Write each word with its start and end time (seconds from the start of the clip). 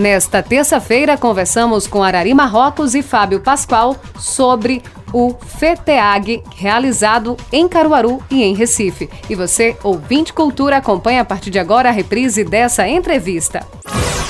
Nesta 0.00 0.42
terça-feira, 0.42 1.18
conversamos 1.18 1.86
com 1.86 2.02
Arari 2.02 2.32
Marrocos 2.32 2.94
e 2.94 3.02
Fábio 3.02 3.38
Pascoal 3.38 3.94
sobre 4.18 4.82
o 5.12 5.34
FETEAG, 5.34 6.42
realizado 6.56 7.36
em 7.52 7.68
Caruaru 7.68 8.22
e 8.30 8.42
em 8.42 8.54
Recife. 8.54 9.08
E 9.28 9.34
você, 9.34 9.76
ouvinte 9.82 10.32
cultura, 10.32 10.76
acompanha 10.76 11.22
a 11.22 11.24
partir 11.24 11.50
de 11.50 11.58
agora 11.58 11.88
a 11.88 11.92
reprise 11.92 12.44
dessa 12.44 12.88
entrevista. 12.88 13.66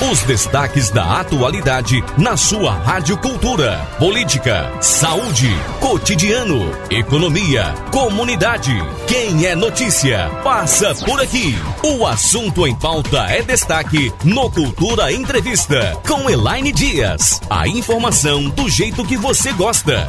Os 0.09 0.23
destaques 0.23 0.89
da 0.89 1.19
atualidade 1.19 2.03
na 2.17 2.35
sua 2.35 2.71
Rádio 2.71 3.15
Cultura. 3.19 3.77
Política, 3.99 4.71
saúde, 4.81 5.47
cotidiano, 5.79 6.71
economia, 6.89 7.65
comunidade. 7.91 8.73
Quem 9.07 9.45
é 9.45 9.55
notícia, 9.55 10.27
passa 10.43 10.95
por 11.05 11.21
aqui. 11.21 11.55
O 11.83 12.07
assunto 12.07 12.65
em 12.65 12.73
pauta 12.73 13.27
é 13.29 13.43
destaque 13.43 14.11
no 14.23 14.49
Cultura 14.49 15.13
Entrevista, 15.13 15.95
com 16.07 16.27
Elaine 16.27 16.71
Dias. 16.71 17.39
A 17.47 17.67
informação 17.67 18.49
do 18.49 18.67
jeito 18.67 19.05
que 19.05 19.15
você 19.15 19.53
gosta. 19.53 20.07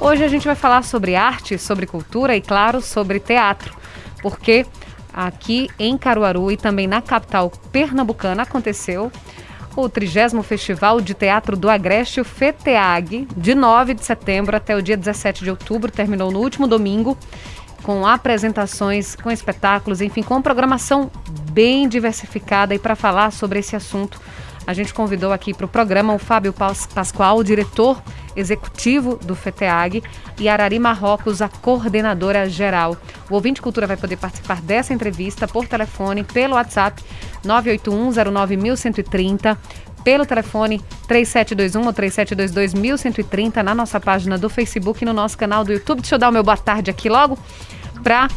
Hoje 0.00 0.22
a 0.22 0.28
gente 0.28 0.46
vai 0.46 0.54
falar 0.54 0.84
sobre 0.84 1.16
arte, 1.16 1.58
sobre 1.58 1.84
cultura 1.84 2.36
e, 2.36 2.40
claro, 2.40 2.80
sobre 2.80 3.18
teatro, 3.18 3.76
porque 4.22 4.64
aqui 5.12 5.68
em 5.76 5.98
Caruaru 5.98 6.52
e 6.52 6.56
também 6.56 6.86
na 6.86 7.02
capital 7.02 7.50
pernambucana 7.72 8.44
aconteceu 8.44 9.10
o 9.74 9.88
30 9.88 10.40
Festival 10.42 11.00
de 11.00 11.14
Teatro 11.14 11.56
do 11.56 11.68
Agreste, 11.68 12.20
o 12.20 12.24
FETEAG, 12.24 13.26
de 13.36 13.54
9 13.56 13.94
de 13.94 14.04
setembro 14.04 14.56
até 14.56 14.76
o 14.76 14.82
dia 14.82 14.96
17 14.96 15.42
de 15.42 15.50
outubro, 15.50 15.90
terminou 15.90 16.30
no 16.30 16.38
último 16.40 16.68
domingo, 16.68 17.18
com 17.82 18.06
apresentações, 18.06 19.16
com 19.16 19.30
espetáculos, 19.30 20.00
enfim, 20.00 20.22
com 20.22 20.40
programação 20.40 21.10
bem 21.52 21.88
diversificada. 21.88 22.74
E 22.74 22.78
para 22.78 22.94
falar 22.94 23.30
sobre 23.30 23.60
esse 23.60 23.74
assunto, 23.74 24.20
a 24.68 24.72
gente 24.74 24.92
convidou 24.92 25.32
aqui 25.32 25.54
para 25.54 25.64
o 25.64 25.68
programa 25.68 26.12
o 26.12 26.18
Fábio 26.18 26.52
Pascoal, 26.52 27.38
o 27.38 27.42
diretor 27.42 28.02
executivo 28.36 29.16
do 29.16 29.34
FETEAG, 29.34 30.02
e 30.38 30.46
Arari 30.46 30.78
Marrocos, 30.78 31.40
a 31.40 31.48
coordenadora 31.48 32.46
geral. 32.50 32.94
O 33.30 33.34
ouvinte 33.34 33.62
Cultura 33.62 33.86
vai 33.86 33.96
poder 33.96 34.18
participar 34.18 34.60
dessa 34.60 34.92
entrevista 34.92 35.48
por 35.48 35.66
telefone, 35.66 36.22
pelo 36.22 36.56
WhatsApp 36.56 37.02
981091130, 37.46 39.56
pelo 40.04 40.26
telefone 40.26 40.82
3721 41.06 41.86
ou 41.86 41.92
3722 41.94 42.74
1130 42.74 43.62
na 43.62 43.74
nossa 43.74 43.98
página 43.98 44.36
do 44.36 44.50
Facebook 44.50 45.02
e 45.02 45.06
no 45.06 45.14
nosso 45.14 45.38
canal 45.38 45.64
do 45.64 45.72
YouTube. 45.72 46.02
Deixa 46.02 46.16
eu 46.16 46.18
dar 46.18 46.28
o 46.28 46.32
meu 46.32 46.42
boa 46.42 46.58
tarde 46.58 46.90
aqui 46.90 47.08
logo 47.08 47.38
para 48.02 48.28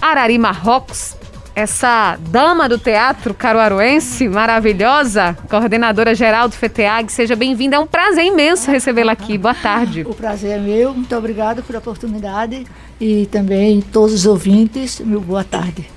Arari 0.00 0.38
Marrocos, 0.38 1.16
essa 1.54 2.16
dama 2.28 2.68
do 2.68 2.78
teatro 2.78 3.34
caruaruense, 3.34 4.28
maravilhosa, 4.28 5.36
coordenadora 5.48 6.14
geral 6.14 6.48
do 6.48 6.54
FETEAG, 6.54 7.12
seja 7.12 7.36
bem-vinda. 7.36 7.76
É 7.76 7.78
um 7.78 7.86
prazer 7.86 8.24
imenso 8.24 8.70
recebê-la 8.70 9.12
aqui. 9.12 9.36
Boa 9.36 9.54
tarde. 9.54 10.02
O 10.02 10.14
prazer 10.14 10.52
é 10.52 10.58
meu. 10.58 10.94
Muito 10.94 11.14
obrigada 11.16 11.62
pela 11.62 11.78
oportunidade 11.78 12.66
e 13.00 13.26
também 13.26 13.80
todos 13.80 14.14
os 14.14 14.26
ouvintes, 14.26 15.00
meu 15.00 15.20
boa 15.20 15.44
tarde. 15.44 15.88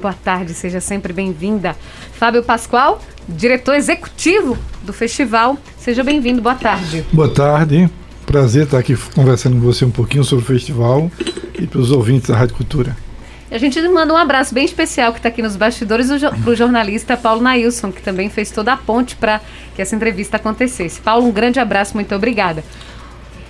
Boa 0.00 0.14
tarde, 0.14 0.54
seja 0.54 0.80
sempre 0.80 1.12
bem-vinda. 1.12 1.76
Fábio 2.12 2.42
Pascoal, 2.42 3.00
diretor 3.28 3.74
executivo 3.74 4.58
do 4.82 4.92
festival. 4.92 5.56
Seja 5.78 6.02
bem-vindo, 6.02 6.42
boa 6.42 6.54
tarde. 6.54 7.04
Boa 7.12 7.32
tarde. 7.32 7.88
Prazer 8.26 8.64
estar 8.64 8.78
aqui 8.78 8.96
conversando 9.14 9.54
com 9.54 9.62
você 9.62 9.84
um 9.84 9.90
pouquinho 9.90 10.24
sobre 10.24 10.44
o 10.44 10.46
festival 10.46 11.10
e 11.58 11.66
para 11.66 11.78
os 11.78 11.92
ouvintes 11.92 12.28
da 12.28 12.36
Rádio 12.36 12.56
Cultura. 12.56 13.05
A 13.50 13.58
gente 13.58 13.80
manda 13.88 14.12
um 14.12 14.16
abraço 14.16 14.52
bem 14.52 14.64
especial 14.64 15.12
que 15.12 15.18
está 15.20 15.28
aqui 15.28 15.40
nos 15.40 15.54
bastidores 15.54 16.08
para 16.08 16.50
o 16.50 16.56
jornalista 16.56 17.16
Paulo 17.16 17.40
Nailson, 17.40 17.92
que 17.92 18.02
também 18.02 18.28
fez 18.28 18.50
toda 18.50 18.72
a 18.72 18.76
ponte 18.76 19.14
para 19.14 19.40
que 19.74 19.80
essa 19.80 19.94
entrevista 19.94 20.36
acontecesse. 20.36 21.00
Paulo, 21.00 21.28
um 21.28 21.32
grande 21.32 21.60
abraço, 21.60 21.94
muito 21.94 22.12
obrigada. 22.14 22.64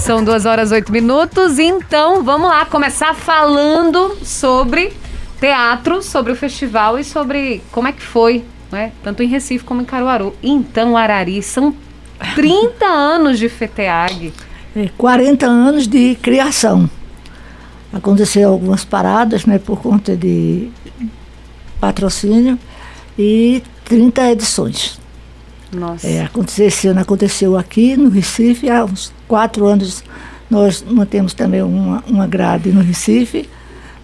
São 0.00 0.24
duas 0.24 0.44
horas 0.44 0.72
oito 0.72 0.90
minutos, 0.90 1.60
então 1.60 2.24
vamos 2.24 2.48
lá 2.48 2.66
começar 2.66 3.14
falando 3.14 4.16
sobre 4.24 5.00
teatro, 5.42 6.00
sobre 6.00 6.30
o 6.30 6.36
festival 6.36 7.00
e 7.00 7.02
sobre 7.02 7.60
como 7.72 7.88
é 7.88 7.92
que 7.92 8.00
foi, 8.00 8.44
né? 8.70 8.92
Tanto 9.02 9.24
em 9.24 9.26
Recife 9.26 9.64
como 9.64 9.82
em 9.82 9.84
Caruaru. 9.84 10.32
Então, 10.40 10.96
Arari, 10.96 11.42
são 11.42 11.74
30 12.36 12.86
anos 12.86 13.40
de 13.40 13.48
FETEAG. 13.48 14.32
É, 14.76 14.88
40 14.96 15.44
anos 15.44 15.88
de 15.88 16.14
criação. 16.22 16.88
Aconteceu 17.92 18.48
algumas 18.48 18.84
paradas, 18.84 19.44
né, 19.44 19.58
por 19.58 19.82
conta 19.82 20.16
de 20.16 20.70
patrocínio 21.80 22.56
e 23.18 23.64
30 23.84 24.30
edições. 24.30 24.98
Nossa. 25.72 26.06
É, 26.06 26.24
aconteceu, 26.24 26.68
esse 26.68 26.86
ano 26.86 27.00
aconteceu 27.00 27.58
aqui 27.58 27.96
no 27.96 28.10
Recife, 28.10 28.70
há 28.70 28.84
uns 28.84 29.12
quatro 29.26 29.66
anos 29.66 30.04
nós 30.48 30.84
mantemos 30.88 31.34
também 31.34 31.62
uma, 31.62 32.04
uma 32.06 32.26
grade 32.26 32.70
no 32.70 32.80
Recife 32.80 33.48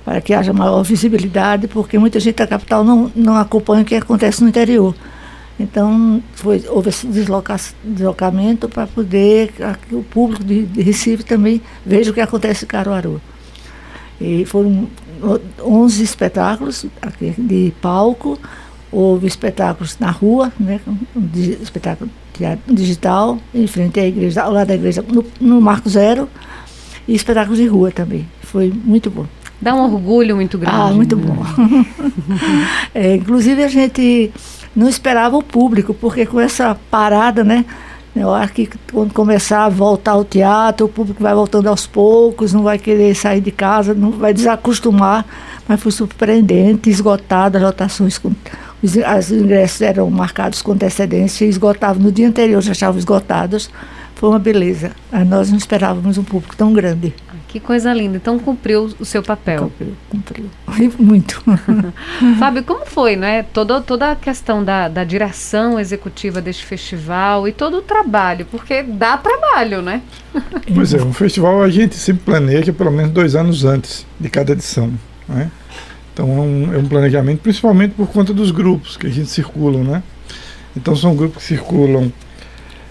para 0.09 0.23
que 0.23 0.33
haja 0.33 0.55
maior 0.55 0.83
visibilidade, 0.83 1.69
porque 1.69 1.99
muita 1.99 2.19
gente 2.19 2.37
da 2.37 2.47
capital 2.47 2.83
não, 2.83 3.13
não 3.15 3.37
acompanha 3.37 3.83
o 3.83 3.85
que 3.85 3.95
acontece 3.95 4.43
no 4.43 4.49
interior. 4.49 4.95
Então, 5.61 6.23
foi, 6.33 6.65
houve 6.67 6.89
esse 6.89 7.07
desloca, 7.07 7.55
deslocamento 7.85 8.71
para 8.71 8.87
poder 8.87 9.53
que 9.87 9.95
o 9.95 10.03
público 10.03 10.43
de, 10.43 10.65
de, 10.65 10.81
Recife 10.81 11.23
também 11.25 11.61
veja 11.85 12.11
o 12.11 12.15
que 12.15 12.23
acontece 12.23 12.65
em 12.65 12.69
Caruaru. 12.69 13.21
E 14.19 14.47
foram 14.47 14.89
11 15.63 16.03
espetáculos 16.03 16.87
aqui 17.03 17.35
de 17.37 17.75
palco, 17.83 18.39
houve 18.91 19.27
espetáculos 19.27 19.99
na 19.99 20.11
rua, 20.11 20.51
né, 20.59 20.81
de, 21.15 21.53
espetáculo 21.63 22.11
digital, 22.67 23.39
em 23.55 23.67
frente 23.67 24.01
à 24.01 24.07
igreja, 24.07 24.43
ao 24.43 24.53
lado 24.53 24.69
da 24.69 24.75
igreja, 24.75 25.05
no, 25.07 25.23
no 25.39 25.61
Marco 25.61 25.91
Zero, 25.91 26.31
e 27.07 27.15
espetáculos 27.15 27.59
de 27.59 27.67
rua 27.67 27.91
também. 27.91 28.27
Foi 28.41 28.73
muito 28.73 29.11
bom. 29.11 29.27
Dá 29.61 29.75
um 29.75 29.93
orgulho 29.93 30.37
muito 30.37 30.57
grande. 30.57 30.77
Ah, 30.77 30.91
muito 30.91 31.17
né? 31.17 31.23
bom. 31.27 31.45
é, 32.95 33.17
inclusive 33.17 33.65
a 33.65 33.69
gente 33.69 34.31
não 34.75 34.89
esperava 34.89 35.37
o 35.37 35.43
público, 35.43 35.93
porque 35.93 36.25
com 36.25 36.41
essa 36.41 36.77
parada, 36.91 37.43
né? 37.43 37.65
Eu 38.15 38.35
acho 38.35 38.53
que 38.53 38.69
quando 38.93 39.13
começar 39.13 39.65
a 39.65 39.69
voltar 39.69 40.13
ao 40.13 40.25
teatro, 40.25 40.87
o 40.87 40.89
público 40.89 41.23
vai 41.23 41.35
voltando 41.35 41.69
aos 41.69 41.87
poucos, 41.87 42.53
não 42.53 42.63
vai 42.63 42.79
querer 42.79 43.15
sair 43.15 43.41
de 43.41 43.51
casa, 43.51 43.95
não 43.95 44.11
vai 44.11 44.35
desacostumar, 44.35 45.25
mas 45.69 45.81
foi 45.81 45.93
surpreendente, 45.93 46.91
esgotado, 46.91 47.59
as 47.59 47.63
lotações, 47.63 48.19
com, 48.19 48.33
os, 48.83 48.97
os 48.97 49.31
ingressos 49.31 49.83
eram 49.83 50.11
marcados 50.11 50.63
com 50.63 50.73
antecedência 50.73 51.45
esgotavam 51.45 52.03
no 52.03 52.11
dia 52.11 52.29
anterior, 52.29 52.61
já 52.61 52.73
estavam 52.73 52.99
esgotados. 52.99 53.71
Foi 54.15 54.31
uma 54.31 54.39
beleza. 54.39 54.93
Nós 55.29 55.49
não 55.51 55.57
esperávamos 55.59 56.19
um 56.19 56.25
público 56.25 56.57
tão 56.57 56.73
grande. 56.73 57.15
Que 57.49 57.59
coisa 57.59 57.95
linda. 57.95 58.19
Então 58.19 58.39
cumpriu 58.39 58.91
o 59.01 59.05
seu 59.07 59.23
papel. 59.23 59.63
Cumpriu, 59.63 59.95
cumpriu. 60.11 60.51
Muito. 60.99 61.43
Fábio, 62.39 62.63
como 62.63 62.85
foi, 62.85 63.17
né? 63.17 63.43
Toda, 63.43 63.81
toda 63.81 64.13
a 64.13 64.17
questão 64.17 64.63
da, 64.63 64.87
da 64.87 65.03
direção 65.03 65.81
executiva 65.81 66.43
deste 66.43 66.67
festival 66.67 67.49
e 67.49 67.53
todo 67.53 67.79
o 67.79 67.83
trabalho, 67.83 68.47
porque 68.51 68.83
dá 68.83 69.17
trabalho, 69.17 69.81
né? 69.81 70.03
Pois 70.75 70.93
é, 70.93 71.03
um 71.03 71.15
festival 71.15 71.63
a 71.63 71.71
gente 71.71 71.97
sempre 71.97 72.25
planeja 72.25 72.73
pelo 72.75 72.91
menos 72.91 73.11
dois 73.11 73.35
anos 73.35 73.65
antes 73.65 74.07
de 74.21 74.29
cada 74.29 74.53
edição. 74.53 74.93
Né? 75.27 75.51
Então 76.13 76.29
é 76.29 76.41
um, 76.41 76.75
é 76.75 76.79
um 76.79 76.87
planejamento, 76.87 77.41
principalmente 77.41 77.95
por 77.95 78.09
conta 78.09 78.35
dos 78.35 78.51
grupos 78.51 78.97
que 78.97 79.07
a 79.07 79.11
gente 79.11 79.31
circula, 79.31 79.83
né? 79.83 80.03
Então 80.77 80.95
são 80.95 81.17
grupos 81.17 81.43
que 81.43 81.49
circulam 81.49 82.13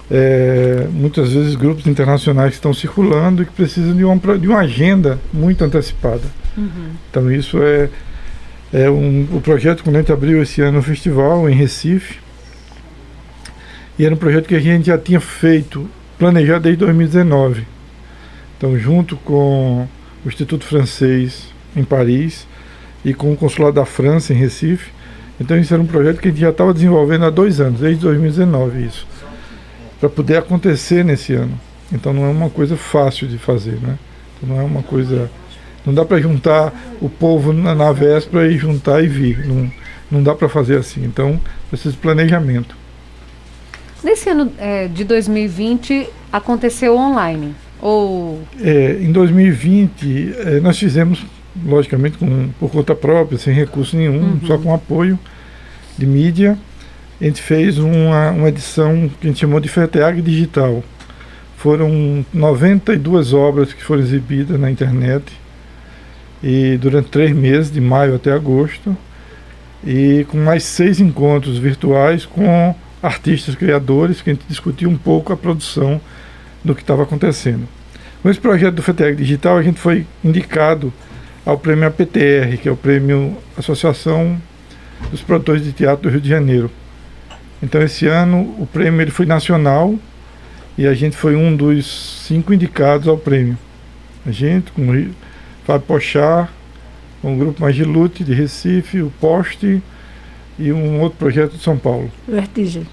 é, 0.09 0.87
muitas 0.91 1.33
vezes 1.33 1.55
grupos 1.55 1.85
internacionais 1.85 2.51
que 2.51 2.55
estão 2.55 2.73
circulando 2.73 3.43
e 3.43 3.45
que 3.45 3.51
precisam 3.51 3.95
de 3.95 4.03
uma, 4.03 4.37
de 4.37 4.47
uma 4.47 4.59
agenda 4.59 5.19
muito 5.33 5.63
antecipada. 5.63 6.23
Uhum. 6.57 6.91
Então 7.09 7.31
isso 7.31 7.61
é, 7.61 7.89
é 8.73 8.89
um, 8.89 9.27
o 9.33 9.41
projeto 9.41 9.83
quando 9.83 9.97
a 9.97 9.99
gente 9.99 10.11
abriu 10.11 10.41
esse 10.41 10.61
ano 10.61 10.79
o 10.79 10.83
festival 10.83 11.49
em 11.49 11.53
Recife 11.53 12.19
e 13.99 14.05
era 14.05 14.13
um 14.13 14.17
projeto 14.17 14.47
que 14.47 14.55
a 14.55 14.59
gente 14.59 14.87
já 14.87 14.97
tinha 14.97 15.19
feito, 15.19 15.89
planejado 16.17 16.63
desde 16.63 16.79
2019. 16.85 17.67
Então 18.57 18.77
junto 18.79 19.17
com 19.17 19.87
o 20.25 20.27
Instituto 20.27 20.65
Francês 20.65 21.53
em 21.75 21.83
Paris 21.83 22.47
e 23.03 23.13
com 23.13 23.33
o 23.33 23.37
Consulado 23.37 23.75
da 23.75 23.85
França 23.85 24.33
em 24.33 24.37
Recife. 24.37 24.91
Então 25.39 25.57
isso 25.59 25.73
era 25.73 25.83
um 25.83 25.85
projeto 25.85 26.19
que 26.19 26.29
a 26.29 26.31
gente 26.31 26.39
já 26.39 26.49
estava 26.49 26.73
desenvolvendo 26.73 27.25
há 27.25 27.29
dois 27.29 27.59
anos, 27.59 27.81
desde 27.81 28.01
2019 28.01 28.85
isso 28.85 29.16
para 29.99 30.09
poder 30.09 30.37
acontecer 30.37 31.03
nesse 31.03 31.33
ano. 31.33 31.59
Então 31.91 32.13
não 32.13 32.25
é 32.25 32.29
uma 32.29 32.49
coisa 32.49 32.75
fácil 32.75 33.27
de 33.27 33.37
fazer, 33.37 33.79
né? 33.81 33.97
Então 34.37 34.55
não 34.55 34.61
é 34.61 34.65
uma 34.65 34.83
coisa. 34.83 35.29
Não 35.85 35.93
dá 35.93 36.03
para 36.03 36.19
juntar 36.19 36.73
o 37.01 37.09
povo 37.09 37.53
na, 37.53 37.73
na, 37.73 37.91
véspera 37.91 38.51
e 38.51 38.57
juntar 38.57 39.03
e 39.03 39.07
vir. 39.07 39.45
Não, 39.47 39.71
não 40.11 40.23
dá 40.23 40.35
para 40.35 40.49
fazer 40.49 40.77
assim. 40.77 41.03
Então 41.03 41.39
precisa 41.69 41.91
de 41.91 41.97
planejamento. 41.97 42.75
Nesse 44.03 44.29
ano 44.29 44.51
é, 44.57 44.87
de 44.87 45.03
2020 45.03 46.09
aconteceu 46.31 46.95
online? 46.95 47.55
Ou... 47.81 48.41
É, 48.61 48.97
em 49.01 49.11
2020 49.11 50.33
é, 50.37 50.59
nós 50.59 50.77
fizemos, 50.77 51.25
logicamente, 51.65 52.17
com, 52.17 52.49
por 52.59 52.69
conta 52.69 52.93
própria, 52.93 53.37
sem 53.37 53.53
recurso 53.53 53.95
nenhum, 53.95 54.19
uhum. 54.19 54.39
só 54.45 54.57
com 54.57 54.73
apoio 54.73 55.17
de 55.97 56.05
mídia 56.05 56.57
a 57.19 57.23
gente 57.23 57.41
fez 57.41 57.79
uma, 57.79 58.31
uma 58.31 58.49
edição 58.49 59.09
que 59.19 59.27
a 59.27 59.29
gente 59.29 59.39
chamou 59.39 59.59
de 59.59 59.67
FETEAG 59.67 60.21
Digital. 60.21 60.83
Foram 61.57 62.23
92 62.31 63.33
obras 63.33 63.73
que 63.73 63.83
foram 63.83 64.01
exibidas 64.01 64.59
na 64.59 64.69
internet 64.69 65.25
e 66.43 66.77
durante 66.77 67.09
três 67.09 67.35
meses, 67.35 67.71
de 67.71 67.81
maio 67.81 68.15
até 68.15 68.31
agosto, 68.31 68.95
e 69.83 70.25
com 70.29 70.37
mais 70.37 70.63
seis 70.63 70.99
encontros 70.99 71.57
virtuais 71.57 72.25
com 72.25 72.75
artistas 73.01 73.55
criadores, 73.55 74.21
que 74.21 74.29
a 74.29 74.33
gente 74.33 74.45
discutiu 74.47 74.89
um 74.89 74.97
pouco 74.97 75.33
a 75.33 75.37
produção 75.37 75.99
do 76.63 76.75
que 76.75 76.81
estava 76.81 77.03
acontecendo. 77.03 77.67
Com 78.21 78.29
esse 78.29 78.39
projeto 78.39 78.75
do 78.75 78.83
FETEAG 78.83 79.15
Digital, 79.15 79.57
a 79.57 79.63
gente 79.63 79.79
foi 79.79 80.05
indicado 80.23 80.93
ao 81.43 81.57
prêmio 81.57 81.87
APTR, 81.87 82.57
que 82.61 82.67
é 82.67 82.71
o 82.71 82.77
prêmio 82.77 83.37
Associação 83.57 84.39
dos 85.09 85.21
Produtores 85.21 85.63
de 85.63 85.71
Teatro 85.71 86.03
do 86.03 86.09
Rio 86.09 86.21
de 86.21 86.29
Janeiro. 86.29 86.69
Então 87.61 87.81
esse 87.81 88.07
ano 88.07 88.55
o 88.59 88.67
prêmio 88.67 89.01
ele 89.01 89.11
foi 89.11 89.25
nacional 89.25 89.95
e 90.77 90.85
a 90.85 90.93
gente 90.93 91.17
foi 91.17 91.35
um 91.35 91.55
dos 91.55 92.23
cinco 92.25 92.53
indicados 92.53 93.07
ao 93.07 93.17
prêmio. 93.17 93.57
A 94.25 94.31
gente, 94.31 94.71
com 94.71 94.91
o 94.91 95.09
Fábio 95.65 95.87
Pochar, 95.87 96.51
com 97.21 97.33
o 97.33 97.37
grupo 97.37 97.61
Magilute 97.61 98.23
de 98.23 98.33
Recife, 98.33 99.01
o 99.01 99.11
Poste 99.19 99.81
e 100.59 100.71
um 100.71 101.01
outro 101.01 101.17
projeto 101.17 101.53
de 101.53 101.63
São 101.63 101.77
Paulo. 101.77 102.11
Vertigem. 102.27 102.85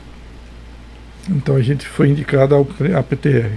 Então 1.28 1.56
a 1.56 1.62
gente 1.62 1.87
foi 1.87 2.08
indicado 2.08 2.55
ao 2.55 2.67
APTR. 2.99 3.52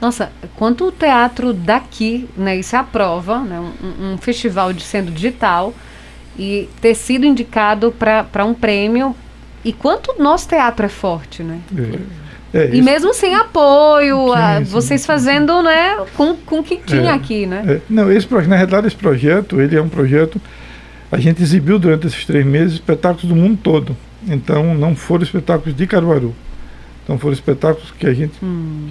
Nossa, 0.00 0.32
quanto 0.56 0.88
o 0.88 0.92
teatro 0.92 1.52
daqui, 1.52 2.28
né, 2.36 2.56
isso 2.56 2.74
é 2.74 2.78
a 2.78 2.82
prova, 2.82 3.38
né, 3.40 3.60
um, 3.60 4.14
um 4.14 4.18
festival 4.18 4.72
de 4.72 4.82
sendo 4.82 5.12
digital 5.12 5.72
e 6.36 6.68
ter 6.80 6.94
sido 6.94 7.24
indicado 7.24 7.92
para 7.92 8.44
um 8.44 8.52
prêmio 8.52 9.14
e 9.64 9.72
quanto 9.72 10.12
o 10.12 10.22
nosso 10.22 10.48
teatro 10.48 10.86
é 10.86 10.88
forte, 10.88 11.42
né? 11.42 11.60
É. 11.76 12.32
É, 12.54 12.68
e 12.70 12.82
mesmo 12.82 13.14
sem 13.14 13.34
apoio, 13.34 14.28
sim, 14.28 14.34
a, 14.34 14.58
sim, 14.58 14.64
vocês 14.64 15.00
sim, 15.00 15.06
fazendo 15.06 15.62
né, 15.62 15.96
com, 16.14 16.36
com 16.36 16.58
o 16.58 16.62
que 16.62 16.76
tinha 16.76 17.10
é, 17.10 17.14
aqui, 17.14 17.46
né? 17.46 17.64
É. 17.66 17.80
Não, 17.88 18.12
esse, 18.12 18.30
na 18.46 18.56
realidade 18.56 18.86
esse 18.86 18.96
projeto, 18.96 19.58
ele 19.58 19.74
é 19.74 19.80
um 19.80 19.88
projeto, 19.88 20.38
a 21.10 21.18
gente 21.18 21.42
exibiu 21.42 21.78
durante 21.78 22.06
esses 22.06 22.26
três 22.26 22.44
meses 22.44 22.74
espetáculos 22.74 23.24
do 23.24 23.34
mundo 23.34 23.58
todo. 23.62 23.96
Então 24.28 24.74
não 24.74 24.94
foram 24.94 25.22
espetáculos 25.22 25.74
de 25.74 25.86
Caruaru. 25.86 26.34
Então 27.02 27.18
foram 27.18 27.32
espetáculos 27.32 27.90
que 27.98 28.06
a 28.06 28.12
gente 28.12 28.34
hum. 28.42 28.88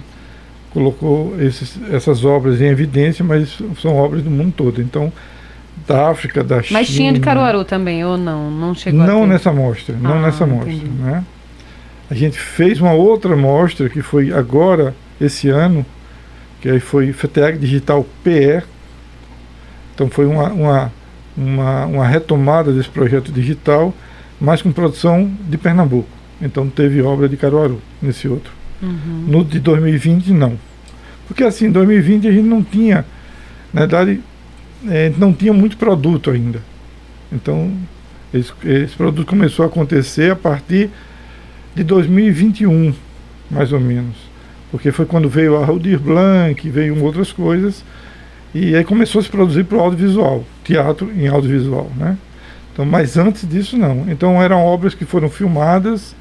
colocou 0.70 1.40
esses, 1.40 1.78
essas 1.90 2.24
obras 2.24 2.60
em 2.60 2.66
evidência, 2.66 3.24
mas 3.24 3.58
são 3.80 3.96
obras 3.96 4.22
do 4.22 4.30
mundo 4.30 4.52
todo. 4.56 4.82
Então 4.82 5.12
da 5.86 6.10
África, 6.10 6.42
da 6.42 6.62
China. 6.62 6.80
Mas 6.80 6.88
tinha 6.88 7.12
de 7.12 7.20
Caruaru 7.20 7.64
também, 7.64 8.04
ou 8.04 8.16
não? 8.16 8.50
Não 8.50 8.74
chegou 8.74 9.04
Não 9.04 9.26
nessa 9.26 9.52
mostra, 9.52 9.96
não 10.00 10.18
ah, 10.18 10.22
nessa 10.22 10.46
mostra. 10.46 10.72
Né? 10.72 11.24
A 12.10 12.14
gente 12.14 12.38
fez 12.38 12.80
uma 12.80 12.92
outra 12.92 13.36
mostra 13.36 13.88
que 13.88 14.02
foi 14.02 14.32
agora, 14.32 14.94
esse 15.20 15.48
ano, 15.48 15.84
que 16.60 16.68
aí 16.68 16.80
foi 16.80 17.12
FETEAG 17.12 17.58
Digital 17.58 18.06
PE. 18.22 18.62
Então 19.94 20.08
foi 20.08 20.26
uma, 20.26 20.48
uma, 20.50 20.92
uma, 21.36 21.86
uma 21.86 22.06
retomada 22.06 22.72
desse 22.72 22.88
projeto 22.88 23.32
digital, 23.32 23.94
mas 24.40 24.62
com 24.62 24.72
produção 24.72 25.30
de 25.48 25.56
Pernambuco. 25.56 26.08
Então 26.40 26.68
teve 26.68 27.02
obra 27.02 27.28
de 27.28 27.36
Caruaru 27.36 27.80
nesse 28.00 28.28
outro. 28.28 28.52
Uhum. 28.82 29.24
No 29.26 29.44
de 29.44 29.60
2020, 29.60 30.32
não. 30.32 30.58
Porque 31.26 31.44
assim, 31.44 31.66
em 31.66 31.70
2020 31.70 32.28
a 32.28 32.32
gente 32.32 32.46
não 32.46 32.62
tinha, 32.62 33.04
na 33.72 33.82
verdade, 33.82 34.20
é, 34.88 35.12
não 35.16 35.32
tinha 35.32 35.52
muito 35.52 35.76
produto 35.76 36.30
ainda. 36.30 36.60
Então, 37.30 37.72
esse, 38.32 38.52
esse, 38.64 38.94
produto 38.96 39.26
começou 39.26 39.64
a 39.64 39.68
acontecer 39.68 40.32
a 40.32 40.36
partir 40.36 40.90
de 41.74 41.82
2021, 41.84 42.94
mais 43.50 43.72
ou 43.72 43.80
menos. 43.80 44.16
Porque 44.70 44.90
foi 44.90 45.06
quando 45.06 45.28
veio 45.28 45.56
a 45.56 45.66
Aldir 45.66 45.98
Blanc, 45.98 46.68
veio 46.68 47.02
outras 47.02 47.32
coisas, 47.32 47.84
e 48.54 48.74
aí 48.74 48.84
começou 48.84 49.20
a 49.20 49.22
se 49.22 49.30
produzir 49.30 49.64
para 49.64 49.78
o 49.78 49.80
audiovisual, 49.80 50.44
teatro 50.64 51.10
em 51.14 51.26
audiovisual, 51.28 51.90
né? 51.96 52.16
Então, 52.72 52.86
mas 52.86 53.16
antes 53.18 53.46
disso 53.46 53.76
não. 53.76 54.06
Então 54.08 54.42
eram 54.42 54.62
obras 54.64 54.94
que 54.94 55.04
foram 55.04 55.28
filmadas 55.28 56.14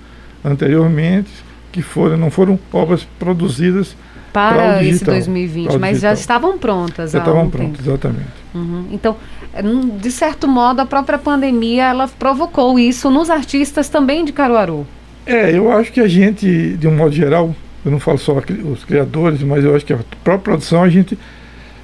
anteriormente, 0.43 1.29
que 1.71 1.81
foram 1.81 2.17
não 2.17 2.29
foram 2.29 2.59
obras 2.73 3.07
produzidas 3.17 3.95
para 4.31 4.83
esse 4.83 5.03
2020, 5.03 5.77
mas 5.77 5.99
já 5.99 6.13
estavam 6.13 6.57
prontas. 6.57 7.11
Já 7.11 7.19
estavam 7.19 7.49
prontas, 7.49 7.85
exatamente. 7.85 8.29
Uhum. 8.53 8.85
Então, 8.91 9.15
é, 9.53 9.61
de 9.61 10.11
certo 10.11 10.47
modo, 10.47 10.79
a 10.79 10.85
própria 10.85 11.17
pandemia 11.17 11.85
ela 11.85 12.07
provocou 12.07 12.79
isso 12.79 13.09
nos 13.09 13.29
artistas 13.29 13.89
também 13.89 14.23
de 14.23 14.31
Caruaru. 14.31 14.85
É, 15.25 15.55
eu 15.55 15.71
acho 15.71 15.91
que 15.91 15.99
a 15.99 16.07
gente, 16.07 16.75
de 16.77 16.87
um 16.87 16.95
modo 16.95 17.13
geral, 17.13 17.55
eu 17.85 17.91
não 17.91 17.99
falo 17.99 18.17
só 18.17 18.35
os 18.71 18.83
criadores, 18.83 19.41
mas 19.43 19.63
eu 19.63 19.75
acho 19.75 19.85
que 19.85 19.93
a 19.93 19.99
própria 20.23 20.37
produção, 20.39 20.83
a 20.83 20.89
gente, 20.89 21.17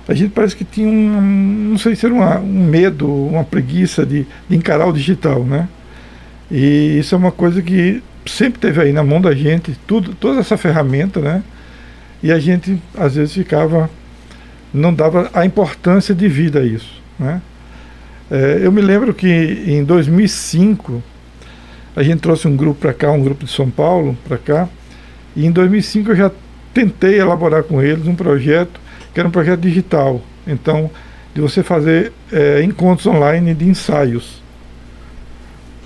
a 0.07 0.13
gente 0.13 0.31
parece 0.31 0.55
que 0.55 0.63
tinha 0.63 0.87
um, 0.87 1.69
não 1.71 1.77
sei 1.77 1.95
se 1.95 2.05
era 2.05 2.15
uma, 2.15 2.39
um 2.39 2.65
medo, 2.65 3.07
uma 3.07 3.43
preguiça 3.43 4.05
de, 4.05 4.25
de 4.49 4.55
encarar 4.55 4.87
o 4.87 4.93
digital, 4.93 5.43
né? 5.43 5.67
E 6.49 6.97
isso 6.99 7.13
é 7.13 7.17
uma 7.17 7.31
coisa 7.31 7.61
que 7.61 8.01
sempre 8.25 8.59
teve 8.59 8.81
aí 8.81 8.93
na 8.93 9.03
mão 9.03 9.19
da 9.19 9.33
gente 9.33 9.77
tudo, 9.85 10.13
toda 10.15 10.39
essa 10.39 10.57
ferramenta, 10.57 11.19
né? 11.19 11.43
E 12.21 12.31
a 12.31 12.39
gente 12.39 12.81
às 12.95 13.15
vezes 13.15 13.33
ficava 13.33 13.89
não 14.73 14.93
dava 14.93 15.29
a 15.33 15.45
importância 15.45 16.13
de 16.13 16.27
vida 16.27 16.59
a 16.59 16.63
isso, 16.63 17.01
né? 17.17 17.41
É, 18.29 18.59
eu 18.61 18.71
me 18.71 18.81
lembro 18.81 19.13
que 19.13 19.27
em 19.27 19.83
2005 19.83 21.01
a 21.95 22.03
gente 22.03 22.19
trouxe 22.19 22.47
um 22.47 22.55
grupo 22.55 22.81
para 22.81 22.93
cá, 22.93 23.11
um 23.11 23.23
grupo 23.23 23.45
de 23.45 23.51
São 23.51 23.69
Paulo 23.69 24.17
para 24.27 24.37
cá, 24.37 24.67
e 25.35 25.45
em 25.45 25.51
2005 25.51 26.11
eu 26.11 26.15
já 26.15 26.31
tentei 26.73 27.19
elaborar 27.19 27.63
com 27.63 27.81
eles 27.81 28.05
um 28.05 28.15
projeto 28.15 28.79
que 29.13 29.19
era 29.19 29.27
um 29.27 29.31
projeto 29.31 29.61
digital. 29.61 30.21
Então, 30.45 30.91
de 31.33 31.41
você 31.41 31.63
fazer 31.63 32.11
é, 32.31 32.61
encontros 32.61 33.07
online 33.07 33.53
de 33.53 33.65
ensaios. 33.65 34.41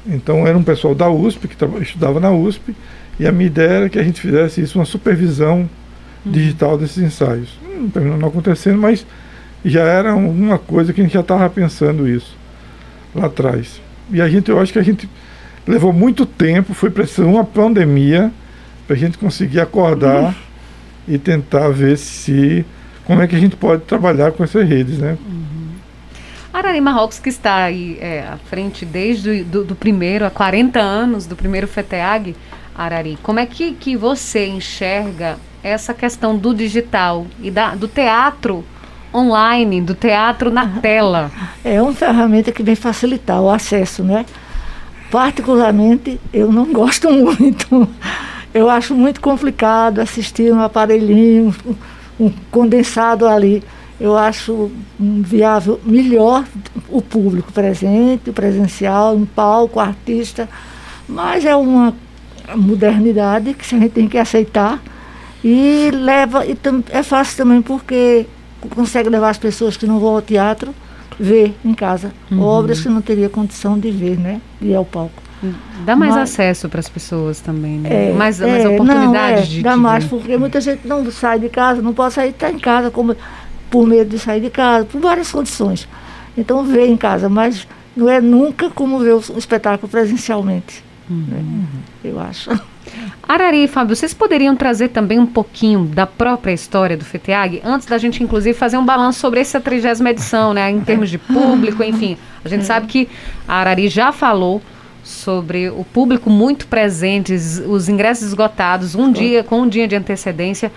Então, 0.05 0.45
era 0.45 0.57
um 0.57 0.63
pessoal 0.63 0.93
da 0.93 1.09
USP, 1.09 1.47
que 1.47 1.55
estudava 1.81 2.19
na 2.19 2.31
USP, 2.31 2.75
e 3.19 3.27
a 3.27 3.31
minha 3.31 3.47
ideia 3.47 3.69
era 3.69 3.89
que 3.89 3.99
a 3.99 4.03
gente 4.03 4.19
fizesse 4.19 4.61
isso, 4.61 4.79
uma 4.79 4.85
supervisão. 4.85 5.69
Digital 6.25 6.77
desses 6.77 6.97
ensaios. 6.97 7.49
Não 7.63 7.89
terminou 7.89 8.17
não 8.17 8.27
acontecendo, 8.27 8.77
mas 8.77 9.05
já 9.63 9.83
era 9.83 10.15
uma 10.15 10.57
coisa 10.57 10.93
que 10.93 11.01
a 11.01 11.03
gente 11.03 11.13
já 11.13 11.21
estava 11.21 11.49
pensando 11.49 12.07
isso 12.07 12.35
lá 13.13 13.25
atrás. 13.25 13.81
E 14.11 14.21
a 14.21 14.29
gente, 14.29 14.49
eu 14.49 14.59
acho 14.59 14.73
que 14.73 14.79
a 14.79 14.83
gente 14.83 15.09
levou 15.65 15.93
muito 15.93 16.25
tempo, 16.25 16.73
foi 16.73 16.89
preciso 16.89 17.27
uma 17.27 17.43
pandemia 17.43 18.31
para 18.87 18.95
a 18.95 18.99
gente 18.99 19.17
conseguir 19.17 19.59
acordar 19.59 20.23
uhum. 20.23 20.33
e 21.07 21.17
tentar 21.17 21.69
ver 21.69 21.97
se 21.97 22.65
como 23.05 23.21
é 23.21 23.27
que 23.27 23.35
a 23.35 23.39
gente 23.39 23.55
pode 23.55 23.83
trabalhar 23.83 24.31
com 24.31 24.43
essas 24.43 24.67
redes, 24.67 24.97
né? 24.97 25.17
Uhum. 25.25 25.51
Arari 26.53 26.81
Marrocos, 26.81 27.19
que 27.19 27.29
está 27.29 27.63
aí 27.63 27.97
é, 28.01 28.21
à 28.27 28.37
frente 28.37 28.85
desde 28.85 29.43
do, 29.43 29.63
do, 29.63 29.75
primeiro, 29.75 30.25
há 30.25 30.29
40 30.29 30.79
anos, 30.79 31.25
do 31.25 31.35
primeiro 31.35 31.67
FETEAG, 31.67 32.35
Arari, 32.75 33.17
como 33.23 33.39
é 33.39 33.45
que, 33.45 33.73
que 33.73 33.95
você 33.95 34.47
enxerga 34.47 35.37
essa 35.63 35.93
questão 35.93 36.37
do 36.37 36.53
digital 36.53 37.25
e 37.41 37.51
da, 37.51 37.75
do 37.75 37.87
teatro 37.87 38.63
online, 39.13 39.81
do 39.81 39.93
teatro 39.93 40.49
na 40.49 40.67
tela? 40.79 41.31
É 41.63 41.81
uma 41.81 41.93
ferramenta 41.93 42.51
que 42.51 42.63
vem 42.63 42.75
facilitar 42.75 43.41
o 43.41 43.49
acesso, 43.49 44.03
né? 44.03 44.25
Particularmente, 45.11 46.19
eu 46.33 46.51
não 46.51 46.71
gosto 46.71 47.09
muito. 47.11 47.87
Eu 48.53 48.69
acho 48.69 48.95
muito 48.95 49.21
complicado 49.21 49.99
assistir 49.99 50.53
um 50.53 50.61
aparelhinho, 50.61 51.53
um, 52.19 52.31
condensado 52.49 53.27
ali. 53.27 53.63
Eu 53.99 54.17
acho 54.17 54.71
viável 54.99 55.79
melhor 55.83 56.43
o 56.89 57.01
público 57.01 57.51
presente, 57.51 58.31
presencial, 58.31 59.15
um 59.15 59.25
palco, 59.25 59.79
artista, 59.79 60.49
mas 61.07 61.45
é 61.45 61.55
uma 61.55 61.93
modernidade 62.55 63.53
que 63.53 63.75
a 63.75 63.79
gente 63.79 63.91
tem 63.91 64.07
que 64.07 64.17
aceitar 64.17 64.81
e 65.43 65.89
leva 65.91 66.45
e 66.45 66.57
é 66.91 67.03
fácil 67.03 67.37
também 67.37 67.61
porque 67.61 68.25
consegue 68.69 69.09
levar 69.09 69.29
as 69.29 69.37
pessoas 69.37 69.75
que 69.75 69.87
não 69.87 69.99
vão 69.99 70.15
ao 70.15 70.21
teatro 70.21 70.73
ver 71.19 71.55
em 71.63 71.73
casa 71.73 72.13
uhum. 72.31 72.41
obras 72.41 72.81
que 72.81 72.89
não 72.89 73.01
teria 73.01 73.29
condição 73.29 73.77
de 73.77 73.91
ver, 73.91 74.17
né? 74.17 74.41
De 74.59 74.69
ir 74.69 74.75
ao 74.75 74.85
palco. 74.85 75.21
Dá 75.85 75.95
mais 75.95 76.13
mas, 76.13 76.29
acesso 76.29 76.69
para 76.69 76.79
as 76.79 76.87
pessoas 76.87 77.41
também, 77.41 77.79
né? 77.79 78.11
É, 78.11 78.13
mais, 78.13 78.39
mais 78.39 78.63
é, 78.63 78.69
oportunidades 78.69 79.13
não, 79.13 79.25
é, 79.27 79.41
de. 79.41 79.63
Dá 79.63 79.75
mais, 79.75 80.05
porque 80.05 80.37
muita 80.37 80.61
gente 80.61 80.87
não 80.87 81.09
sai 81.11 81.39
de 81.39 81.49
casa, 81.49 81.81
não 81.81 81.93
pode 81.93 82.13
sair, 82.13 82.29
está 82.29 82.51
em 82.51 82.59
casa, 82.59 82.91
como, 82.91 83.15
por 83.69 83.87
medo 83.87 84.11
de 84.11 84.19
sair 84.19 84.41
de 84.41 84.51
casa, 84.51 84.85
por 84.85 85.01
várias 85.01 85.31
condições. 85.31 85.87
Então 86.37 86.63
vê 86.63 86.85
em 86.85 86.95
casa, 86.95 87.27
mas 87.27 87.67
não 87.95 88.07
é 88.07 88.21
nunca 88.21 88.69
como 88.69 88.99
ver 88.99 89.13
o 89.13 89.37
espetáculo 89.37 89.89
presencialmente. 89.89 90.83
Uhum. 91.09 91.25
Né? 91.27 91.65
Eu 92.03 92.19
acho. 92.19 92.51
Arari 93.33 93.63
e 93.63 93.67
Fábio, 93.67 93.95
vocês 93.95 94.13
poderiam 94.13 94.57
trazer 94.57 94.89
também 94.89 95.17
um 95.17 95.25
pouquinho 95.25 95.85
da 95.85 96.05
própria 96.05 96.51
história 96.51 96.97
do 96.97 97.05
FETEAG, 97.05 97.61
antes 97.63 97.87
da 97.87 97.97
gente, 97.97 98.21
inclusive, 98.21 98.53
fazer 98.57 98.77
um 98.77 98.83
balanço 98.85 99.21
sobre 99.21 99.39
essa 99.39 99.57
trigésima 99.61 100.09
edição, 100.09 100.53
né? 100.53 100.69
Em 100.69 100.81
termos 100.81 101.09
de 101.09 101.17
público, 101.17 101.81
enfim. 101.81 102.17
A 102.43 102.49
gente 102.49 102.65
sabe 102.65 102.87
que 102.87 103.07
a 103.47 103.55
Arari 103.61 103.87
já 103.87 104.11
falou 104.11 104.61
sobre 105.01 105.69
o 105.69 105.85
público 105.85 106.29
muito 106.29 106.67
presente, 106.67 107.33
os 107.33 107.87
ingressos 107.87 108.27
esgotados, 108.27 108.95
um 108.95 109.09
dia, 109.09 109.45
com 109.45 109.61
um 109.61 109.69
dia 109.69 109.87
de 109.87 109.95
antecedência. 109.95 110.69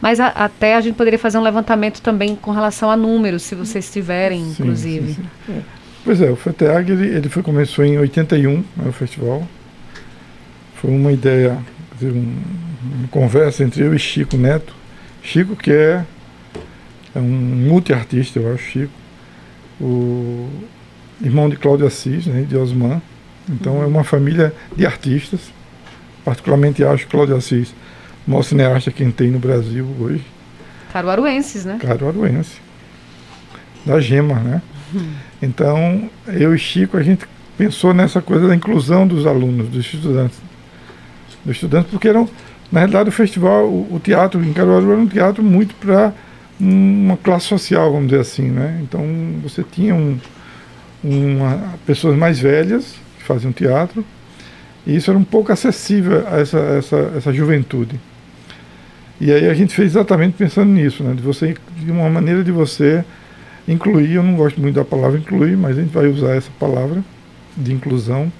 Mas 0.00 0.18
a, 0.18 0.28
até 0.28 0.76
a 0.76 0.80
gente 0.80 0.94
poderia 0.94 1.18
fazer 1.18 1.36
um 1.36 1.42
levantamento 1.42 2.00
também 2.00 2.34
com 2.34 2.52
relação 2.52 2.90
a 2.90 2.96
números, 2.96 3.42
se 3.42 3.54
vocês 3.54 3.92
tiverem, 3.92 4.44
sim, 4.44 4.62
inclusive. 4.62 5.12
Sim, 5.12 5.22
sim. 5.46 5.52
É. 5.52 5.60
Pois 6.06 6.22
é, 6.22 6.30
o 6.30 6.36
FETEAG, 6.36 6.90
ele, 6.90 7.16
ele 7.16 7.28
foi, 7.28 7.42
começou 7.42 7.84
em 7.84 7.98
81, 7.98 8.50
né, 8.50 8.64
o 8.86 8.92
festival. 8.92 9.46
Foi 10.76 10.90
uma 10.90 11.12
ideia, 11.12 11.58
um, 12.06 12.36
uma 12.98 13.08
conversa 13.08 13.64
entre 13.64 13.82
eu 13.82 13.94
e 13.94 13.98
Chico 13.98 14.36
Neto. 14.36 14.74
Chico, 15.22 15.56
que 15.56 15.70
é, 15.72 16.04
é 17.14 17.18
um 17.18 17.22
multiartista, 17.22 18.38
eu 18.38 18.54
acho, 18.54 18.64
Chico. 18.64 18.92
O 19.80 20.48
irmão 21.20 21.48
de 21.48 21.56
Cláudio 21.56 21.86
Assis, 21.86 22.26
né, 22.26 22.42
de 22.42 22.56
Osman. 22.56 23.00
Então 23.48 23.82
é 23.82 23.86
uma 23.86 24.04
família 24.04 24.54
de 24.76 24.86
artistas. 24.86 25.40
Particularmente 26.24 26.84
acho 26.84 27.06
Cláudio 27.06 27.36
Assis, 27.36 27.74
o 28.26 28.30
maior 28.30 28.42
cineasta 28.42 28.90
que 28.90 29.04
tem 29.12 29.30
no 29.30 29.38
Brasil 29.38 29.86
hoje. 30.00 30.24
Caruaruenses, 30.92 31.64
né? 31.64 31.78
Caruaruense. 31.80 32.60
Da 33.84 34.00
Gema, 34.00 34.34
né? 34.40 34.62
Uhum. 34.92 35.12
Então, 35.40 36.10
eu 36.26 36.54
e 36.54 36.58
Chico, 36.58 36.96
a 36.96 37.02
gente 37.02 37.26
pensou 37.56 37.94
nessa 37.94 38.20
coisa 38.20 38.48
da 38.48 38.54
inclusão 38.54 39.06
dos 39.06 39.26
alunos, 39.26 39.68
dos 39.68 39.84
estudantes 39.84 40.47
estudantes, 41.56 41.90
porque 41.90 42.08
eram, 42.08 42.28
na 42.70 42.80
realidade, 42.80 43.08
o 43.08 43.12
festival, 43.12 43.66
o, 43.66 43.94
o 43.94 44.00
teatro 44.00 44.42
em 44.44 44.52
Caruaru 44.52 44.92
era 44.92 45.00
um 45.00 45.06
teatro 45.06 45.42
muito 45.42 45.74
para 45.76 46.12
uma 46.60 47.16
classe 47.16 47.46
social, 47.46 47.92
vamos 47.92 48.08
dizer 48.08 48.20
assim, 48.20 48.50
né? 48.50 48.80
Então 48.82 49.04
você 49.42 49.62
tinha 49.62 49.94
um, 49.94 50.18
uma, 51.02 51.74
pessoas 51.86 52.16
mais 52.16 52.38
velhas 52.38 52.96
que 53.18 53.24
faziam 53.24 53.52
teatro 53.52 54.04
e 54.86 54.96
isso 54.96 55.10
era 55.10 55.18
um 55.18 55.24
pouco 55.24 55.52
acessível 55.52 56.26
a 56.26 56.40
essa, 56.40 56.58
essa, 56.58 57.12
essa 57.16 57.32
juventude. 57.32 58.00
E 59.20 59.32
aí 59.32 59.48
a 59.48 59.54
gente 59.54 59.74
fez 59.74 59.92
exatamente 59.92 60.34
pensando 60.36 60.70
nisso, 60.70 61.02
né? 61.02 61.14
De 61.14 61.22
você, 61.22 61.54
de 61.76 61.90
uma 61.90 62.08
maneira 62.08 62.42
de 62.42 62.52
você 62.52 63.04
incluir, 63.66 64.14
eu 64.14 64.22
não 64.22 64.34
gosto 64.34 64.60
muito 64.60 64.76
da 64.76 64.84
palavra 64.84 65.18
incluir, 65.18 65.56
mas 65.56 65.76
a 65.76 65.82
gente 65.82 65.92
vai 65.92 66.06
usar 66.06 66.34
essa 66.34 66.50
palavra 66.58 67.02
de 67.56 67.72
inclusão 67.72 68.32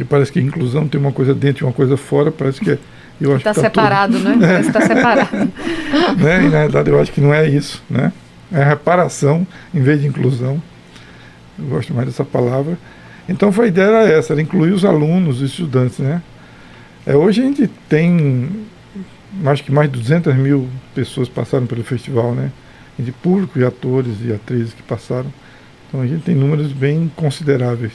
porque 0.00 0.04
parece 0.04 0.32
que 0.32 0.40
inclusão 0.40 0.88
tem 0.88 1.00
uma 1.00 1.12
coisa 1.12 1.34
dentro 1.34 1.64
e 1.64 1.66
uma 1.66 1.72
coisa 1.72 1.96
fora, 1.96 2.30
parece 2.30 2.60
que 2.60 2.70
é. 2.70 2.78
Eu 3.20 3.36
está 3.36 3.52
tá 3.52 3.60
separado, 3.60 4.14
tudo... 4.14 4.30
né? 4.30 4.36
Parece 4.40 4.68
está 4.68 4.80
separado. 4.80 5.36
né? 6.16 6.44
E 6.44 6.48
na 6.48 6.60
verdade 6.60 6.90
eu 6.90 6.98
acho 6.98 7.12
que 7.12 7.20
não 7.20 7.34
é 7.34 7.46
isso, 7.46 7.82
né? 7.90 8.12
É 8.50 8.64
reparação 8.64 9.46
em 9.74 9.82
vez 9.82 10.00
de 10.00 10.06
inclusão. 10.06 10.60
Eu 11.58 11.66
gosto 11.66 11.92
mais 11.92 12.06
dessa 12.06 12.24
palavra. 12.24 12.78
Então 13.28 13.52
a 13.56 13.66
ideia 13.66 13.86
era 13.88 14.08
essa, 14.08 14.32
era 14.32 14.40
incluir 14.40 14.72
os 14.72 14.86
alunos, 14.86 15.42
os 15.42 15.50
estudantes, 15.50 15.98
né? 15.98 16.22
É, 17.06 17.14
hoje 17.14 17.42
a 17.42 17.44
gente 17.44 17.66
tem, 17.88 18.48
acho 19.44 19.62
que 19.62 19.70
mais 19.70 19.90
de 19.92 19.98
200 19.98 20.34
mil 20.34 20.68
pessoas 20.94 21.28
passaram 21.28 21.66
pelo 21.66 21.84
festival, 21.84 22.32
né? 22.34 22.50
De 22.98 23.12
público 23.12 23.58
e 23.58 23.64
atores 23.64 24.14
e 24.24 24.32
atrizes 24.32 24.72
que 24.72 24.82
passaram. 24.82 25.30
Então 25.88 26.00
a 26.00 26.06
gente 26.06 26.22
tem 26.22 26.34
números 26.34 26.72
bem 26.72 27.10
consideráveis. 27.14 27.92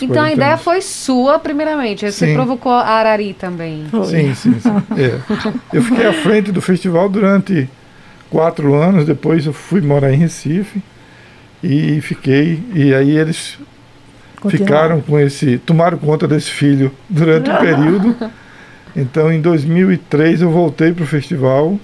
Então 0.00 0.22
a 0.22 0.32
ideia 0.32 0.52
anos. 0.52 0.62
foi 0.62 0.80
sua, 0.80 1.38
primeiramente. 1.38 2.10
Você 2.10 2.26
sim. 2.26 2.34
provocou 2.34 2.72
a 2.72 2.82
Arari 2.82 3.34
também. 3.34 3.86
Sim, 4.04 4.34
sim, 4.34 4.60
sim. 4.60 4.82
É. 4.96 5.20
Eu 5.72 5.82
fiquei 5.82 6.06
à 6.06 6.12
frente 6.12 6.50
do 6.50 6.60
festival 6.60 7.08
durante 7.08 7.68
quatro 8.30 8.74
anos. 8.74 9.04
Depois 9.04 9.46
eu 9.46 9.52
fui 9.52 9.80
morar 9.80 10.12
em 10.12 10.16
Recife 10.16 10.82
e 11.62 12.00
fiquei. 12.00 12.62
E 12.74 12.94
aí 12.94 13.16
eles 13.16 13.58
ficaram 14.48 15.00
com 15.00 15.18
esse. 15.18 15.58
tomaram 15.58 15.98
conta 15.98 16.26
desse 16.26 16.50
filho 16.50 16.90
durante 17.08 17.50
um 17.50 17.56
período. 17.58 18.16
Então 18.94 19.32
em 19.32 19.40
2003 19.40 20.42
eu 20.42 20.50
voltei 20.50 20.92
para 20.92 21.04
o 21.04 21.06
festival 21.06 21.78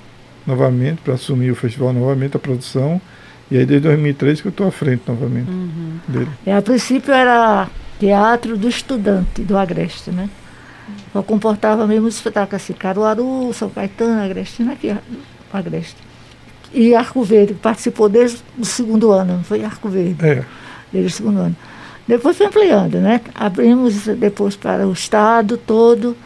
novamente, 0.47 1.01
para 1.03 1.15
assumir 1.15 1.51
o 1.51 1.55
festival 1.55 1.93
novamente, 1.93 2.37
a 2.37 2.41
produção. 2.41 3.01
E 3.53 3.59
aí 3.59 3.67
desde 3.67 3.87
2003 3.87 4.41
que 4.41 4.49
eu 4.49 4.51
estou 4.51 4.67
à 4.67 4.71
frente 4.71 5.03
novamente 5.07 5.51
uhum. 5.51 5.99
dele. 6.09 6.31
É, 6.47 6.57
a 6.57 6.63
princípio 6.63 7.13
era 7.13 7.69
Teatro 8.01 8.57
do 8.57 8.67
Estudante, 8.67 9.43
do 9.43 9.59
Agreste, 9.59 10.11
né? 10.11 10.31
Só 11.13 11.23
comportava 11.23 11.87
mesmo 11.87 12.07
os 12.07 12.15
espetáculos 12.15 12.63
assim, 12.63 12.73
Caruaru, 12.73 13.53
São 13.53 13.69
Caetano, 13.69 14.23
Agreste, 14.23 14.63
aqui, 14.63 14.87
né? 14.87 14.99
Agreste. 15.53 15.97
E 16.73 16.95
Arco 16.95 17.23
Verde, 17.23 17.53
participou 17.53 18.09
desde 18.09 18.39
o 18.59 18.65
segundo 18.65 19.13
ano, 19.13 19.35
não 19.35 19.45
foi 19.45 19.63
Arco 19.63 19.91
Verde? 19.91 20.25
É. 20.25 20.43
Desde 20.91 21.13
o 21.13 21.15
segundo 21.15 21.41
ano. 21.41 21.57
Depois 22.09 22.35
foi 22.35 22.47
ampliando, 22.47 22.95
né? 22.95 23.21
Abrimos 23.35 24.07
depois 24.07 24.57
para 24.57 24.89
o 24.89 24.93
estado 24.95 25.59
todo, 25.59 26.17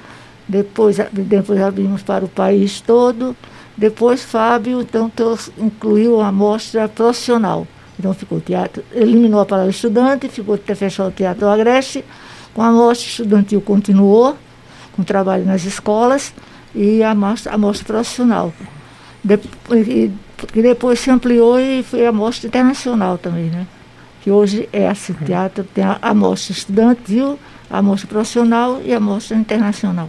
depois, 0.46 0.96
depois 1.10 1.60
abrimos 1.60 2.04
para 2.04 2.24
o 2.24 2.28
país 2.28 2.80
todo. 2.80 3.36
Depois 3.76 4.24
Fábio 4.24 4.80
então 4.80 5.10
incluiu 5.58 6.20
a 6.20 6.28
amostra 6.28 6.88
profissional. 6.88 7.66
Então 7.98 8.12
ficou 8.14 8.40
teatro, 8.40 8.82
eliminou 8.92 9.40
a 9.40 9.46
palavra 9.46 9.70
estudante, 9.70 10.28
ficou 10.28 10.58
fechou 10.58 11.08
o 11.08 11.10
Teatro 11.10 11.46
Agreste, 11.46 12.04
Com 12.54 12.62
a 12.62 12.70
mostra 12.70 13.06
estudantil 13.06 13.60
continuou, 13.60 14.36
com 14.94 15.02
trabalho 15.02 15.44
nas 15.44 15.64
escolas, 15.64 16.32
e 16.74 17.02
a 17.02 17.14
mostra, 17.14 17.52
a 17.52 17.58
mostra 17.58 17.84
profissional. 17.84 18.52
Depois, 19.22 19.86
e, 19.88 20.12
que 20.52 20.62
depois 20.62 21.00
se 21.00 21.10
ampliou 21.10 21.58
e 21.58 21.82
foi 21.82 22.06
a 22.06 22.12
mostra 22.12 22.48
internacional 22.48 23.18
também, 23.18 23.50
né? 23.50 23.66
Que 24.22 24.30
hoje 24.30 24.68
é 24.72 24.88
assim, 24.88 25.12
teatro 25.12 25.64
tem 25.64 25.84
a, 25.84 25.98
a 26.00 26.14
mostra 26.14 26.52
estudantil, 26.52 27.38
a 27.70 27.82
mostra 27.82 28.08
profissional 28.08 28.80
e 28.84 28.92
a 28.92 29.00
mostra 29.00 29.36
internacional. 29.36 30.08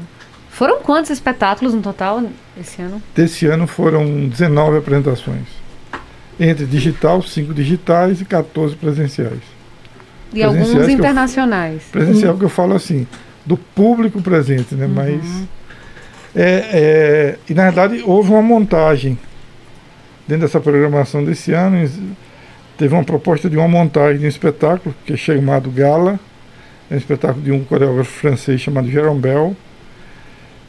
Foram 0.49 0.79
quantos 0.81 1.11
espetáculos 1.11 1.73
no 1.73 1.81
total 1.81 2.21
esse 2.59 2.81
ano? 2.81 3.01
Desse 3.15 3.45
ano 3.45 3.67
foram 3.67 4.27
19 4.27 4.77
apresentações. 4.77 5.47
Entre 6.39 6.65
digital, 6.65 7.21
5 7.21 7.53
digitais 7.53 8.21
e 8.21 8.25
14 8.25 8.75
presenciais. 8.75 9.39
E 10.33 10.43
alguns 10.43 10.87
internacionais. 10.87 11.83
Eu, 11.85 11.91
presencial 11.91 12.35
hum. 12.35 12.39
que 12.39 12.45
eu 12.45 12.49
falo 12.49 12.75
assim, 12.75 13.07
do 13.45 13.57
público 13.57 14.21
presente, 14.21 14.75
né? 14.75 14.85
Uhum. 14.85 14.93
Mas. 14.93 15.47
É, 16.35 16.69
é, 16.71 17.37
e 17.49 17.53
na 17.55 17.63
verdade 17.63 18.03
houve 18.05 18.29
uma 18.29 18.43
montagem 18.43 19.17
dentro 20.27 20.45
dessa 20.45 20.59
programação 20.59 21.23
desse 21.23 21.53
ano. 21.53 21.89
Teve 22.77 22.93
uma 22.93 23.03
proposta 23.03 23.49
de 23.49 23.57
uma 23.57 23.67
montagem 23.67 24.19
de 24.19 24.25
um 24.25 24.29
espetáculo 24.29 24.93
que 25.05 25.13
é 25.13 25.17
chamado 25.17 25.71
Gala. 25.71 26.19
É 26.91 26.93
um 26.93 26.97
espetáculo 26.97 27.43
de 27.43 27.51
um 27.51 27.63
coreógrafo 27.63 28.11
francês 28.11 28.61
chamado 28.61 28.89
Jérôme 28.89 29.21
Bell. 29.21 29.55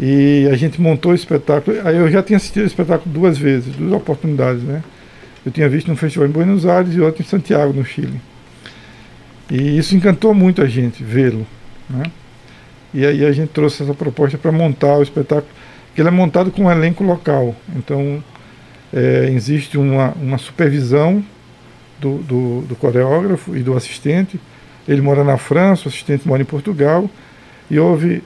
E 0.00 0.48
a 0.50 0.56
gente 0.56 0.80
montou 0.80 1.12
o 1.12 1.14
espetáculo. 1.14 1.76
Aí 1.84 1.96
eu 1.96 2.10
já 2.10 2.22
tinha 2.22 2.36
assistido 2.36 2.62
o 2.64 2.66
espetáculo 2.66 3.12
duas 3.12 3.36
vezes, 3.36 3.74
duas 3.74 3.92
oportunidades, 3.92 4.62
né? 4.62 4.82
Eu 5.44 5.50
tinha 5.50 5.68
visto 5.68 5.88
no 5.88 5.96
festival 5.96 6.28
em 6.28 6.30
Buenos 6.30 6.66
Aires 6.66 6.94
e 6.94 7.00
outro 7.00 7.22
em 7.22 7.26
Santiago, 7.26 7.72
no 7.72 7.84
Chile. 7.84 8.20
E 9.50 9.78
isso 9.78 9.96
encantou 9.96 10.34
muito 10.34 10.62
a 10.62 10.66
gente, 10.66 11.02
vê-lo. 11.02 11.46
Né? 11.88 12.04
E 12.92 13.04
aí 13.06 13.24
a 13.24 13.32
gente 13.32 13.48
trouxe 13.48 13.82
essa 13.82 13.94
proposta 13.94 14.36
para 14.36 14.52
montar 14.52 14.98
o 14.98 15.02
espetáculo, 15.02 15.48
que 15.94 16.00
ele 16.00 16.08
é 16.08 16.12
montado 16.12 16.50
com 16.50 16.64
um 16.64 16.70
elenco 16.70 17.02
local. 17.02 17.54
Então 17.74 18.22
é, 18.92 19.30
existe 19.30 19.78
uma, 19.78 20.12
uma 20.20 20.38
supervisão 20.38 21.24
do, 22.00 22.18
do, 22.18 22.60
do, 22.62 22.76
coreógrafo 22.76 23.56
e 23.56 23.62
do 23.62 23.76
assistente. 23.76 24.38
Ele 24.86 25.00
mora 25.00 25.24
na 25.24 25.36
França, 25.36 25.84
o 25.86 25.88
assistente 25.88 26.26
mora 26.26 26.42
em 26.42 26.46
Portugal. 26.46 27.08
E 27.70 27.78
houve. 27.78 28.22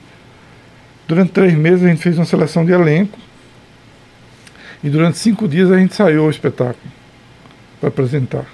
Durante 1.07 1.31
três 1.31 1.53
meses 1.53 1.83
a 1.85 1.89
gente 1.89 2.01
fez 2.01 2.17
uma 2.17 2.25
seleção 2.25 2.65
de 2.65 2.71
elenco. 2.71 3.19
E 4.83 4.89
durante 4.89 5.17
cinco 5.17 5.47
dias 5.47 5.71
a 5.71 5.77
gente 5.77 5.95
saiu 5.95 6.25
o 6.25 6.29
espetáculo 6.29 6.91
para 7.79 7.89
apresentar 7.89 8.45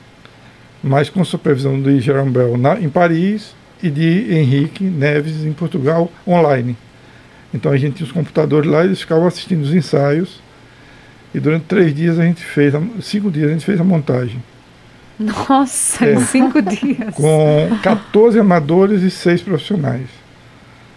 mas 0.84 1.10
com 1.10 1.24
supervisão 1.24 1.82
de 1.82 2.00
Jerome 2.00 2.32
Bell 2.32 2.58
na, 2.58 2.80
em 2.80 2.90
Paris 2.90 3.54
e 3.82 3.90
de 3.90 4.34
Henrique 4.34 4.84
Neves 4.84 5.44
em 5.46 5.54
Portugal 5.54 6.12
online. 6.28 6.76
Então 7.54 7.72
a 7.72 7.78
gente 7.78 7.96
tinha 7.96 8.08
os 8.08 8.12
computadores 8.12 8.70
lá 8.70 8.84
e 8.84 8.88
eles 8.88 9.02
ficavam 9.02 9.28
assistindo 9.28 9.62
os 9.62 9.74
ensaios. 9.74 10.42
E 11.34 11.40
durante 11.40 11.66
três 11.66 11.94
dias 11.94 12.20
a 12.20 12.24
gente 12.24 12.44
fez, 12.44 12.74
cinco 13.02 13.30
dias 13.30 13.50
a 13.50 13.54
gente 13.54 13.66
fez 13.66 13.80
a 13.80 13.84
montagem. 13.84 14.42
Nossa, 15.20 16.06
é, 16.06 16.16
cinco 16.18 16.62
dias. 16.64 17.14
Com 17.14 17.70
14 17.84 18.40
amadores 18.40 19.02
e 19.04 19.12
seis 19.12 19.42
profissionais. 19.42 20.08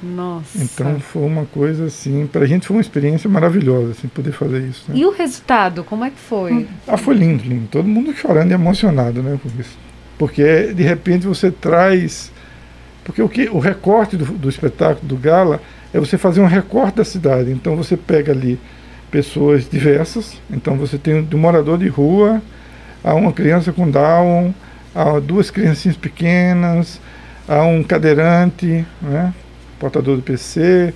Nossa. 0.02 0.62
Então 0.62 0.99
foi 0.99 1.23
uma 1.23 1.47
coisa 1.47 1.87
assim, 1.87 2.26
para 2.26 2.42
a 2.42 2.47
gente 2.47 2.66
foi 2.66 2.76
uma 2.76 2.80
experiência 2.80 3.30
maravilhosa, 3.30 3.92
assim, 3.92 4.09
poder 4.09 4.32
fazer 4.32 4.61
isso. 4.61 4.85
Né? 4.88 4.97
E 4.99 5.06
o 5.06 5.11
resultado, 5.11 5.85
como 5.85 6.04
é 6.04 6.11
que 6.11 6.18
foi? 6.18 6.66
Ah, 6.87 6.97
foi 6.97 7.14
lindo, 7.14 7.44
lindo. 7.44 7.68
Todo 7.71 7.87
mundo 7.87 8.12
chorando 8.12 8.50
e 8.50 8.54
emocionado, 8.54 9.23
né? 9.23 9.38
Porque 10.18 10.72
de 10.74 10.83
repente 10.83 11.26
você 11.26 11.50
traz. 11.50 12.33
Porque 13.05 13.22
o, 13.22 13.29
que, 13.29 13.48
o 13.48 13.59
recorte 13.59 14.16
do, 14.16 14.24
do 14.24 14.48
espetáculo, 14.48 15.07
do 15.07 15.16
gala, 15.16 15.61
é 15.92 16.00
você 16.00 16.18
fazer 16.18 16.40
um 16.40 16.46
recorte 16.46 16.96
da 16.96 17.05
cidade. 17.05 17.50
Então 17.50 17.76
você 17.76 17.96
pega 17.96 18.33
ali 18.33 18.59
pessoas 19.11 19.68
diversas. 19.68 20.40
Então 20.50 20.76
você 20.76 20.98
tem 20.98 21.22
de 21.22 21.37
um 21.37 21.38
morador 21.38 21.79
de 21.79 21.88
rua 21.88 22.42
a 23.05 23.14
uma 23.14 23.33
criança 23.33 23.72
com 23.72 23.90
Down, 23.90 24.55
a 24.94 25.18
duas 25.18 25.50
criancinhas 25.50 25.96
pequenas, 25.96 27.00
a 27.48 27.62
um 27.62 27.83
cadeirante, 27.83 28.87
né? 29.00 29.35
Portador 29.83 30.14
do 30.14 30.23
PC. 30.23 30.95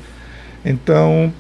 Então, 0.65 1.33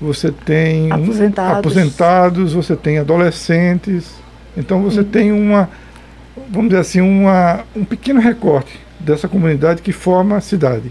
você 0.00 0.32
tem 0.32 0.90
aposentados, 0.90 1.58
aposentados 1.58 2.52
você 2.52 2.74
tem 2.74 2.98
adolescentes. 2.98 4.16
Então, 4.56 4.82
você 4.82 5.00
uhum. 5.00 5.04
tem 5.04 5.32
uma, 5.32 5.70
vamos 6.50 6.70
dizer 6.70 6.80
assim, 6.80 7.00
uma, 7.00 7.64
um 7.76 7.84
pequeno 7.84 8.20
recorte 8.20 8.80
dessa 8.98 9.28
comunidade 9.28 9.80
que 9.80 9.92
forma 9.92 10.36
a 10.36 10.40
cidade. 10.40 10.90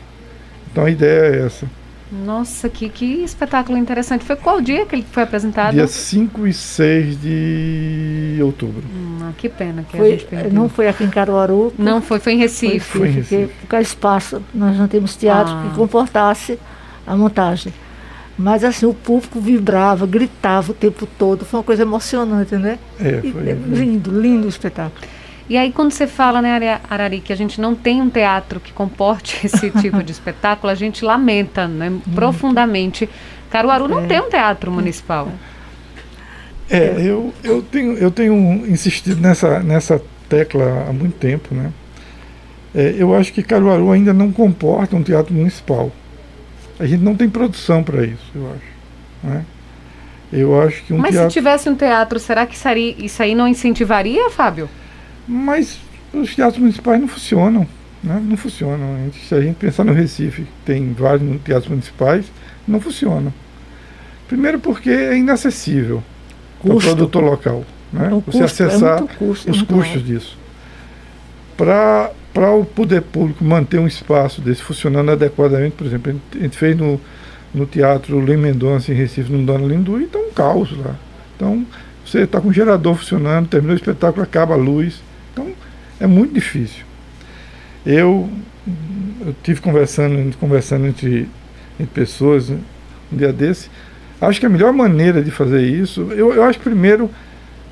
Então, 0.72 0.86
a 0.86 0.90
ideia 0.90 1.36
é 1.36 1.46
essa. 1.46 1.68
Nossa, 2.12 2.70
que, 2.70 2.88
que 2.88 3.24
espetáculo 3.24 3.78
interessante. 3.78 4.24
Foi 4.24 4.36
qual 4.36 4.62
dia 4.62 4.86
que 4.86 4.96
ele 4.96 5.06
foi 5.12 5.24
apresentado? 5.24 5.74
Dia 5.74 5.88
5 5.88 6.48
e 6.48 6.54
6 6.54 7.22
de 7.22 8.40
outubro. 8.42 8.84
Hum, 8.90 9.18
ah, 9.24 9.32
que 9.38 9.50
pena 9.50 9.84
que 9.84 9.98
foi, 9.98 10.08
a 10.08 10.12
gente 10.12 10.26
perdeu. 10.26 10.54
Não 10.54 10.70
foi 10.70 10.88
aqui 10.88 11.04
em 11.04 11.10
Caruaru. 11.10 11.74
Não 11.78 12.02
foi, 12.02 12.20
foi 12.20 12.34
em 12.34 12.38
Recife. 12.38 12.80
Foi, 12.80 13.02
foi 13.02 13.10
em 13.10 13.12
Recife. 13.12 13.48
Porque, 13.48 13.68
por 13.68 13.82
espaço, 13.82 14.42
nós 14.54 14.78
não 14.78 14.88
temos 14.88 15.16
teatro 15.16 15.54
ah. 15.54 15.68
que 15.68 15.76
comportasse 15.76 16.58
a 17.06 17.16
montagem. 17.16 17.74
Mas 18.38 18.64
assim, 18.64 18.86
o 18.86 18.94
público 18.94 19.40
vibrava, 19.40 20.06
gritava 20.06 20.72
o 20.72 20.76
tempo 20.76 21.08
todo. 21.18 21.44
Foi 21.44 21.58
uma 21.58 21.64
coisa 21.64 21.82
emocionante, 21.82 22.56
né? 22.56 22.78
É, 23.00 23.20
foi. 23.22 23.42
E, 23.42 23.54
lindo, 23.54 24.22
lindo 24.22 24.46
o 24.46 24.50
espetáculo. 24.50 25.02
E 25.50 25.58
aí, 25.58 25.72
quando 25.72 25.92
você 25.92 26.06
fala, 26.06 26.42
né, 26.42 26.82
Arari, 26.90 27.22
que 27.22 27.32
a 27.32 27.36
gente 27.36 27.62
não 27.62 27.74
tem 27.74 28.02
um 28.02 28.10
teatro 28.10 28.60
que 28.60 28.74
comporte 28.74 29.40
esse 29.48 29.72
tipo 29.72 30.04
de 30.04 30.12
espetáculo, 30.12 30.72
a 30.72 30.76
gente 30.76 31.06
lamenta 31.06 31.68
né, 31.68 31.92
profundamente. 32.14 33.10
Caruaru 33.50 33.88
não 33.88 34.02
é. 34.02 34.08
tem 34.08 34.20
um 34.20 34.30
teatro 34.30 34.72
municipal. 34.72 35.32
É, 36.70 36.96
eu, 37.00 37.34
eu, 37.44 37.62
tenho, 37.62 37.94
eu 37.94 38.12
tenho 38.12 38.36
insistido 38.68 39.22
nessa, 39.22 39.62
nessa 39.62 40.02
tecla 40.28 40.86
há 40.90 40.92
muito 40.92 41.16
tempo, 41.16 41.56
né? 41.56 41.72
É, 42.76 42.94
eu 42.98 43.16
acho 43.16 43.32
que 43.32 43.42
Caruaru 43.42 43.90
ainda 43.92 44.14
não 44.14 44.32
comporta 44.32 44.96
um 44.96 45.02
teatro 45.02 45.34
municipal. 45.34 45.92
A 46.78 46.86
gente 46.86 47.02
não 47.02 47.16
tem 47.16 47.30
produção 47.30 47.82
para 47.82 48.04
isso, 48.04 48.32
eu 48.36 48.52
acho. 48.52 48.78
Né? 49.24 49.46
Eu 50.32 50.62
acho 50.62 50.84
que 50.84 50.94
um 50.94 50.98
Mas 50.98 51.12
teatro... 51.12 51.32
se 51.32 51.34
tivesse 51.34 51.70
um 51.70 51.76
teatro, 51.76 52.20
será 52.20 52.46
que 52.46 52.56
isso 53.00 53.24
aí 53.24 53.34
não 53.34 53.48
incentivaria, 53.48 54.30
Fábio? 54.30 54.70
Mas 55.28 55.80
os 56.14 56.36
teatros 56.36 56.60
municipais 56.60 57.00
não 57.00 57.08
funcionam. 57.08 57.68
Né? 58.04 58.22
Não 58.24 58.38
funcionam. 58.38 58.96
A 58.96 59.00
gente, 59.00 59.26
se 59.26 59.36
a 59.36 59.42
gente 59.42 59.56
pensar 59.56 59.84
no 59.84 59.94
Recife, 59.94 60.46
tem 60.66 60.94
vários 60.94 61.42
teatros 61.42 61.70
municipais, 61.70 62.32
não 62.68 62.80
funcionam. 62.80 63.34
Primeiro 64.28 64.60
porque 64.60 64.90
é 64.90 65.18
inacessível 65.18 66.04
para 66.62 66.74
o 66.74 66.78
produtor 66.80 67.24
local. 67.24 67.66
Né? 67.92 68.08
É 68.08 68.10
Você 68.10 68.22
custo, 68.22 68.42
é 68.42 68.46
acessar 68.46 69.04
é 69.04 69.08
custo, 69.16 69.52
os 69.52 69.62
custos 69.62 70.06
disso. 70.06 70.38
Para 71.56 72.12
o 72.54 72.66
poder 72.66 73.02
público 73.02 73.44
manter 73.44 73.80
um 73.80 73.88
espaço 73.88 74.42
desse 74.42 74.62
funcionando 74.62 75.12
adequadamente, 75.12 75.76
por 75.76 75.88
exemplo, 75.88 76.20
a 76.36 76.38
gente 76.38 76.58
fez 76.58 76.78
no, 76.78 77.00
no 77.54 77.66
Teatro 77.66 78.20
Luiz 78.20 78.40
Mendonça 78.40 78.92
em 78.92 78.96
Recife, 78.96 79.32
no 79.32 79.44
Dona 79.46 79.66
Lindu, 79.66 80.00
e 80.00 80.04
está 80.04 80.20
um 80.20 80.32
caos 80.32 80.78
lá. 80.78 80.96
Então, 81.36 81.66
você 82.06 82.20
está 82.20 82.40
com 82.40 82.50
o 82.50 82.54
gerador 82.54 82.96
funcionando, 82.96 83.48
terminou 83.48 83.74
o 83.74 83.78
espetáculo, 83.78 84.24
acaba 84.24 84.54
a 84.54 84.58
luz. 84.58 85.02
É 86.00 86.08
muito 86.08 86.34
difícil. 86.34 86.84
Eu, 87.86 88.30
eu 89.26 89.36
tive 89.44 89.62
conversando, 89.62 90.36
conversando 90.38 90.88
entre, 90.88 91.28
entre 91.80 91.94
pessoas 91.94 92.50
um 92.50 92.58
dia 93.12 93.32
desse. 93.34 93.70
Acho 94.20 94.40
que 94.40 94.46
a 94.46 94.50
melhor 94.50 94.74
maneira 94.74 95.24
de 95.24 95.32
fazer 95.32 95.62
isso, 95.62 96.02
eu, 96.12 96.34
eu 96.34 96.44
acho 96.44 96.60
que 96.60 96.66
primeiro 96.66 97.10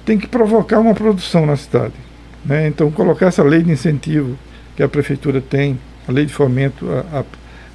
tem 0.05 0.17
que 0.17 0.27
provocar 0.27 0.79
uma 0.79 0.93
produção 0.93 1.45
na 1.45 1.55
cidade. 1.55 1.93
Né? 2.45 2.67
Então, 2.67 2.91
colocar 2.91 3.27
essa 3.27 3.43
lei 3.43 3.63
de 3.63 3.71
incentivo 3.71 4.37
que 4.75 4.83
a 4.83 4.87
prefeitura 4.87 5.41
tem, 5.41 5.79
a 6.07 6.11
lei 6.11 6.25
de 6.25 6.33
fomento 6.33 6.87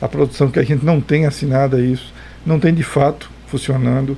à 0.00 0.08
produção, 0.08 0.50
que 0.50 0.60
a 0.60 0.62
gente 0.62 0.84
não 0.84 1.00
tem 1.00 1.26
assinada 1.26 1.80
isso, 1.80 2.12
não 2.46 2.60
tem 2.60 2.72
de 2.72 2.84
fato 2.84 3.30
funcionando. 3.48 4.16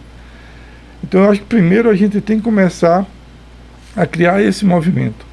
Então, 1.03 1.25
eu 1.25 1.31
acho 1.31 1.41
que 1.41 1.47
primeiro 1.47 1.89
a 1.89 1.95
gente 1.95 2.21
tem 2.21 2.37
que 2.37 2.45
começar 2.45 3.07
a 3.97 4.07
criar 4.07 4.43
esse 4.43 4.65
movimento. 4.65 5.32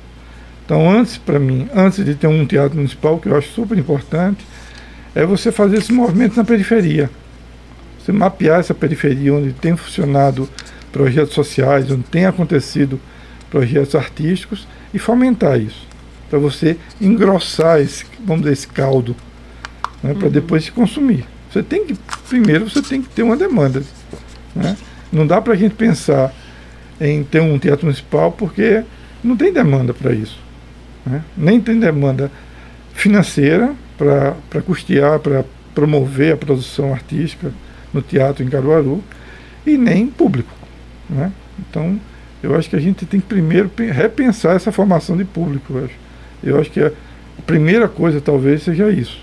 Então, 0.69 0.87
antes, 0.87 1.17
para 1.17 1.39
mim, 1.39 1.67
antes 1.75 2.05
de 2.05 2.13
ter 2.13 2.27
um 2.27 2.45
teatro 2.45 2.77
municipal, 2.77 3.17
que 3.17 3.27
eu 3.27 3.35
acho 3.35 3.49
super 3.53 3.75
importante, 3.75 4.45
é 5.15 5.25
você 5.25 5.51
fazer 5.51 5.77
esse 5.77 5.91
movimento 5.91 6.37
na 6.37 6.43
periferia. 6.43 7.09
Você 7.97 8.11
mapear 8.11 8.59
essa 8.59 8.75
periferia 8.75 9.33
onde 9.33 9.51
tem 9.51 9.75
funcionado 9.75 10.47
projetos 10.91 11.33
sociais, 11.33 11.89
onde 11.89 12.03
tem 12.03 12.27
acontecido 12.27 13.01
projetos 13.49 13.95
artísticos 13.95 14.67
e 14.93 14.99
fomentar 14.99 15.59
isso. 15.59 15.87
Para 16.29 16.37
você 16.37 16.77
engrossar 17.01 17.81
esse, 17.81 18.05
vamos 18.23 18.43
dizer, 18.43 18.53
esse 18.53 18.67
caldo, 18.67 19.15
né, 20.03 20.13
para 20.13 20.27
uhum. 20.27 20.31
depois 20.31 20.65
se 20.65 20.71
consumir. 20.71 21.25
Você 21.51 21.63
tem 21.63 21.83
que, 21.83 21.95
primeiro, 22.27 22.69
você 22.69 22.83
tem 22.83 23.01
que 23.01 23.09
ter 23.09 23.23
uma 23.23 23.35
demanda. 23.35 23.81
Né? 24.55 24.77
Não 25.11 25.25
dá 25.25 25.41
para 25.41 25.53
a 25.53 25.57
gente 25.57 25.73
pensar 25.73 26.31
em 27.01 27.23
ter 27.23 27.41
um 27.41 27.57
teatro 27.57 27.87
municipal 27.87 28.31
porque 28.31 28.83
não 29.23 29.35
tem 29.35 29.51
demanda 29.51 29.95
para 29.95 30.13
isso. 30.13 30.47
Né? 31.05 31.23
Nem 31.37 31.59
tem 31.59 31.79
demanda 31.79 32.31
financeira, 32.93 33.73
para 33.97 34.61
custear, 34.61 35.19
para 35.19 35.43
promover 35.75 36.33
a 36.33 36.37
produção 36.37 36.93
artística 36.93 37.51
no 37.93 38.01
teatro 38.01 38.43
em 38.43 38.49
Caruaru 38.49 39.03
e 39.65 39.77
nem 39.77 40.07
público. 40.07 40.53
Né? 41.09 41.31
Então, 41.59 41.99
eu 42.41 42.55
acho 42.55 42.69
que 42.69 42.75
a 42.75 42.79
gente 42.79 43.05
tem 43.05 43.19
que 43.19 43.25
primeiro 43.25 43.69
repensar 43.91 44.55
essa 44.55 44.71
formação 44.71 45.17
de 45.17 45.25
público. 45.25 45.73
Eu 45.73 45.85
acho, 45.85 45.93
eu 46.43 46.61
acho 46.61 46.71
que 46.71 46.81
a 46.81 46.91
primeira 47.45 47.89
coisa 47.89 48.21
talvez 48.21 48.63
seja 48.63 48.89
isso. 48.89 49.19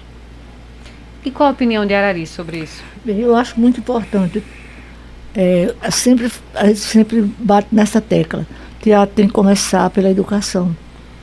E 1.24 1.30
qual 1.30 1.48
a 1.48 1.52
opinião 1.52 1.86
de 1.86 1.94
Arari 1.94 2.26
sobre 2.26 2.58
isso? 2.58 2.84
Bem, 3.04 3.20
eu 3.20 3.34
acho 3.34 3.58
muito 3.58 3.80
importante. 3.80 4.42
É, 5.34 5.74
sempre, 5.90 6.30
a 6.54 6.66
gente 6.66 6.80
sempre 6.80 7.22
bate 7.38 7.68
nessa 7.72 8.00
tecla. 8.00 8.46
O 8.78 8.82
teatro 8.82 9.14
tem 9.14 9.26
que 9.26 9.32
começar 9.32 9.88
pela 9.90 10.10
educação. 10.10 10.76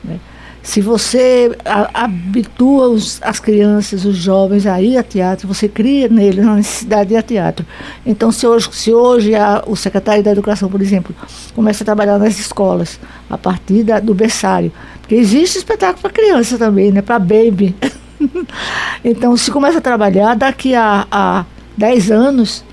Né? 0.04 0.20
Se 0.64 0.80
você 0.80 1.52
habitua 1.94 2.88
os, 2.88 3.22
as 3.22 3.38
crianças, 3.38 4.06
os 4.06 4.16
jovens 4.16 4.66
a 4.66 4.82
ir 4.82 4.98
a 4.98 5.04
teatro, 5.04 5.46
você 5.46 5.68
cria 5.68 6.08
neles 6.08 6.48
a 6.48 6.56
necessidade 6.56 7.10
de 7.10 7.16
ir 7.16 7.18
a 7.18 7.22
teatro. 7.22 7.66
Então, 8.06 8.32
se 8.32 8.48
hoje, 8.48 8.70
se 8.72 8.94
hoje 8.94 9.36
a, 9.36 9.62
o 9.68 9.76
secretário 9.76 10.24
da 10.24 10.32
Educação, 10.32 10.70
por 10.70 10.82
exemplo, 10.82 11.14
começa 11.54 11.84
a 11.84 11.86
trabalhar 11.86 12.18
nas 12.18 12.40
escolas, 12.40 12.98
a 13.30 13.38
partir 13.38 13.84
da, 13.84 14.00
do 14.00 14.14
berçário, 14.14 14.72
porque 15.02 15.16
existe 15.16 15.58
espetáculo 15.58 16.02
para 16.02 16.12
criança 16.12 16.58
também, 16.58 16.94
né, 16.94 17.02
para 17.02 17.20
baby. 17.20 17.76
então, 19.04 19.36
se 19.36 19.52
começa 19.52 19.80
a 19.80 19.82
trabalhar, 19.82 20.34
daqui 20.34 20.74
a, 20.74 21.06
a 21.12 21.46
10 21.76 22.10
anos, 22.10 22.64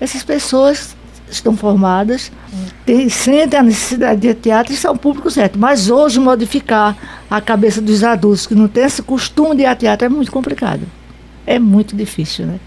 essas 0.00 0.22
pessoas 0.22 0.93
estão 1.34 1.56
formadas, 1.56 2.30
tem, 2.84 3.08
sentem 3.08 3.58
a 3.58 3.62
necessidade 3.62 4.20
de 4.20 4.34
teatro 4.34 4.72
e 4.72 4.76
são 4.76 4.96
público 4.96 5.30
certo. 5.30 5.58
Mas 5.58 5.90
hoje 5.90 6.18
modificar 6.20 6.96
a 7.30 7.40
cabeça 7.40 7.80
dos 7.80 8.02
adultos 8.04 8.46
que 8.46 8.54
não 8.54 8.68
têm 8.68 8.84
esse 8.84 9.02
costume 9.02 9.56
de 9.56 9.62
ir 9.62 9.66
a 9.66 9.74
teatro 9.74 10.06
é 10.06 10.08
muito 10.08 10.30
complicado. 10.30 10.82
É 11.46 11.58
muito 11.58 11.94
difícil, 11.94 12.46
né? 12.46 12.58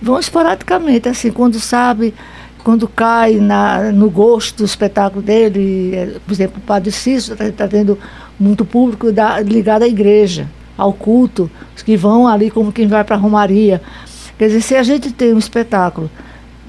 Vão 0.00 0.18
esporadicamente, 0.18 1.08
assim, 1.08 1.30
quando 1.30 1.58
sabe, 1.58 2.14
quando 2.62 2.86
cai 2.86 3.36
na, 3.36 3.92
no 3.92 4.10
gosto 4.10 4.58
do 4.58 4.64
espetáculo 4.64 5.22
dele, 5.22 5.94
é, 5.94 6.06
por 6.26 6.32
exemplo, 6.32 6.58
o 6.58 6.60
Padre 6.60 6.90
Cícero 6.90 7.34
está 7.34 7.64
tá 7.64 7.68
tendo 7.68 7.98
muito 8.38 8.64
público 8.64 9.10
da, 9.10 9.40
ligado 9.40 9.84
à 9.84 9.88
igreja, 9.88 10.48
ao 10.76 10.92
culto, 10.92 11.50
os 11.74 11.82
que 11.82 11.96
vão 11.96 12.28
ali 12.28 12.50
como 12.50 12.72
quem 12.72 12.86
vai 12.86 13.04
para 13.04 13.16
a 13.16 13.18
Romaria. 13.18 13.80
Quer 14.38 14.48
dizer, 14.48 14.60
se 14.60 14.74
a 14.74 14.82
gente 14.82 15.12
tem 15.12 15.32
um 15.32 15.38
espetáculo 15.38 16.10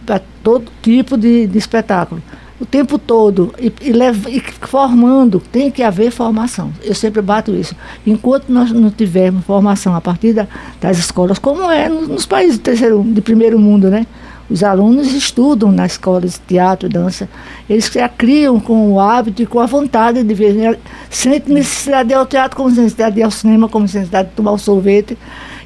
para 0.08 0.22
todo 0.42 0.72
tipo 0.82 1.18
de, 1.18 1.46
de, 1.46 1.58
espetáculo. 1.58 2.24
O 2.60 2.66
tempo 2.66 2.98
todo, 2.98 3.54
e, 3.60 3.68
e, 3.82 4.38
e, 4.38 4.42
formando, 4.62 5.40
tem 5.52 5.70
que 5.70 5.84
haver 5.84 6.10
formação. 6.10 6.72
Eu 6.82 6.96
sempre 6.96 7.22
bato 7.22 7.54
isso. 7.54 7.76
Enquanto 8.06 8.50
nós 8.50 8.72
não 8.72 8.90
tivermos 8.90 9.46
formação 9.46 9.94
a 9.94 10.02
partir 10.02 10.34
da, 10.34 10.48
das 10.82 10.98
escolas, 10.98 11.38
como 11.38 11.70
é 11.70 11.88
nos, 11.88 12.08
nos 12.08 12.26
países 12.26 12.58
terceiro, 12.58 13.04
de 13.04 13.22
primeiro 13.22 13.60
mundo, 13.60 13.92
né? 13.92 14.08
Os 14.50 14.64
alunos 14.64 15.14
estudam 15.14 15.72
nas 15.72 15.94
escolas 15.94 16.34
de 16.34 16.40
teatro, 16.40 16.88
dança. 16.88 17.28
Eles 17.70 17.92
já 17.92 18.08
criam 18.08 18.60
com 18.60 18.94
o 18.94 19.00
hábito 19.00 19.42
e 19.42 19.46
com 19.46 19.60
a 19.60 19.66
vontade 19.66 20.24
de 20.24 20.34
ver. 20.34 20.54
Né? 20.54 20.78
Sentem 21.10 21.54
necessidade 21.54 22.08
de 22.08 22.14
ir 22.14 22.18
ao 22.18 22.26
teatro, 22.26 22.56
como 22.56 22.70
necessidade 22.70 23.16
de 23.16 23.22
ir 23.22 23.24
ao 23.24 23.32
cinema, 23.32 23.68
como 23.68 23.84
necessidade 23.84 24.30
de 24.30 24.36
tomar 24.36 24.52
o 24.52 24.58
sorvete. 24.58 25.18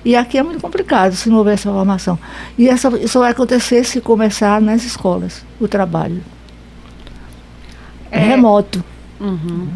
E 0.03 0.15
aqui 0.15 0.37
é 0.37 0.43
muito 0.43 0.59
complicado 0.59 1.13
se 1.13 1.29
não 1.29 1.37
houver 1.37 1.53
essa 1.53 1.71
formação. 1.71 2.17
E 2.57 2.67
essa, 2.67 2.89
isso 2.97 3.19
vai 3.19 3.31
acontecer 3.31 3.83
se 3.83 4.01
começar 4.01 4.59
nas 4.59 4.83
escolas, 4.83 5.45
o 5.59 5.67
trabalho. 5.67 6.23
É, 8.09 8.17
é 8.19 8.23
remoto. 8.23 8.83
Uhum. 9.19 9.67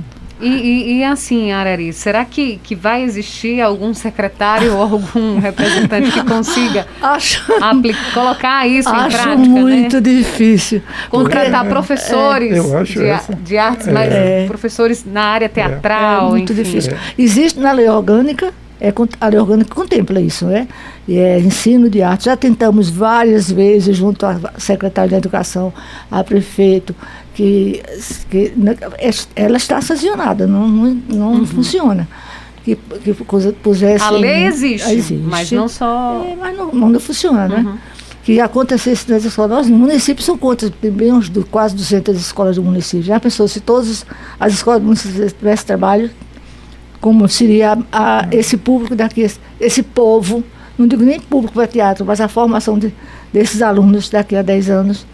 E, 0.41 0.47
e, 0.47 0.97
e, 0.97 1.03
assim, 1.03 1.51
Arari, 1.51 1.93
será 1.93 2.25
que, 2.25 2.59
que 2.61 2.75
vai 2.75 3.03
existir 3.03 3.61
algum 3.61 3.93
secretário 3.93 4.75
ou 4.75 4.81
algum 4.81 5.39
representante 5.39 6.11
que 6.11 6.23
consiga 6.25 6.85
acho, 7.01 7.41
colocar 8.13 8.67
isso 8.67 8.89
em 8.89 8.91
prática? 8.91 9.31
Acho 9.31 9.39
muito 9.39 9.95
né? 9.95 10.01
difícil. 10.01 10.81
Contratar 11.09 11.61
porque, 11.61 11.69
professores 11.69 12.57
é, 12.57 12.83
de, 12.83 13.35
de, 13.43 13.57
artes, 13.57 13.87
é, 13.87 13.91
mas 13.91 14.13
é, 14.13 14.45
professores 14.45 15.05
na 15.05 15.23
área 15.23 15.47
teatral. 15.47 16.27
É, 16.27 16.29
muito 16.31 16.51
enfim. 16.51 16.63
difícil. 16.63 16.93
Existe 17.17 17.59
na 17.59 17.71
lei 17.71 17.87
orgânica 17.87 18.53
é, 18.79 18.93
a 19.21 19.27
lei 19.27 19.39
orgânica 19.39 19.73
contempla 19.73 20.19
isso, 20.19 20.45
né? 20.45 20.67
E 21.07 21.17
é 21.17 21.39
ensino 21.39 21.89
de 21.89 22.01
arte. 22.01 22.25
Já 22.25 22.35
tentamos 22.35 22.89
várias 22.89 23.49
vezes, 23.49 23.95
junto 23.95 24.25
à 24.25 24.37
secretária 24.57 25.09
de 25.09 25.15
Educação, 25.15 25.73
a 26.11 26.23
prefeito, 26.23 26.93
que, 27.35 27.83
que 28.29 28.53
ela 29.35 29.57
está 29.57 29.81
sancionada, 29.81 30.47
não, 30.47 30.67
não, 30.67 31.33
uhum. 31.33 31.45
funciona. 31.45 32.07
Que, 32.63 32.75
que 32.75 33.13
pusesse. 33.61 34.03
A 34.03 34.09
lei 34.09 34.45
existe, 34.47 34.89
existe 34.89 35.23
mas 35.23 35.51
não 35.51 35.67
só. 35.67 36.25
É, 36.25 36.35
mas 36.35 36.57
não, 36.57 36.71
não 36.71 36.99
funciona, 36.99 37.47
né? 37.47 37.57
Uhum. 37.57 37.77
Que 38.23 38.39
acontecesse 38.39 39.11
nas 39.11 39.23
escolas. 39.23 39.65
Os 39.65 39.71
municípios 39.71 40.25
são 40.25 40.35
quantos? 40.35 40.71
Tem 40.81 40.89
bem 40.89 41.13
uns 41.13 41.29
do, 41.29 41.45
quase 41.45 41.75
200 41.75 42.19
escolas 42.19 42.55
do 42.55 42.63
município. 42.63 43.03
Já 43.03 43.19
pensou 43.19 43.47
se 43.47 43.59
todas 43.59 44.03
as 44.39 44.53
escolas 44.53 44.79
do 44.79 44.85
município 44.85 45.29
tivessem 45.29 45.67
trabalho, 45.67 46.09
como 46.99 47.27
seria 47.29 47.77
a, 47.91 48.27
esse 48.31 48.57
público 48.57 48.95
daqui, 48.95 49.21
esse, 49.21 49.39
esse 49.59 49.83
povo, 49.83 50.43
não 50.75 50.87
digo 50.87 51.03
nem 51.03 51.19
público 51.19 51.53
para 51.53 51.67
teatro, 51.67 52.03
mas 52.03 52.19
a 52.19 52.27
formação 52.27 52.79
de, 52.79 52.91
desses 53.31 53.61
alunos 53.61 54.09
daqui 54.09 54.35
a 54.35 54.41
10 54.41 54.69
anos, 54.71 55.05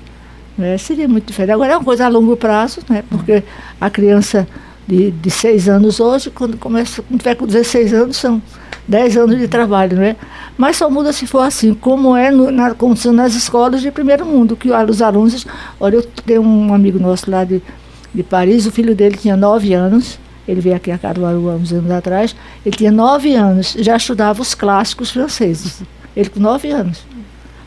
né, 0.58 0.78
seria 0.78 1.08
muito 1.08 1.28
diferente. 1.28 1.54
Agora 1.54 1.74
é 1.74 1.78
uma 1.78 1.84
coisa 1.84 2.06
a 2.06 2.10
longo 2.10 2.36
prazo, 2.36 2.82
né, 2.90 3.04
porque 3.10 3.44
a 3.80 3.90
criança 3.90 4.48
de, 4.88 5.12
de 5.12 5.30
6 5.30 5.70
anos 5.70 6.00
hoje, 6.00 6.30
quando 6.30 6.58
começa, 6.58 7.02
quando 7.02 7.20
tiver 7.20 7.36
com 7.36 7.46
16 7.46 7.94
anos, 7.94 8.18
são 8.18 8.42
10 8.88 9.18
anos 9.18 9.40
de 9.40 9.48
trabalho, 9.48 9.98
né? 9.98 10.16
Mas 10.58 10.78
só 10.78 10.90
muda 10.90 11.14
se 11.14 11.26
for 11.26 11.40
assim, 11.40 11.74
como 11.74 12.16
é 12.16 12.30
no, 12.32 12.52
na, 12.52 12.74
como 12.74 12.96
nas 13.14 13.36
escolas 13.36 13.82
de 13.82 13.92
primeiro 13.92 14.26
mundo, 14.26 14.56
que 14.56 14.70
os 14.70 15.02
alunos. 15.02 15.46
Olha, 15.80 15.96
eu 15.98 16.04
tenho 16.04 16.42
um 16.42 16.74
amigo 16.74 17.00
nosso 17.00 17.30
lá 17.30 17.44
de, 17.44 17.62
de 18.14 18.24
Paris, 18.24 18.66
o 18.66 18.72
filho 18.72 18.94
dele 18.94 19.16
tinha 19.16 19.38
9 19.38 19.74
anos, 19.74 20.20
ele 20.48 20.60
veio 20.60 20.76
aqui 20.76 20.92
a 20.92 20.98
Caruaru 20.98 21.50
há 21.50 21.54
uns 21.56 21.72
anos 21.72 21.92
atrás. 21.92 22.36
Ele 22.66 22.76
tinha 22.76 22.92
nove 22.92 23.34
anos, 23.36 23.76
já 23.80 23.96
estudava 23.96 24.42
os 24.42 24.54
clássicos 24.54 25.12
franceses. 25.12 25.84
Ele 26.16 26.30
com 26.30 26.40
nove 26.40 26.70
anos. 26.72 27.06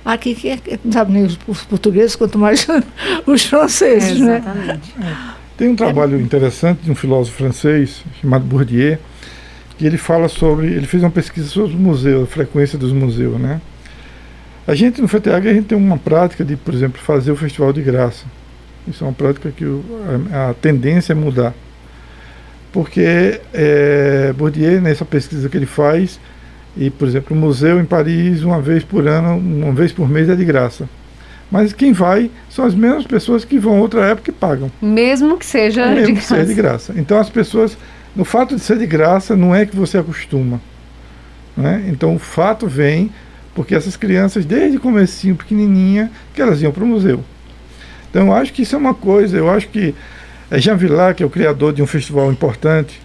Aqui 0.04 0.34
que 0.34 0.60
não 0.84 0.92
sabe 0.92 1.12
nem 1.12 1.24
os, 1.24 1.64
portugueses, 1.64 2.14
quanto 2.14 2.38
mais 2.38 2.66
os 3.26 3.44
franceses, 3.44 4.20
é, 4.20 4.24
né? 4.24 4.80
Tem 5.56 5.68
um 5.68 5.76
trabalho 5.76 6.20
interessante 6.20 6.82
de 6.82 6.90
um 6.90 6.94
filósofo 6.94 7.38
francês 7.38 8.04
chamado 8.20 8.44
Bourdieu, 8.44 8.98
que 9.78 9.86
ele 9.86 9.96
fala 9.96 10.28
sobre, 10.28 10.66
ele 10.66 10.86
fez 10.86 11.02
uma 11.02 11.10
pesquisa 11.10 11.48
sobre 11.48 11.74
os 11.74 11.80
museus, 11.80 12.24
a 12.24 12.26
frequência 12.26 12.78
dos 12.78 12.92
museus, 12.92 13.40
né? 13.40 13.60
A 14.66 14.74
gente 14.74 15.00
no 15.00 15.08
FETEAG 15.08 15.48
a 15.48 15.54
gente 15.54 15.66
tem 15.66 15.78
uma 15.78 15.98
prática 15.98 16.44
de, 16.44 16.56
por 16.56 16.74
exemplo, 16.74 17.00
fazer 17.00 17.30
o 17.32 17.36
festival 17.36 17.72
de 17.72 17.82
graça. 17.82 18.24
Isso 18.86 19.04
é 19.04 19.06
uma 19.06 19.12
prática 19.12 19.50
que 19.50 19.64
o, 19.64 19.82
a, 20.32 20.50
a 20.50 20.54
tendência 20.54 21.12
é 21.12 21.14
mudar 21.14 21.54
porque 22.74 23.40
é, 23.54 24.34
Bourdieu, 24.36 24.82
nessa 24.82 25.04
pesquisa 25.04 25.48
que 25.48 25.56
ele 25.56 25.64
faz, 25.64 26.18
e, 26.76 26.90
por 26.90 27.06
exemplo, 27.06 27.36
o 27.36 27.40
museu 27.40 27.80
em 27.80 27.84
Paris, 27.84 28.42
uma 28.42 28.60
vez 28.60 28.82
por 28.82 29.06
ano, 29.06 29.36
uma 29.36 29.72
vez 29.72 29.92
por 29.92 30.08
mês 30.08 30.28
é 30.28 30.34
de 30.34 30.44
graça. 30.44 30.88
Mas 31.50 31.72
quem 31.72 31.92
vai 31.92 32.30
são 32.50 32.64
as 32.64 32.74
mesmas 32.74 33.06
pessoas 33.06 33.44
que 33.44 33.58
vão 33.58 33.78
outra 33.78 34.06
época 34.06 34.30
e 34.30 34.34
pagam. 34.34 34.70
Mesmo 34.82 35.38
que 35.38 35.46
seja 35.46 35.86
Mesmo 35.86 36.00
de 36.00 36.06
que 36.06 36.12
graça. 36.12 36.34
seja 36.34 36.46
de 36.46 36.54
graça. 36.54 36.94
Então 36.96 37.18
as 37.18 37.30
pessoas, 37.30 37.76
no 38.16 38.24
fato 38.24 38.56
de 38.56 38.60
ser 38.60 38.78
de 38.78 38.86
graça, 38.86 39.36
não 39.36 39.54
é 39.54 39.64
que 39.64 39.76
você 39.76 39.98
acostuma. 39.98 40.60
Né? 41.56 41.84
Então 41.88 42.14
o 42.14 42.18
fato 42.18 42.66
vem 42.66 43.10
porque 43.54 43.74
essas 43.74 43.96
crianças, 43.96 44.44
desde 44.44 44.78
comecinho, 44.78 45.36
pequenininha, 45.36 46.10
que 46.34 46.42
elas 46.42 46.60
iam 46.60 46.72
para 46.72 46.82
o 46.82 46.86
museu. 46.86 47.22
Então 48.10 48.26
eu 48.26 48.32
acho 48.32 48.52
que 48.52 48.62
isso 48.62 48.74
é 48.74 48.78
uma 48.78 48.94
coisa, 48.94 49.36
eu 49.36 49.48
acho 49.48 49.68
que 49.68 49.94
é 50.50 50.58
Jean 50.58 50.76
Villac, 50.76 51.18
que 51.18 51.22
é 51.22 51.26
o 51.26 51.30
criador 51.30 51.72
de 51.72 51.82
um 51.82 51.86
festival 51.86 52.32
importante 52.32 53.00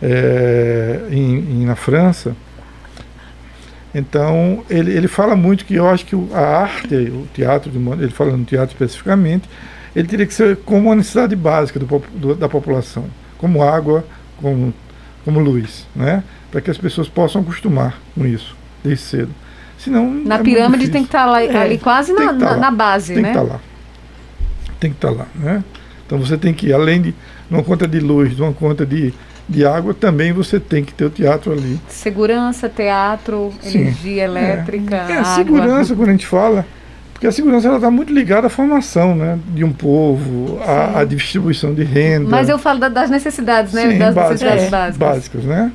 é, 0.00 1.00
em, 1.10 1.38
em, 1.38 1.64
na 1.64 1.74
França. 1.74 2.36
Então, 3.94 4.64
ele, 4.68 4.92
ele 4.92 5.06
fala 5.06 5.36
muito 5.36 5.64
que 5.64 5.74
eu 5.74 5.88
acho 5.88 6.04
que 6.04 6.16
a 6.32 6.40
arte, 6.40 6.94
o 6.94 7.28
teatro, 7.32 7.70
ele 8.00 8.10
fala 8.10 8.36
no 8.36 8.44
teatro 8.44 8.74
especificamente, 8.74 9.48
ele 9.94 10.08
teria 10.08 10.26
que 10.26 10.34
ser 10.34 10.56
como 10.56 10.88
uma 10.88 10.96
necessidade 10.96 11.36
básica 11.36 11.78
do, 11.78 12.02
do, 12.14 12.34
da 12.34 12.48
população, 12.48 13.04
como 13.38 13.62
água, 13.62 14.04
como, 14.40 14.74
como 15.24 15.38
luz, 15.38 15.86
né? 15.94 16.24
para 16.54 16.60
que 16.60 16.70
as 16.70 16.78
pessoas 16.78 17.08
possam 17.08 17.42
acostumar 17.42 18.00
com 18.14 18.24
isso 18.24 18.56
desde 18.82 19.02
cedo. 19.02 19.34
Senão, 19.76 20.08
na 20.08 20.36
é 20.36 20.42
pirâmide 20.42 20.88
tem 20.88 21.02
que 21.02 21.08
estar 21.08 21.24
tá 21.24 21.30
lá, 21.30 21.42
é, 21.42 21.56
ali 21.56 21.78
quase 21.78 22.12
na, 22.12 22.26
tá 22.26 22.32
na, 22.32 22.56
na, 22.56 22.70
base, 22.70 23.14
tem 23.14 23.22
né? 23.22 23.32
Tem 23.32 23.42
que 23.42 23.44
estar 23.44 23.48
tá 23.48 23.54
lá. 23.54 23.60
Tem 24.78 24.90
que 24.90 24.96
estar 24.96 25.08
tá 25.08 25.14
lá, 25.14 25.26
né? 25.34 25.64
Então 26.06 26.18
você 26.18 26.38
tem 26.38 26.54
que, 26.54 26.72
além 26.72 27.02
de 27.02 27.14
uma 27.50 27.62
conta 27.62 27.88
de 27.88 27.98
luz, 27.98 28.36
de 28.36 28.40
uma 28.40 28.52
conta 28.52 28.86
de, 28.86 29.12
de 29.48 29.66
água, 29.66 29.92
também 29.92 30.32
você 30.32 30.58
tem 30.58 30.84
que 30.84 30.92
ter 30.94 31.04
o 31.04 31.10
teatro 31.10 31.52
ali. 31.52 31.78
Segurança, 31.88 32.68
teatro, 32.68 33.52
Sim. 33.60 33.80
energia 33.80 34.22
é. 34.22 34.24
elétrica. 34.24 34.96
É, 35.08 35.12
é 35.12 35.24
segurança, 35.24 35.94
quando 35.94 36.08
a 36.08 36.12
gente 36.12 36.26
fala, 36.26 36.66
porque 37.12 37.26
a 37.26 37.32
segurança 37.32 37.74
está 37.74 37.90
muito 37.90 38.12
ligada 38.12 38.46
à 38.46 38.50
formação 38.50 39.14
né, 39.14 39.38
de 39.48 39.62
um 39.62 39.72
povo, 39.72 40.58
à, 40.62 41.00
à, 41.00 41.04
distribuição 41.04 41.74
de 41.74 41.84
renda. 41.84 42.28
Mas 42.28 42.48
eu 42.48 42.58
falo 42.58 42.80
da, 42.80 42.88
das 42.88 43.10
necessidades, 43.10 43.72
né? 43.72 43.92
Sim, 43.92 43.98
das 43.98 44.14
básicas, 44.14 44.40
necessidades 44.40 44.96
básicas. 44.96 45.42
básicas, 45.42 45.44
né? 45.44 45.72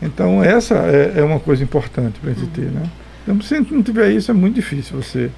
Então 0.00 0.42
essa 0.42 0.74
é, 0.74 1.14
é 1.16 1.24
uma 1.24 1.40
coisa 1.40 1.62
importante 1.62 2.20
para 2.20 2.30
a 2.30 2.34
gente 2.34 2.44
uhum. 2.44 2.50
ter, 2.50 2.70
né? 2.70 2.82
Então 3.22 3.40
se 3.40 3.60
não 3.70 3.82
tiver 3.82 4.10
isso 4.12 4.30
é 4.30 4.34
muito 4.34 4.54
difícil 4.54 4.96
você 4.96 5.30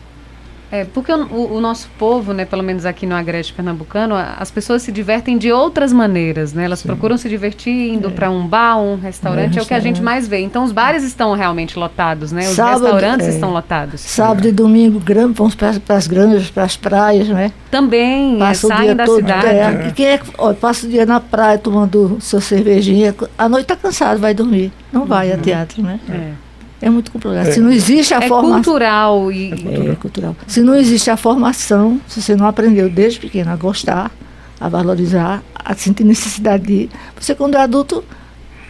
é, 0.73 0.85
porque 0.85 1.13
o, 1.13 1.55
o, 1.55 1.61
nosso 1.61 1.89
povo, 1.99 2.33
né, 2.33 2.45
pelo 2.45 2.63
menos 2.63 2.87
aqui 2.87 3.05
no 3.05 3.15
Agreste 3.15 3.53
Pernambucano, 3.53 4.15
as 4.15 4.51
pessoas 4.53 4.83
se 4.83 4.93
divertem 4.93 5.37
de 5.37 5.51
outras 5.51 5.93
maneiras, 5.93 6.53
né? 6.53 6.65
Elas 6.65 6.79
Sim. 6.79 6.89
procuram 6.89 7.17
se 7.17 7.29
divertir 7.29 7.93
indo 7.93 8.09
é. 8.09 8.11
para 8.11 8.31
um 8.31 8.47
bar, 8.47 8.79
um 8.79 8.97
restaurante, 8.97 9.57
é, 9.57 9.61
é, 9.61 9.63
o 9.63 9.67
que 9.67 9.75
a 9.75 9.81
gente 9.81 10.01
mais 10.01 10.29
vê. 10.29 10.39
Então 10.39 10.63
os 10.63 10.71
bares 10.71 11.03
estão 11.03 11.35
realmente 11.35 11.77
lotados, 11.77 12.31
né? 12.31 12.43
Os 12.49 12.55
Sábado, 12.55 12.83
restaurantes 12.83 13.27
é. 13.27 13.31
estão 13.31 13.53
lotados. 13.53 14.01
Sábado 14.01 14.47
e 14.47 14.53
domingo, 14.53 15.01
grande, 15.01 15.33
vamos 15.35 15.57
para 15.57 15.73
as 15.89 16.07
granjas, 16.07 16.51
para 16.51 16.63
as 16.63 16.77
praias, 16.77 17.29
né? 17.29 17.53
Também, 17.69 18.37
é, 18.37 18.39
passa 18.39 18.69
saem 18.69 18.95
da 18.95 19.05
todo, 19.05 19.17
cidade. 19.17 19.47
É. 19.47 19.89
E 19.89 19.93
quem 19.93 20.07
é 20.07 20.19
que 20.19 20.31
passa 20.61 20.87
o 20.87 20.89
dia 20.89 21.05
na 21.05 21.19
praia 21.19 21.59
tomando 21.59 22.19
sua 22.21 22.41
cervejinha, 22.41 23.13
à 23.37 23.49
noite 23.49 23.65
está 23.65 23.75
cansado, 23.75 24.21
vai 24.21 24.35
dormir. 24.35 24.73
Não 24.93 25.05
vai 25.05 25.31
uhum. 25.31 25.35
a 25.35 25.39
teatro, 25.39 25.83
né? 25.83 25.99
É. 26.09 26.50
É 26.83 26.89
muito 26.89 27.11
complicado. 27.11 27.47
É. 27.47 27.53
Se 27.53 27.61
não 27.61 27.71
existe 27.71 28.15
a 28.15 28.19
é 28.19 28.29
formação. 28.29 28.63
Cultural 28.63 29.33
e... 29.33 29.53
É 29.91 29.95
cultural. 29.97 30.37
Se 30.47 30.63
não 30.63 30.75
existe 30.75 31.11
a 31.11 31.17
formação, 31.17 32.01
se 32.09 32.23
você 32.23 32.35
não 32.35 32.47
aprendeu 32.47 32.89
desde 32.89 33.21
pequeno 33.21 33.51
a 33.51 33.57
gostar, 33.57 34.11
a 34.59 34.69
valorizar, 34.69 35.43
a 35.55 35.75
sentir 35.75 36.05
necessidade 36.05 36.65
de. 36.65 36.91
Você, 37.19 37.35
quando 37.35 37.57
é 37.57 37.61
adulto, 37.61 38.03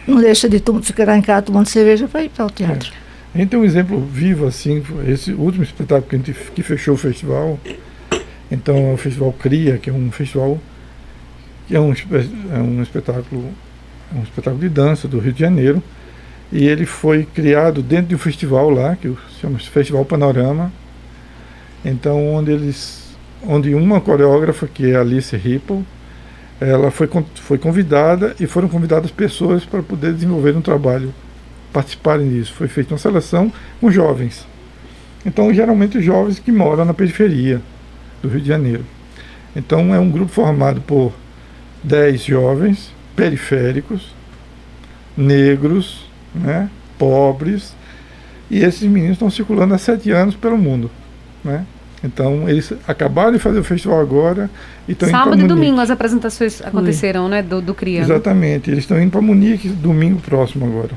não 0.07 0.19
deixa 0.19 0.49
de 0.49 0.61
ficar 0.81 1.17
em 1.17 1.21
casa 1.21 1.43
tomando 1.43 1.67
cerveja 1.67 2.07
para 2.07 2.23
ir 2.23 2.29
para 2.29 2.45
o 2.45 2.49
teatro. 2.49 2.91
É. 2.91 3.01
A 3.33 3.37
gente 3.37 3.49
tem 3.49 3.59
um 3.59 3.63
exemplo 3.63 3.99
vivo, 4.01 4.45
assim, 4.45 4.83
esse 5.07 5.31
último 5.31 5.63
espetáculo 5.63 6.09
que, 6.09 6.15
a 6.15 6.19
gente, 6.19 6.33
que 6.33 6.61
fechou 6.61 6.95
o 6.95 6.97
festival. 6.97 7.57
Então, 8.51 8.75
é 8.75 8.93
o 8.93 8.97
Festival 8.97 9.31
Cria, 9.31 9.77
que 9.77 9.89
é 9.89 9.93
um 9.93 10.11
festival 10.11 10.59
que 11.65 11.75
é 11.75 11.79
um, 11.79 11.93
é 11.93 12.57
um 12.57 12.83
espetáculo, 12.83 13.45
um 14.13 14.23
espetáculo 14.23 14.61
de 14.61 14.67
dança 14.67 15.07
do 15.07 15.19
Rio 15.19 15.31
de 15.31 15.39
Janeiro 15.39 15.81
e 16.51 16.67
ele 16.67 16.85
foi 16.85 17.23
criado 17.23 17.81
dentro 17.81 18.07
de 18.07 18.15
um 18.15 18.19
festival 18.19 18.69
lá, 18.69 18.95
que 18.95 19.15
chama 19.39 19.57
Festival 19.57 20.03
Panorama. 20.03 20.71
Então, 21.83 22.35
onde 22.35 22.51
eles, 22.51 23.15
onde 23.47 23.73
uma 23.73 24.01
coreógrafa, 24.01 24.67
que 24.67 24.91
é 24.91 24.97
Alice 24.97 25.35
Ripple, 25.35 25.85
ela 26.59 26.91
foi, 26.91 27.09
foi 27.35 27.57
convidada 27.57 28.35
e 28.39 28.45
foram 28.45 28.67
convidadas 28.67 29.09
pessoas 29.11 29.63
para 29.63 29.81
poder 29.81 30.13
desenvolver 30.13 30.55
um 30.55 30.61
trabalho, 30.61 31.13
participarem 31.71 32.29
disso. 32.29 32.53
Foi 32.53 32.67
feita 32.67 32.93
uma 32.93 32.99
seleção 32.99 33.51
com 33.79 33.89
jovens. 33.89 34.45
Então, 35.25 35.53
geralmente, 35.53 36.01
jovens 36.01 36.37
que 36.37 36.51
moram 36.51 36.83
na 36.83 36.93
periferia 36.93 37.61
do 38.21 38.27
Rio 38.27 38.41
de 38.41 38.47
Janeiro. 38.47 38.85
Então, 39.55 39.95
é 39.95 39.99
um 39.99 40.11
grupo 40.11 40.31
formado 40.31 40.81
por 40.81 41.13
10 41.83 42.23
jovens 42.23 42.93
periféricos, 43.15 44.13
negros, 45.15 46.10
né, 46.33 46.69
pobres, 46.97 47.73
e 48.49 48.59
esses 48.59 48.83
meninos 48.83 49.13
estão 49.13 49.29
circulando 49.29 49.73
há 49.73 49.77
sete 49.77 50.11
anos 50.11 50.35
pelo 50.35 50.57
mundo. 50.57 50.91
Né? 51.43 51.65
Então, 52.03 52.49
eles 52.49 52.73
acabaram 52.87 53.31
de 53.31 53.39
fazer 53.39 53.59
o 53.59 53.63
festival 53.63 53.99
agora 53.99 54.49
e 54.87 54.93
estão 54.93 55.09
Sábado 55.09 55.35
indo 55.35 55.45
e 55.45 55.47
domingo 55.47 55.79
as 55.79 55.91
apresentações 55.91 56.61
aconteceram, 56.61 57.29
né, 57.29 57.41
do, 57.41 57.61
do 57.61 57.73
CRIA. 57.73 58.01
Exatamente, 58.01 58.69
eles 58.71 58.83
estão 58.83 58.99
indo 59.01 59.11
para 59.11 59.21
Munique 59.21 59.69
domingo 59.69 60.19
próximo 60.19 60.65
agora, 60.65 60.91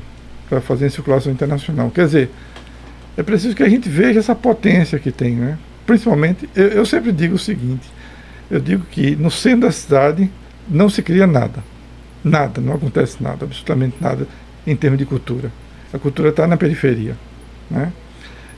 para 0.49 0.59
fazer 0.61 0.89
circulação 0.89 1.31
internacional. 1.31 1.91
Quer 1.91 2.05
dizer, 2.05 2.31
é 3.15 3.23
preciso 3.23 3.55
que 3.55 3.63
a 3.63 3.69
gente 3.69 3.87
veja 3.87 4.19
essa 4.19 4.35
potência 4.35 4.97
que 4.97 5.11
tem, 5.11 5.35
né? 5.35 5.57
Principalmente, 5.85 6.49
eu, 6.55 6.67
eu 6.69 6.85
sempre 6.85 7.11
digo 7.11 7.35
o 7.35 7.39
seguinte, 7.39 7.87
eu 8.49 8.59
digo 8.59 8.83
que 8.89 9.15
no 9.15 9.29
centro 9.29 9.67
da 9.67 9.71
cidade 9.71 10.29
não 10.67 10.89
se 10.89 11.03
cria 11.03 11.27
nada. 11.27 11.63
Nada, 12.23 12.59
não 12.59 12.73
acontece 12.73 13.21
nada, 13.21 13.45
absolutamente 13.45 13.97
nada 14.01 14.27
em 14.65 14.75
termos 14.75 14.99
de 14.99 15.05
cultura. 15.05 15.51
A 15.93 15.99
cultura 15.99 16.29
está 16.29 16.47
na 16.47 16.57
periferia. 16.57 17.15
Né? 17.69 17.91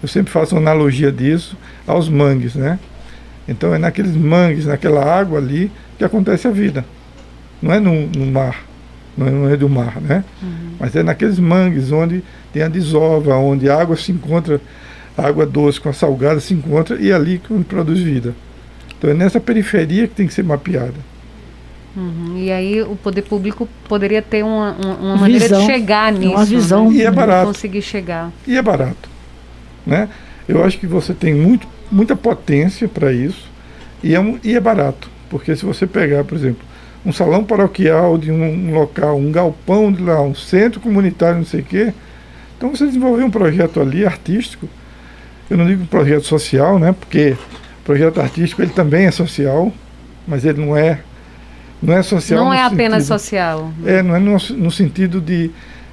Eu 0.01 0.07
sempre 0.07 0.31
faço 0.31 0.55
uma 0.55 0.61
analogia 0.61 1.11
disso 1.11 1.57
aos 1.85 2.09
mangues. 2.09 2.55
Né? 2.55 2.79
Então 3.47 3.73
é 3.73 3.77
naqueles 3.77 4.15
mangues, 4.15 4.65
naquela 4.65 5.03
água 5.03 5.39
ali, 5.39 5.71
que 5.97 6.03
acontece 6.03 6.47
a 6.47 6.51
vida. 6.51 6.85
Não 7.61 7.73
é 7.73 7.79
no, 7.79 8.07
no 8.07 8.25
mar, 8.25 8.63
não 9.17 9.27
é, 9.27 9.31
não 9.31 9.49
é, 9.49 9.57
do 9.57 9.67
mar, 9.67 9.99
né? 9.99 10.23
Uhum. 10.41 10.75
Mas 10.79 10.95
é 10.95 11.01
naqueles 11.01 11.39
mangues 11.39 11.91
onde 11.91 12.23
tem 12.53 12.61
a 12.61 12.67
desova, 12.67 13.35
onde 13.35 13.67
a 13.67 13.79
água 13.81 13.95
se 13.95 14.11
encontra, 14.11 14.61
a 15.17 15.27
água 15.27 15.45
doce 15.45 15.81
com 15.81 15.89
a 15.89 15.93
salgada 15.93 16.39
se 16.39 16.53
encontra 16.53 16.97
e 17.01 17.09
é 17.09 17.13
ali 17.13 17.39
que 17.39 17.63
produz 17.63 17.99
vida. 17.99 18.35
Então 18.97 19.09
é 19.09 19.13
nessa 19.13 19.39
periferia 19.39 20.07
que 20.07 20.13
tem 20.13 20.27
que 20.27 20.33
ser 20.33 20.43
mapeada. 20.43 20.93
Uhum. 21.97 22.37
E 22.37 22.51
aí 22.51 22.83
o 22.83 22.95
poder 22.95 23.23
público 23.23 23.67
poderia 23.89 24.21
ter 24.21 24.43
uma, 24.43 24.73
uma, 24.73 24.95
uma 24.95 25.17
maneira 25.17 25.45
visão. 25.45 25.61
de 25.61 25.65
chegar 25.65 26.13
nisso. 26.13 26.33
Uma 26.33 26.45
visão. 26.45 26.91
Né? 26.91 26.97
E 26.97 27.01
é 27.01 27.11
barato. 27.11 27.47
Conseguir 27.47 27.81
chegar. 27.81 28.31
E 28.45 28.55
é 28.55 28.61
barato. 28.61 29.09
Né? 29.83 30.07
Eu 30.47 30.63
acho 30.63 30.77
que 30.77 30.85
você 30.85 31.11
tem 31.11 31.33
muito, 31.33 31.67
muita 31.91 32.15
potência 32.15 32.87
para 32.87 33.11
isso 33.11 33.49
e 34.03 34.15
é, 34.15 34.39
e 34.43 34.55
é 34.55 34.59
barato. 34.59 35.09
Porque 35.27 35.55
se 35.55 35.65
você 35.65 35.87
pegar, 35.87 36.23
por 36.23 36.37
exemplo, 36.37 36.61
um 37.03 37.11
salão 37.11 37.43
paroquial 37.43 38.15
de 38.15 38.31
um, 38.31 38.43
um 38.43 38.73
local, 38.75 39.17
um 39.17 39.31
galpão 39.31 39.91
de 39.91 40.03
lá, 40.03 40.21
um 40.21 40.35
centro 40.35 40.79
comunitário, 40.79 41.39
não 41.39 41.45
sei 41.45 41.61
o 41.61 41.63
quê, 41.63 41.93
então 42.55 42.69
você 42.69 42.85
desenvolver 42.85 43.23
um 43.23 43.31
projeto 43.31 43.81
ali 43.81 44.05
artístico, 44.05 44.69
eu 45.49 45.57
não 45.57 45.65
digo 45.65 45.81
um 45.81 45.87
projeto 45.87 46.23
social, 46.23 46.77
né? 46.77 46.93
Porque 46.97 47.35
o 47.81 47.85
projeto 47.85 48.21
artístico 48.21 48.61
ele 48.61 48.71
também 48.71 49.05
é 49.05 49.11
social, 49.11 49.73
mas 50.27 50.45
ele 50.45 50.63
não 50.63 50.77
é 50.77 50.99
não 51.81 51.93
é 51.93 52.03
social. 52.03 52.43
Não 52.43 52.53
é 52.53 52.61
apenas 52.63 53.03
sentido, 53.03 53.19
social. 53.19 53.71
É, 53.85 54.01
não 54.01 54.15
é 54.15 54.19
no, 54.19 54.37
no 54.57 54.71
sentido 54.71 55.21
de, 55.21 55.51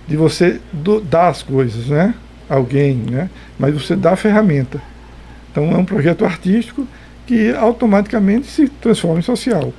de 0.08 0.16
você 0.16 0.60
do, 0.72 1.00
dar 1.00 1.28
as 1.28 1.42
coisas, 1.42 1.86
né? 1.86 2.14
Alguém, 2.48 2.94
né? 2.94 3.30
Mas 3.58 3.74
você 3.74 3.94
dá 3.94 4.12
a 4.12 4.16
ferramenta. 4.16 4.80
Então 5.50 5.70
é 5.70 5.76
um 5.76 5.84
projeto 5.84 6.24
artístico 6.24 6.86
que 7.26 7.54
automaticamente 7.54 8.46
se 8.46 8.68
transforma 8.68 9.18
em 9.18 9.22
social. 9.22 9.72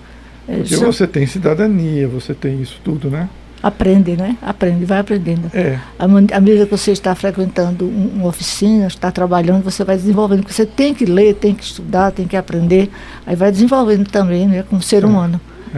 É 0.48 0.58
Porque 0.58 0.76
você 0.76 1.08
tem 1.08 1.26
cidadania, 1.26 2.08
você 2.08 2.34
tem 2.34 2.62
isso 2.62 2.80
tudo, 2.84 3.10
né? 3.10 3.28
Aprende, 3.62 4.16
né? 4.16 4.38
Aprende, 4.44 4.86
vai 4.86 5.00
aprendendo. 5.00 5.50
É. 5.52 5.80
À 5.98 6.40
medida 6.40 6.66
que 6.66 6.72
você 6.72 6.92
está 6.92 7.16
frequentando 7.16 7.88
uma 7.88 8.28
oficina, 8.28 8.86
está 8.86 9.12
trabalhando, 9.12 9.64
você 9.64 9.84
vai 9.84 9.96
desenvolvendo. 9.96 10.42
Porque 10.42 10.54
você 10.54 10.68
tem 10.68 10.94
que 10.94 11.04
ler, 11.06 11.34
tem 11.34 11.56
que 11.56 11.64
estudar, 11.64 12.12
tem 12.12 12.28
que 12.28 12.38
aprender. 12.38 12.92
Aí 13.26 13.36
vai 13.36 13.52
desenvolvendo 13.52 14.08
também, 14.08 14.48
né? 14.48 14.64
Como 14.70 14.84
ser 14.84 15.04
é. 15.04 15.08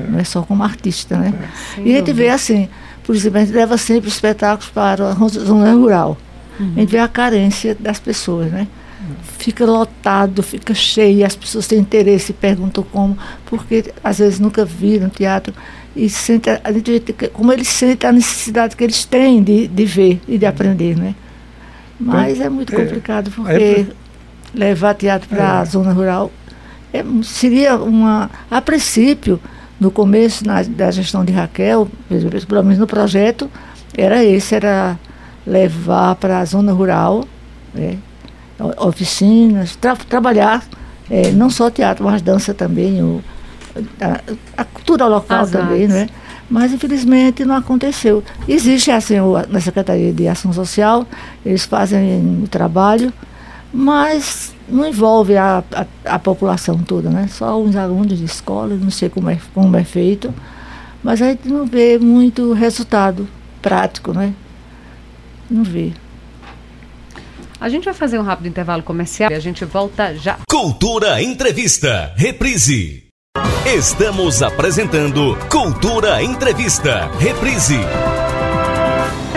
Não 0.01 0.19
é 0.19 0.23
só 0.23 0.41
como 0.41 0.63
artista, 0.63 1.17
né? 1.17 1.33
É. 1.77 1.81
E 1.81 1.93
a 1.93 1.97
gente 1.97 2.13
vê 2.13 2.29
assim, 2.29 2.69
por 3.03 3.15
exemplo, 3.15 3.39
a 3.39 3.45
gente 3.45 3.55
leva 3.55 3.77
sempre 3.77 4.09
espetáculos 4.09 4.69
para 4.69 5.09
a 5.09 5.27
zona 5.27 5.71
rural. 5.73 6.17
Uhum. 6.59 6.73
A 6.75 6.79
gente 6.79 6.89
vê 6.89 6.99
a 6.99 7.07
carência 7.07 7.75
das 7.79 7.99
pessoas, 7.99 8.51
né? 8.51 8.67
Fica 9.37 9.65
lotado, 9.65 10.41
fica 10.43 10.73
cheio, 10.73 11.25
as 11.25 11.35
pessoas 11.35 11.67
têm 11.67 11.79
interesse 11.79 12.31
e 12.31 12.35
perguntam 12.35 12.83
como, 12.83 13.17
porque 13.45 13.93
às 14.03 14.17
vezes 14.17 14.39
nunca 14.39 14.65
viram 14.65 15.07
teatro 15.07 15.53
e 15.95 16.09
sente, 16.09 16.49
a 16.49 16.71
gente 16.71 16.91
vê 16.91 17.27
como 17.29 17.53
eles 17.53 17.67
sentem 17.67 18.09
a 18.09 18.13
necessidade 18.13 18.75
que 18.75 18.83
eles 18.83 19.05
têm 19.05 19.41
de, 19.41 19.67
de 19.67 19.85
ver 19.85 20.19
e 20.27 20.37
de 20.37 20.45
uhum. 20.45 20.51
aprender, 20.51 20.97
né? 20.97 21.15
Mas 21.99 22.39
é 22.39 22.49
muito 22.49 22.73
é, 22.73 22.77
complicado, 22.77 23.31
porque 23.31 23.87
levar 24.53 24.93
teatro 24.93 25.27
para 25.27 25.43
é. 25.43 25.47
a 25.47 25.65
zona 25.65 25.91
rural 25.91 26.31
é, 26.93 27.03
seria 27.23 27.75
uma. 27.75 28.29
A 28.49 28.61
princípio, 28.61 29.39
no 29.79 29.91
começo 29.91 30.45
na, 30.45 30.63
da 30.63 30.91
gestão 30.91 31.23
de 31.23 31.31
Raquel, 31.31 31.87
pelo 32.47 32.63
menos 32.63 32.79
no 32.79 32.87
projeto, 32.87 33.49
era 33.95 34.23
esse, 34.23 34.55
era 34.55 34.97
levar 35.45 36.15
para 36.15 36.39
a 36.39 36.45
zona 36.45 36.71
rural 36.71 37.23
né, 37.73 37.97
oficinas, 38.77 39.75
tra 39.75 39.95
trabalhar 39.95 40.63
é, 41.09 41.31
não 41.31 41.49
só 41.49 41.69
teatro, 41.69 42.03
mas 42.03 42.21
dança 42.21 42.53
também, 42.53 43.01
o, 43.01 43.23
a, 44.01 44.21
a 44.57 44.63
cultura 44.63 45.07
local 45.07 45.41
As 45.41 45.51
também, 45.51 45.83
artes. 45.83 45.89
né? 45.89 46.09
Mas 46.49 46.71
infelizmente 46.71 47.43
não 47.43 47.55
aconteceu. 47.55 48.23
Existe 48.47 48.89
assim 48.89 49.19
o, 49.19 49.33
na 49.49 49.59
Secretaria 49.59 50.13
de 50.13 50.27
Ação 50.27 50.51
Social, 50.53 51.05
eles 51.45 51.65
fazem 51.65 52.41
o 52.43 52.47
trabalho, 52.47 53.11
mas 53.77 54.55
não 54.67 54.87
envolve 54.87 55.37
a, 55.37 55.63
a, 55.71 55.85
a, 56.15 56.17
população 56.17 56.79
toda, 56.79 57.11
né? 57.11 57.27
Só 57.29 57.61
uns 57.61 57.75
alunos 57.75 58.17
de 58.17 58.25
escola, 58.25 58.75
não 58.75 58.89
sei 58.89 59.07
como 59.07 59.29
é, 59.29 59.37
como 59.53 59.77
é 59.77 59.83
feito, 59.83 60.33
mas 61.03 61.21
a 61.21 61.29
gente 61.29 61.47
não 61.47 61.63
vê 61.63 61.99
muito 61.99 62.53
resultado 62.53 63.27
prático, 63.61 64.13
né? 64.13 64.33
Não 65.47 65.63
vê. 65.63 65.93
A 67.61 67.69
gente 67.69 67.85
vai 67.85 67.93
fazer 67.93 68.17
um 68.17 68.23
rápido 68.23 68.47
intervalo 68.47 68.81
comercial 68.81 69.29
e 69.29 69.35
a 69.35 69.39
gente 69.39 69.63
volta 69.63 70.15
já. 70.15 70.39
Cultura 70.49 71.21
Entrevista, 71.21 72.11
reprise. 72.15 73.03
Estamos 73.63 74.41
apresentando 74.41 75.37
Cultura 75.51 76.23
Entrevista, 76.23 77.11
reprise. 77.19 77.77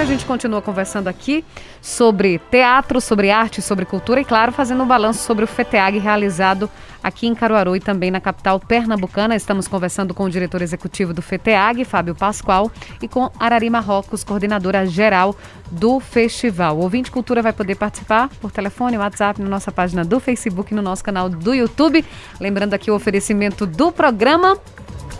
A 0.00 0.04
gente 0.06 0.24
continua 0.24 0.62
conversando 0.62 1.08
aqui 1.08 1.44
sobre 1.82 2.38
teatro, 2.50 3.02
sobre 3.02 3.30
arte, 3.30 3.60
sobre 3.60 3.84
cultura 3.84 4.18
e, 4.18 4.24
claro, 4.24 4.50
fazendo 4.50 4.82
um 4.82 4.86
balanço 4.86 5.22
sobre 5.22 5.44
o 5.44 5.46
FETEAG 5.46 5.98
realizado 5.98 6.70
aqui 7.02 7.26
em 7.26 7.34
Caruaru 7.34 7.76
e 7.76 7.80
também 7.80 8.10
na 8.10 8.18
capital 8.18 8.58
pernambucana. 8.58 9.36
Estamos 9.36 9.68
conversando 9.68 10.14
com 10.14 10.24
o 10.24 10.30
diretor 10.30 10.62
executivo 10.62 11.12
do 11.12 11.20
FETEAG, 11.20 11.84
Fábio 11.84 12.14
Pascoal, 12.14 12.72
e 13.02 13.06
com 13.06 13.30
Arari 13.38 13.68
Marrocos, 13.68 14.24
coordenadora 14.24 14.86
geral 14.86 15.36
do 15.70 16.00
festival. 16.00 16.78
O 16.78 16.80
ouvinte 16.80 17.10
Cultura 17.10 17.42
vai 17.42 17.52
poder 17.52 17.74
participar 17.74 18.30
por 18.40 18.50
telefone, 18.50 18.96
WhatsApp, 18.96 19.42
na 19.42 19.50
nossa 19.50 19.70
página 19.70 20.02
do 20.02 20.18
Facebook, 20.18 20.74
no 20.74 20.80
nosso 20.80 21.04
canal 21.04 21.28
do 21.28 21.52
YouTube. 21.52 22.02
Lembrando 22.40 22.72
aqui 22.72 22.90
o 22.90 22.94
oferecimento 22.94 23.66
do 23.66 23.92
programa 23.92 24.56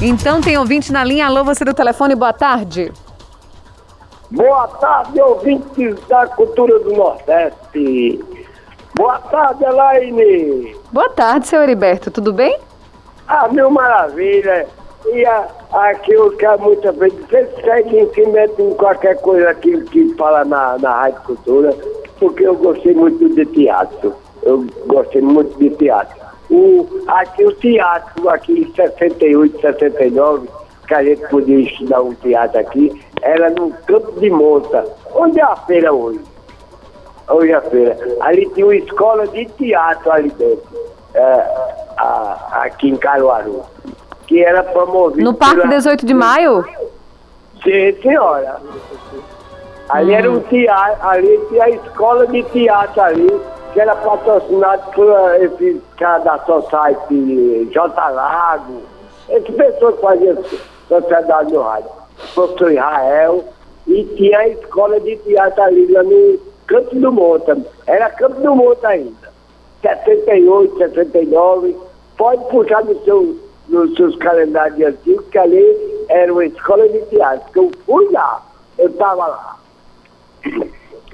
Então 0.05 0.41
tem 0.41 0.57
ouvinte 0.57 0.91
na 0.91 1.01
linha. 1.01 1.27
Alô, 1.27 1.45
você 1.45 1.63
do 1.63 1.73
telefone, 1.73 2.13
boa 2.13 2.33
tarde. 2.33 2.91
Boa 4.29 4.67
tarde, 4.67 5.21
ouvintes 5.21 5.95
da 6.09 6.27
cultura 6.27 6.77
do 6.79 6.91
Nordeste. 6.91 8.21
Boa 8.97 9.17
tarde, 9.19 9.63
Elaine. 9.63 10.75
Boa 10.91 11.09
tarde, 11.09 11.47
seu 11.47 11.63
Heriberto, 11.63 12.11
tudo 12.11 12.33
bem? 12.33 12.59
Ah, 13.29 13.47
mil 13.47 13.71
maravilha. 13.71 14.67
E 15.05 15.25
a, 15.25 15.47
aquilo 15.71 16.35
que 16.35 16.45
é 16.45 16.57
muitas 16.57 16.93
vezes, 16.97 17.17
vocês 17.29 17.49
seguem 17.63 18.13
se 18.13 18.25
metem 18.25 18.71
em 18.71 18.73
qualquer 18.73 19.15
coisa 19.21 19.51
aquilo 19.51 19.85
que 19.85 20.13
fala 20.15 20.43
na, 20.43 20.77
na 20.79 20.95
Rádio 20.99 21.21
Cultura, 21.21 21.77
porque 22.19 22.45
eu 22.45 22.55
gostei 22.55 22.93
muito 22.93 23.33
de 23.33 23.45
teatro. 23.45 24.13
Eu 24.41 24.67
gostei 24.85 25.21
muito 25.21 25.57
de 25.57 25.69
teatro. 25.77 26.22
O, 26.53 26.87
aqui 27.07 27.43
o 27.43 27.51
teatro, 27.55 28.29
aqui 28.29 28.59
em 28.61 28.75
68, 28.75 29.59
69, 29.59 30.47
que 30.87 30.93
a 30.93 31.03
gente 31.03 31.27
podia 31.27 31.61
estudar 31.61 32.01
um 32.03 32.13
teatro 32.13 32.59
aqui, 32.59 33.03
era 33.23 33.49
no 33.49 33.71
Campo 33.87 34.19
de 34.19 34.29
Monta. 34.29 34.85
Onde 35.15 35.39
é 35.39 35.43
a 35.43 35.55
feira 35.55 35.91
hoje? 35.91 36.21
Hoje 37.27 37.51
é 37.51 37.55
a 37.55 37.61
feira. 37.61 37.97
Ali 38.19 38.47
tinha 38.53 38.67
uma 38.67 38.75
escola 38.75 39.25
de 39.29 39.45
teatro 39.45 40.11
ali 40.11 40.29
dentro, 40.29 40.63
é, 41.15 41.23
a, 41.97 42.61
aqui 42.65 42.89
em 42.89 42.97
Caruaru, 42.97 43.63
que 44.27 44.43
era 44.43 44.61
promovida... 44.61 45.23
No 45.23 45.33
Parque 45.33 45.61
pela... 45.61 45.75
18 45.75 46.05
de 46.05 46.13
Maio? 46.13 46.63
Sim, 47.63 47.99
senhora. 47.99 48.61
Ali 49.89 50.11
hum. 50.11 50.15
era 50.15 50.31
um 50.31 50.39
teatro, 50.41 51.07
ali 51.09 51.39
tinha 51.49 51.63
a 51.63 51.69
escola 51.71 52.27
de 52.27 52.43
teatro 52.43 53.01
ali, 53.01 53.41
que 53.73 53.81
era 53.81 53.95
patrocinado 53.95 54.91
por 54.91 55.09
esse 55.41 55.81
cara 55.97 56.19
da 56.19 56.37
Society 56.45 57.67
J. 57.71 58.09
Lago, 58.09 58.83
esse 59.29 59.51
pessoa 59.51 59.93
que 59.93 60.01
fazia 60.01 60.37
sociedade 60.87 61.51
no 61.51 61.61
rádio, 61.61 61.89
professor 62.35 62.71
Israel, 62.71 63.43
e 63.87 64.03
tinha 64.15 64.39
a 64.39 64.47
escola 64.47 64.99
de 64.99 65.17
teatro 65.17 65.63
ali 65.63 65.87
no 65.87 66.39
Campo 66.67 66.95
do 66.95 67.11
Monte, 67.11 67.65
era 67.87 68.11
Campo 68.11 68.39
do 68.41 68.55
Monte 68.55 68.85
ainda, 68.85 69.33
78, 69.81 70.77
79, 70.77 71.75
pode 72.15 72.45
puxar 72.45 72.85
no 72.85 73.03
seu, 73.03 73.39
nos 73.69 73.95
seus 73.95 74.15
calendários 74.17 74.87
antigos, 74.87 75.25
que 75.29 75.37
ali 75.37 76.05
era 76.09 76.31
uma 76.31 76.45
escola 76.45 76.87
de 76.87 76.99
teatro, 77.07 77.49
eu 77.55 77.71
fui 77.87 78.07
lá, 78.11 78.39
eu 78.77 78.87
estava 78.87 79.25
lá. 79.25 79.57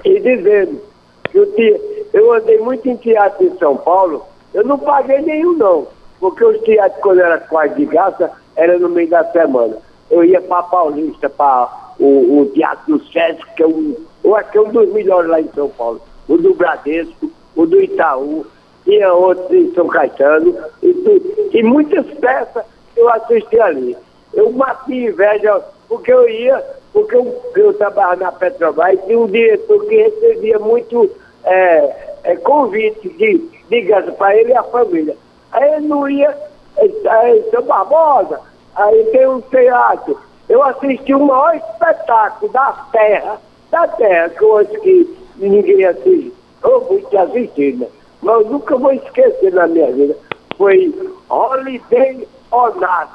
E 0.04 0.20
dizendo 0.20 0.89
eu 1.38 1.52
tinha 1.54 1.78
eu 2.12 2.32
andei 2.32 2.58
muito 2.58 2.88
em 2.88 2.96
teatro 2.96 3.46
em 3.46 3.56
São 3.56 3.76
Paulo, 3.76 4.24
eu 4.52 4.64
não 4.64 4.78
paguei 4.78 5.20
nenhum 5.20 5.52
não, 5.56 5.86
porque 6.18 6.44
os 6.44 6.60
teatros, 6.62 7.00
quando 7.00 7.20
era 7.20 7.38
quase 7.38 7.74
de 7.74 7.86
graça, 7.86 8.30
era 8.56 8.78
no 8.78 8.88
meio 8.88 9.08
da 9.08 9.24
semana. 9.30 9.76
Eu 10.10 10.24
ia 10.24 10.40
para 10.40 10.64
Paulista, 10.64 11.28
para 11.28 11.92
o, 11.98 12.40
o, 12.40 12.46
Teatro 12.46 12.98
do 12.98 13.04
Sesc, 13.12 13.44
que 13.54 13.62
é 13.62 13.66
um, 13.66 13.94
eu 14.24 14.34
acho 14.34 14.50
que 14.50 14.58
é 14.58 14.60
um 14.60 14.70
dos 14.70 14.92
melhores 14.92 15.30
lá 15.30 15.40
em 15.40 15.48
São 15.54 15.68
Paulo. 15.68 16.00
O 16.28 16.36
do 16.36 16.52
Bradesco, 16.54 17.30
o 17.54 17.64
do 17.64 17.80
Itaú, 17.80 18.44
tinha 18.84 19.12
outros 19.12 19.52
em 19.52 19.72
São 19.72 19.86
Caetano, 19.86 20.56
e, 20.82 21.50
e 21.52 21.62
muitas 21.62 22.06
peças 22.18 22.64
eu 22.96 23.08
assisti 23.08 23.60
ali. 23.60 23.96
Eu 24.34 24.50
matei 24.50 25.06
inveja, 25.06 25.60
porque 25.88 26.12
eu 26.12 26.28
ia, 26.28 26.60
porque 26.92 27.14
eu, 27.14 27.40
eu 27.54 27.72
trabalhava 27.74 28.16
na 28.16 28.32
Petrobras 28.32 28.94
e 28.94 29.06
tinha 29.06 29.18
um 29.18 29.26
diretor 29.26 29.86
que 29.86 29.94
recebia 29.94 30.58
muito 30.58 31.08
é, 31.44 32.14
é, 32.24 32.36
convite 32.36 33.08
de, 33.08 33.38
de 33.68 34.12
para 34.12 34.36
ele 34.36 34.50
e 34.50 34.56
a 34.56 34.62
família. 34.64 35.16
Aí 35.52 35.74
ele 35.74 35.88
não 35.88 36.08
ia, 36.08 36.36
aí, 36.78 37.44
seu 37.50 37.62
Barbosa, 37.62 38.40
aí 38.76 39.04
tem 39.12 39.26
um 39.26 39.40
teatro. 39.40 40.18
Eu 40.48 40.62
assisti 40.62 41.14
o 41.14 41.20
maior 41.20 41.54
espetáculo 41.54 42.52
da 42.52 42.72
terra, 42.92 43.40
da 43.70 43.86
terra, 43.88 44.28
que 44.30 44.44
acho 44.44 44.80
que 44.80 45.18
ninguém 45.36 45.84
assiste. 45.84 46.34
Eu 46.62 46.84
fui 46.86 47.02
te 47.02 47.16
assistir, 47.16 47.76
né? 47.76 47.86
Mas 48.22 48.40
eu 48.40 48.50
nunca 48.50 48.76
vou 48.76 48.92
esquecer 48.92 49.52
na 49.52 49.66
minha 49.66 49.90
vida. 49.92 50.16
Foi 50.56 50.92
Holiday 51.28 52.28
on 52.52 52.70
Ice, 52.70 53.12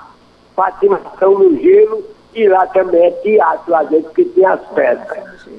patinação 0.55 1.37
no 1.37 1.57
gelo, 1.57 2.03
e 2.33 2.47
lá 2.47 2.65
também 2.67 3.05
é 3.05 3.11
teatro 3.11 3.71
lá 3.71 3.83
dentro, 3.83 4.11
que 4.11 4.25
tem 4.25 4.45
as 4.45 4.61
peças. 4.69 5.17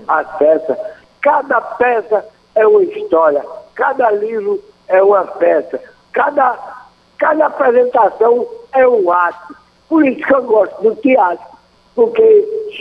As 0.09 0.37
peças. 0.37 0.77
Cada 1.21 1.61
peça 1.61 2.25
é 2.57 2.67
uma 2.67 2.83
história, 2.83 3.45
cada 3.75 4.11
livro 4.11 4.61
é 4.89 5.03
uma 5.03 5.25
peça, 5.25 5.81
cada, 6.13 6.59
cada 7.19 7.47
apresentação 7.47 8.47
é 8.73 8.89
um 8.89 9.13
ato. 9.13 9.55
Por 9.89 10.05
isso 10.05 10.27
que 10.27 10.35
eu 10.35 10.43
gosto 10.43 10.83
do 10.83 10.97
teatro, 10.97 11.47
porque 11.95 12.73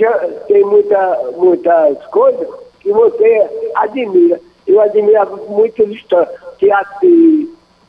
tem 0.48 0.64
muita, 0.64 1.20
muitas 1.36 2.04
coisas 2.08 2.48
que 2.80 2.92
você 2.92 3.72
admira. 3.76 4.40
Eu 4.66 4.82
admiro 4.82 5.46
muitas 5.50 5.88
histórias, 5.90 6.34
teatro 6.58 7.10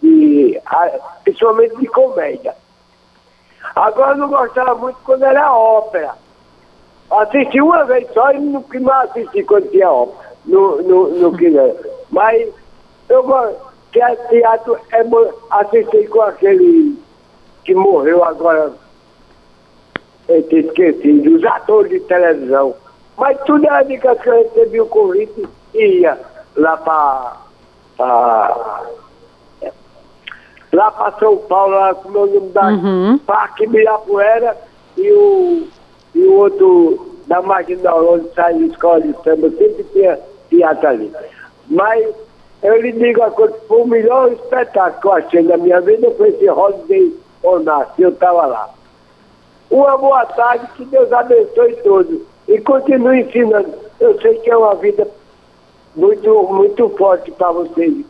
de, 0.02 0.60
principalmente 1.24 1.76
de 1.76 1.86
comédia. 1.86 2.54
Agora 3.74 4.12
eu 4.12 4.18
não 4.18 4.28
gostava 4.28 4.74
muito 4.74 4.98
quando 5.04 5.24
era 5.24 5.54
ópera. 5.54 6.14
Assisti 7.10 7.60
uma 7.60 7.84
vez 7.84 8.06
só 8.12 8.32
e 8.32 8.40
mais 8.80 9.10
assisti 9.10 9.44
quando 9.44 9.70
tinha 9.70 9.90
ópera. 9.90 10.25
No, 10.46 10.80
no, 10.82 11.08
no 11.08 11.36
que 11.36 11.52
Mas 12.10 12.48
eu 13.08 13.22
gosto. 13.22 13.66
Teatro 13.92 14.78
é 14.92 15.02
assisti 15.50 16.06
com 16.08 16.20
aquele 16.20 16.98
que 17.64 17.74
morreu 17.74 18.22
agora. 18.22 18.72
Eu 20.28 20.42
te 20.48 20.56
esqueci, 20.56 21.12
dos 21.20 21.42
atores 21.44 21.90
de 21.90 22.00
televisão. 22.00 22.74
Mas 23.16 23.40
tudo 23.46 23.64
era 23.64 23.82
de 23.82 23.98
que 23.98 24.06
eu 24.06 24.16
recebi 24.16 24.80
o 24.80 24.86
convite 24.86 25.48
e 25.72 26.00
ia 26.00 26.18
lá 26.56 26.76
para 26.76 27.36
lá 30.72 30.90
para 30.90 31.18
São 31.18 31.38
Paulo, 31.38 31.74
lá 31.74 31.94
com 31.94 32.08
o 32.10 32.12
nome 32.12 32.40
da 32.50 32.68
uhum. 32.68 33.18
Parque 33.18 33.64
Ibirapuera 33.64 34.56
e 34.98 35.10
o, 35.10 35.68
e 36.14 36.24
o 36.24 36.34
outro 36.34 37.16
da 37.26 37.40
Marginal, 37.40 38.14
onde 38.14 38.32
sai 38.34 38.52
a 38.52 38.58
escola 38.58 39.00
de 39.00 39.12
samba, 39.22 39.48
sempre 39.50 39.84
tinha 39.92 40.18
teatro 40.56 40.88
ali. 40.88 41.12
Mas 41.68 42.14
eu 42.62 42.80
lhe 42.80 42.92
digo 42.92 43.22
a 43.22 43.30
coisa, 43.30 43.54
o 43.68 43.86
melhor 43.86 44.32
espetáculo 44.32 45.00
que 45.00 45.06
eu 45.06 45.12
achei 45.12 45.42
na 45.42 45.56
minha 45.56 45.80
vida, 45.80 46.10
foi 46.12 46.30
esse 46.30 46.48
Holiday 46.48 47.14
Onassi, 47.42 48.02
eu 48.02 48.10
estava 48.10 48.46
lá. 48.46 48.70
Uma 49.70 49.98
boa 49.98 50.24
tarde, 50.26 50.66
que 50.76 50.84
Deus 50.84 51.12
abençoe 51.12 51.76
todos. 51.82 52.20
E 52.48 52.60
continue 52.60 53.22
ensinando. 53.22 53.72
Eu 53.98 54.20
sei 54.20 54.38
que 54.38 54.50
é 54.50 54.56
uma 54.56 54.74
vida 54.76 55.06
muito, 55.96 56.42
muito 56.44 56.88
forte 56.90 57.30
para 57.32 57.50
vocês 57.52 58.04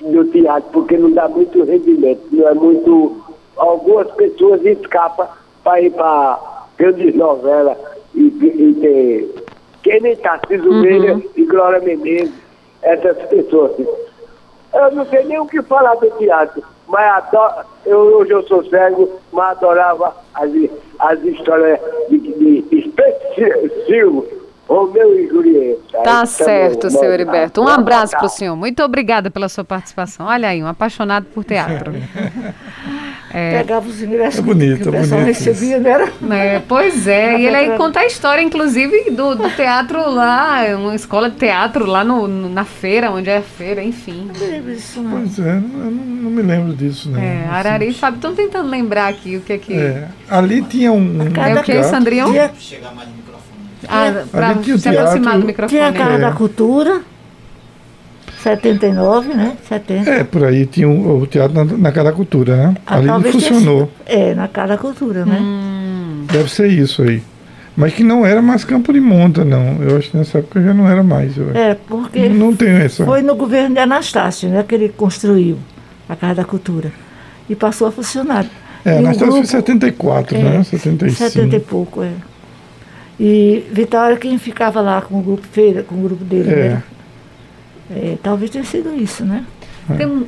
do 0.00 0.24
teatro, 0.26 0.70
porque 0.72 0.96
não 0.96 1.12
dá 1.12 1.28
muito 1.28 1.62
rendimento, 1.64 2.22
não 2.32 2.48
é 2.48 2.54
muito. 2.54 3.22
Algumas 3.56 4.10
pessoas 4.12 4.64
escapam 4.64 5.28
para 5.62 5.80
ir 5.80 5.90
para 5.92 6.66
grandes 6.78 7.14
novelas 7.14 7.76
e, 8.14 8.26
e 8.26 8.74
ter. 8.80 9.41
Quem 9.82 10.00
nem 10.00 10.16
Tarcísio 10.16 10.70
uhum. 10.70 10.80
Meira 10.80 11.20
e 11.36 11.44
Glória 11.44 11.80
Menezes, 11.80 12.34
essas 12.82 13.16
pessoas. 13.28 13.72
Eu 13.78 14.90
não 14.92 15.06
sei 15.06 15.24
nem 15.24 15.38
o 15.38 15.46
que 15.46 15.60
falar 15.62 15.94
do 15.96 16.10
teatro, 16.12 16.62
mas 16.86 17.04
adoro, 17.04 17.66
eu, 17.84 17.98
hoje 17.98 18.30
eu 18.30 18.42
sou 18.44 18.64
cego, 18.64 19.20
mas 19.32 19.56
adorava 19.58 20.16
as, 20.34 20.50
as 20.98 21.22
histórias 21.22 21.78
de, 22.08 22.18
de, 22.18 22.62
de 22.62 22.92
Romeu 24.68 25.18
e 25.18 25.28
Julieta. 25.28 25.98
Tá 26.02 26.24
certo, 26.24 26.90
senhor 26.90 27.12
Heriberto. 27.12 27.60
Um 27.60 27.68
abraço 27.68 28.16
para 28.16 28.26
o 28.26 28.28
senhor. 28.28 28.56
Muito 28.56 28.82
obrigada 28.82 29.30
pela 29.30 29.48
sua 29.48 29.64
participação. 29.64 30.26
Olha 30.26 30.48
aí, 30.48 30.62
um 30.62 30.66
apaixonado 30.66 31.26
por 31.26 31.44
teatro. 31.44 31.92
É. 33.32 33.58
Pegava 33.58 33.88
os 33.88 34.02
ingressos 34.02 34.40
é 34.40 34.42
bonito, 34.42 34.82
que 34.82 34.88
o 34.88 34.92
pessoal 34.92 35.22
recebia, 35.22 35.78
não 35.78 35.90
era? 35.90 36.12
É, 36.30 36.62
pois 36.68 37.06
é, 37.06 37.38
e 37.38 37.46
ele 37.46 37.56
aí 37.56 37.76
conta 37.78 38.00
a 38.00 38.06
história, 38.06 38.42
inclusive, 38.42 39.10
do, 39.10 39.34
do 39.34 39.48
teatro 39.50 40.10
lá, 40.10 40.64
uma 40.76 40.94
escola 40.94 41.30
de 41.30 41.36
teatro 41.36 41.86
lá 41.86 42.04
no, 42.04 42.28
no 42.28 42.48
na 42.48 42.64
feira, 42.64 43.10
onde 43.10 43.30
é 43.30 43.38
a 43.38 43.42
feira, 43.42 43.82
enfim. 43.82 44.30
Não 44.38 44.46
lembro 44.46 44.74
disso, 44.74 45.00
não. 45.00 45.10
Pois 45.12 45.38
é, 45.38 45.54
não, 45.54 45.90
não 45.90 46.30
me 46.30 46.42
lembro 46.42 46.74
disso, 46.74 47.10
não. 47.10 47.18
É, 47.18 47.46
Arari 47.50 47.88
e 47.88 47.94
Fábio 47.94 48.16
estão 48.16 48.34
tentando 48.34 48.68
lembrar 48.68 49.08
aqui 49.08 49.36
o 49.36 49.40
que 49.40 49.52
é 49.54 49.58
que... 49.58 49.74
É, 49.74 50.08
ali 50.28 50.60
tinha 50.62 50.92
um... 50.92 51.18
É 51.22 51.58
o 51.58 51.62
que, 51.62 51.82
Sandrinho? 51.84 52.26
Tinha... 52.26 52.50
Chegar 52.58 52.94
mais 52.94 53.08
ah, 53.88 54.24
para 54.30 54.62
se 54.78 54.88
aproximar 54.88 55.38
do 55.38 55.46
microfone. 55.46 55.68
Tinha 55.68 55.88
a 55.88 55.92
Casa 55.92 56.14
é. 56.14 56.18
da 56.18 56.32
Cultura, 56.32 57.00
79, 58.42 59.34
né? 59.34 59.56
70. 59.68 60.10
É, 60.10 60.24
por 60.24 60.44
aí 60.44 60.66
tinha 60.66 60.88
o, 60.88 61.22
o 61.22 61.26
teatro 61.26 61.54
na, 61.54 61.64
na 61.64 61.92
Casa 61.92 62.10
da 62.10 62.12
Cultura, 62.12 62.56
né? 62.56 62.74
Ah, 62.86 62.96
Ali 62.96 63.06
não 63.06 63.22
funcionou. 63.22 63.90
é, 64.04 64.34
na 64.34 64.48
Casa 64.48 64.68
da 64.68 64.78
Cultura, 64.78 65.24
né? 65.24 65.38
Hum. 65.40 66.24
Deve 66.30 66.50
ser 66.50 66.68
isso 66.68 67.02
aí. 67.02 67.22
Mas 67.76 67.94
que 67.94 68.02
não 68.02 68.26
era 68.26 68.42
mais 68.42 68.64
Campo 68.64 68.92
de 68.92 69.00
Monta, 69.00 69.44
não. 69.44 69.82
Eu 69.82 69.96
acho 69.96 70.10
que 70.10 70.16
nessa 70.16 70.38
época 70.38 70.60
já 70.60 70.74
não 70.74 70.88
era 70.88 71.02
mais. 71.02 71.34
É, 71.54 71.74
porque 71.74 72.28
não, 72.28 72.48
não 72.48 72.56
tenho 72.56 72.76
essa. 72.76 73.04
foi 73.04 73.22
no 73.22 73.34
governo 73.34 73.74
de 73.74 73.80
Anastácio, 73.80 74.48
né? 74.48 74.62
Que 74.66 74.74
ele 74.74 74.88
construiu 74.90 75.58
a 76.08 76.14
Casa 76.14 76.34
da 76.34 76.44
Cultura. 76.44 76.92
E 77.48 77.54
passou 77.54 77.88
a 77.88 77.92
funcionar. 77.92 78.44
É, 78.84 78.98
Anastácio 78.98 79.32
grupo, 79.32 79.46
foi 79.46 79.46
74, 79.46 80.36
é, 80.36 80.42
né? 80.42 80.64
75. 80.64 81.30
70 81.30 81.56
e 81.56 81.60
pouco, 81.60 82.02
é. 82.02 82.10
E 83.18 83.64
Vitória 83.70 84.16
quem 84.16 84.36
ficava 84.38 84.80
lá 84.80 85.00
com 85.00 85.18
o 85.18 85.22
grupo 85.22 85.46
feira, 85.50 85.82
com 85.82 85.94
o 85.94 86.02
grupo 86.02 86.24
dele, 86.24 86.50
é. 86.50 86.68
né? 86.70 86.82
É, 87.94 88.16
talvez 88.22 88.50
tenha 88.50 88.64
sido 88.64 88.94
isso, 88.94 89.24
né? 89.24 89.44
É. 89.90 89.96
Tem, 89.96 90.26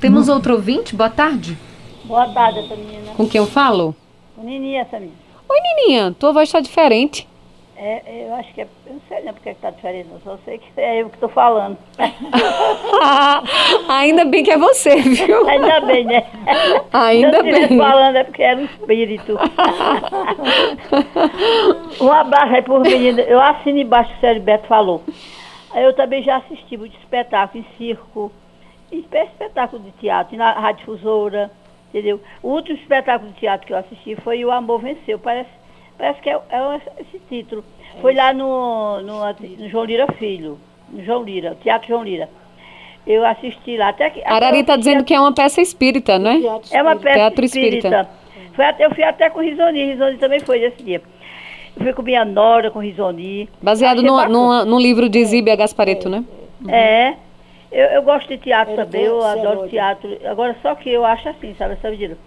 temos 0.00 0.26
Não. 0.28 0.34
outro 0.34 0.54
ouvinte? 0.54 0.96
Boa 0.96 1.10
tarde. 1.10 1.56
Boa 2.04 2.28
tarde, 2.28 2.58
essa 2.60 2.74
menina. 2.74 3.12
Com 3.16 3.28
quem 3.28 3.38
eu 3.38 3.46
falo? 3.46 3.94
Com 4.34 4.42
Nininha, 4.42 4.82
essa 4.82 4.98
menina. 4.98 5.16
Oi, 5.48 5.58
Nininha, 5.60 6.14
tua 6.18 6.32
voz 6.32 6.48
está 6.48 6.60
diferente. 6.60 7.28
É, 7.76 8.26
eu 8.28 8.34
acho 8.34 8.52
que 8.54 8.60
é. 8.60 8.66
Eu 8.86 8.92
não 8.94 9.00
sei 9.08 9.22
né, 9.22 9.32
porque 9.32 9.48
está 9.48 9.70
diferente, 9.70 10.08
eu 10.12 10.20
só 10.22 10.38
sei 10.44 10.58
que 10.58 10.66
é 10.76 11.02
eu 11.02 11.08
que 11.08 11.16
estou 11.16 11.28
falando. 11.28 11.76
Ainda 13.88 14.24
bem 14.24 14.44
que 14.44 14.52
é 14.52 14.58
você, 14.58 14.96
viu? 15.00 15.48
Ainda 15.48 15.80
bem, 15.80 16.04
né? 16.04 16.24
Ainda 16.92 17.42
Se 17.42 17.48
eu 17.48 17.68
bem. 17.68 17.78
falando 17.78 18.16
é 18.16 18.24
porque 18.24 18.42
era 18.42 18.60
um 18.60 18.64
espírito. 18.64 19.36
um 22.00 22.12
abraço 22.12 22.54
aí 22.54 22.62
por 22.62 22.80
menina. 22.80 23.20
Eu 23.22 23.40
assino 23.40 23.78
embaixo 23.78 24.10
que 24.12 24.18
o 24.18 24.20
Sérgio 24.20 24.42
Beto 24.42 24.68
falou. 24.68 25.02
Eu 25.74 25.94
também 25.94 26.22
já 26.22 26.36
assisti 26.36 26.76
muito 26.76 26.96
espetáculo 26.98 27.64
em 27.64 27.76
circo, 27.76 28.32
espetáculo 28.90 29.82
de 29.82 29.90
teatro, 29.92 30.36
na 30.36 30.52
Rádio 30.52 30.84
Fusora, 30.84 31.50
entendeu? 31.88 32.20
O 32.42 32.50
último 32.50 32.78
espetáculo 32.78 33.30
de 33.32 33.40
teatro 33.40 33.66
que 33.66 33.72
eu 33.72 33.78
assisti 33.78 34.16
foi 34.16 34.44
O 34.44 34.50
Amor 34.50 34.80
Venceu. 34.80 35.18
Parece 35.18 35.62
Parece 36.02 36.20
que 36.20 36.30
é, 36.30 36.32
é 36.34 36.80
esse 37.00 37.20
título. 37.28 37.64
Foi 38.00 38.12
lá 38.12 38.32
no, 38.32 39.00
no, 39.02 39.20
no, 39.24 39.68
João 39.68 39.84
Lira 39.84 40.06
Filho, 40.14 40.58
no 40.90 41.04
João 41.04 41.22
Lira, 41.22 41.56
Teatro 41.62 41.86
João 41.86 42.02
Lira. 42.02 42.28
Eu 43.06 43.24
assisti 43.24 43.76
lá. 43.76 43.90
Até 43.90 44.10
que, 44.10 44.20
Arari 44.24 44.60
está 44.60 44.74
dizendo 44.74 45.04
que 45.04 45.14
é 45.14 45.20
uma 45.20 45.32
peça 45.32 45.60
espírita, 45.60 46.18
não 46.18 46.30
é? 46.30 46.40
É 46.72 46.82
uma 46.82 46.96
peça 46.96 47.18
Teatro 47.18 47.44
espírita. 47.44 47.88
espírita. 47.88 48.10
Foi 48.54 48.64
até, 48.64 48.84
eu 48.84 48.94
fui 48.94 49.04
até 49.04 49.30
com 49.30 49.40
Risoni, 49.40 49.92
Risoni 49.92 50.18
também 50.18 50.40
foi 50.40 50.58
nesse 50.58 50.82
dia. 50.82 51.00
Eu 51.76 51.82
fui 51.82 51.92
com 51.92 52.02
minha 52.02 52.24
nora, 52.24 52.70
com 52.70 52.78
Risoni. 52.78 53.48
Baseado 53.60 54.02
no, 54.02 54.28
no, 54.28 54.64
no, 54.64 54.78
livro 54.78 55.08
de 55.08 55.24
Zíbia 55.24 55.56
Gaspareto, 55.56 56.08
né? 56.08 56.24
É. 56.68 57.14
Eu, 57.70 57.86
eu 57.86 58.02
gosto 58.02 58.28
de 58.28 58.36
teatro 58.36 58.76
também, 58.76 59.04
eu 59.04 59.22
adoro 59.22 59.68
teatro. 59.68 60.18
Agora, 60.26 60.54
só 60.60 60.74
que 60.74 60.90
eu 60.90 61.04
acho 61.06 61.28
assim, 61.28 61.54
sabe 61.54 61.72
essa 61.74 61.90
medida? 61.90 62.18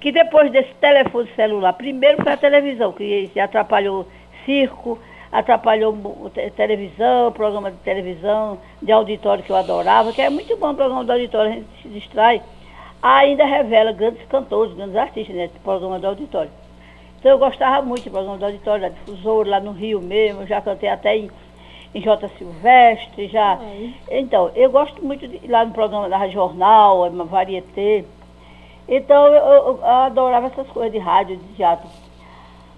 que 0.00 0.12
depois 0.12 0.50
desse 0.52 0.72
telefone 0.74 1.28
celular, 1.34 1.72
primeiro 1.72 2.22
foi 2.22 2.32
a 2.32 2.36
televisão, 2.36 2.92
que 2.92 3.30
atrapalhou 3.40 4.06
circo, 4.44 4.98
atrapalhou 5.32 6.30
televisão, 6.54 7.32
programa 7.32 7.70
de 7.70 7.78
televisão, 7.78 8.58
de 8.80 8.92
auditório 8.92 9.42
que 9.42 9.50
eu 9.50 9.56
adorava, 9.56 10.12
que 10.12 10.22
é 10.22 10.30
muito 10.30 10.56
bom 10.56 10.70
o 10.70 10.74
programa 10.74 11.04
de 11.04 11.10
auditório, 11.10 11.50
a 11.50 11.54
gente 11.54 11.66
se 11.82 11.88
distrai. 11.88 12.42
Ainda 13.02 13.44
revela 13.44 13.92
grandes 13.92 14.24
cantores, 14.26 14.74
grandes 14.74 14.96
artistas 14.96 15.34
nesse 15.34 15.58
programa 15.60 15.98
de 15.98 16.06
auditório. 16.06 16.50
Então 17.26 17.34
eu 17.34 17.38
gostava 17.40 17.84
muito 17.84 18.04
do 18.04 18.10
programa 18.12 18.38
de 18.38 18.44
auditório, 18.44 18.82
da 18.82 18.88
difusora, 18.88 19.50
lá 19.50 19.58
no 19.58 19.72
Rio 19.72 20.00
mesmo, 20.00 20.46
já 20.46 20.60
cantei 20.60 20.88
até 20.88 21.16
em, 21.16 21.28
em 21.92 22.00
J. 22.00 22.28
Silvestre, 22.38 23.26
já. 23.26 23.58
Então, 24.08 24.52
eu 24.54 24.70
gosto 24.70 25.04
muito 25.04 25.26
de 25.26 25.44
lá 25.48 25.64
no 25.64 25.72
programa 25.72 26.08
da 26.08 26.28
Jornal, 26.28 27.10
Varieté. 27.24 28.04
Então 28.86 29.26
eu, 29.26 29.44
eu, 29.44 29.66
eu, 29.66 29.84
adorava 29.84 30.46
essas 30.46 30.68
coisas 30.68 30.92
de 30.92 30.98
rádio, 30.98 31.36
de 31.36 31.54
teatro. 31.54 31.88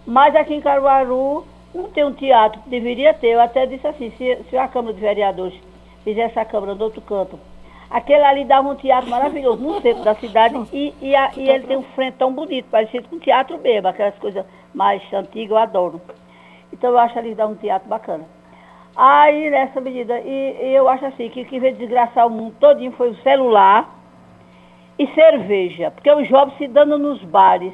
Mas 0.07 0.35
aqui 0.35 0.55
em 0.55 0.63
Caruaru 0.63 1.45
não 1.75 1.91
tem 1.91 2.05
um 2.05 2.15
teatro, 2.15 2.59
deveria 2.65 3.13
ter. 3.13 3.33
Eu 3.33 3.43
até 3.43 3.67
disse 3.67 3.87
assim, 3.87 4.11
se, 4.17 4.39
se 4.49 4.57
a 4.57 4.67
Câmara 4.67 4.95
de 4.95 5.01
Vereadores 5.01 5.61
fizesse 6.05 6.39
a 6.39 6.45
Câmara 6.47 6.75
do 6.75 6.85
outro 6.85 7.03
canto, 7.03 7.39
aquele 7.91 8.23
ali 8.23 8.45
dava 8.45 8.69
um 8.69 8.75
teatro 8.75 9.09
maravilhoso 9.09 9.63
no 9.63 9.81
centro 9.81 10.05
da 10.05 10.15
cidade 10.15 10.55
e, 10.73 10.95
e, 11.01 11.17
a, 11.17 11.31
e 11.37 11.49
ele 11.49 11.67
tem 11.67 11.77
um 11.77 11.83
frente 11.95 12.17
tão 12.17 12.33
bonito, 12.33 12.67
parecido 12.71 13.09
com 13.09 13.17
um 13.17 13.21
teatro 13.21 13.59
mesmo, 13.59 13.89
aquelas 13.89 14.17
coisas 14.19 14.45
mais 14.75 15.03
antigas, 15.13 15.51
eu 15.51 15.59
adoro. 15.59 16.01
Então 16.73 16.91
eu 16.91 16.99
acho 16.99 17.19
ali 17.19 17.35
dar 17.35 17.47
um 17.47 17.55
teatro 17.55 17.89
bacana. 17.89 18.25
Aí 18.95 19.49
nessa 19.51 19.81
medida, 19.81 20.19
e, 20.21 20.57
e 20.61 20.75
eu 20.75 20.89
acho 20.89 21.07
assim, 21.07 21.29
que 21.31 21.43
o 21.43 21.45
que 21.47 21.61
veio 21.61 21.77
desgraçar 21.77 22.27
o 22.27 22.31
mundo 22.31 22.55
todinho 22.59 22.93
foi 22.93 23.11
o 23.11 23.23
celular 23.23 23.89
e 24.99 25.07
cerveja, 25.15 25.91
porque 25.93 26.11
os 26.11 26.29
jovens 26.29 26.59
se 26.59 26.67
dando 26.67 26.99
nos 26.99 27.23
bares. 27.25 27.73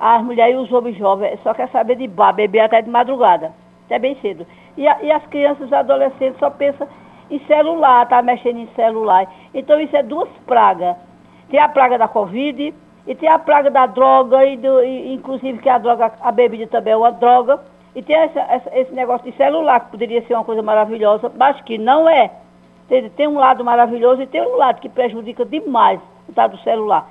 As 0.00 0.24
mulheres 0.24 0.56
e 0.56 0.58
os 0.58 0.72
homens 0.72 0.96
jovens 0.96 1.38
só 1.42 1.54
quer 1.54 1.68
saber 1.68 1.96
de 1.96 2.08
bar, 2.08 2.32
beber 2.32 2.60
até 2.60 2.82
de 2.82 2.90
madrugada, 2.90 3.52
até 3.84 3.98
bem 3.98 4.16
cedo. 4.16 4.44
E, 4.76 4.88
a, 4.88 5.02
e 5.02 5.12
as 5.12 5.24
crianças 5.26 5.60
e 5.60 5.64
os 5.64 5.72
adolescentes 5.72 6.38
só 6.40 6.50
pensam 6.50 6.88
em 7.30 7.38
celular, 7.46 8.04
está 8.04 8.22
mexendo 8.22 8.58
em 8.58 8.68
celular. 8.74 9.26
Então 9.54 9.80
isso 9.80 9.96
é 9.96 10.02
duas 10.02 10.28
pragas. 10.46 10.96
Tem 11.50 11.60
a 11.60 11.68
praga 11.68 11.98
da 11.98 12.08
Covid 12.08 12.74
e 13.06 13.14
tem 13.14 13.28
a 13.28 13.38
praga 13.38 13.70
da 13.70 13.86
droga, 13.86 14.44
e, 14.44 14.56
do, 14.56 14.82
e 14.82 15.14
inclusive 15.14 15.58
que 15.58 15.68
a 15.68 15.78
droga, 15.78 16.12
a 16.20 16.30
bebida 16.30 16.66
também 16.66 16.92
é 16.92 16.96
uma 16.96 17.12
droga. 17.12 17.60
E 17.94 18.02
tem 18.02 18.16
essa, 18.16 18.40
essa, 18.40 18.78
esse 18.78 18.92
negócio 18.92 19.30
de 19.30 19.36
celular, 19.36 19.80
que 19.80 19.90
poderia 19.90 20.26
ser 20.26 20.34
uma 20.34 20.44
coisa 20.44 20.62
maravilhosa, 20.62 21.30
mas 21.36 21.60
que 21.62 21.76
não 21.76 22.08
é. 22.08 22.30
Tem, 22.88 23.08
tem 23.10 23.28
um 23.28 23.38
lado 23.38 23.64
maravilhoso 23.64 24.22
e 24.22 24.26
tem 24.26 24.42
um 24.42 24.56
lado 24.56 24.80
que 24.80 24.88
prejudica 24.88 25.44
demais 25.44 26.00
o 26.28 26.32
tal 26.32 26.48
do 26.48 26.58
celular. 26.58 27.08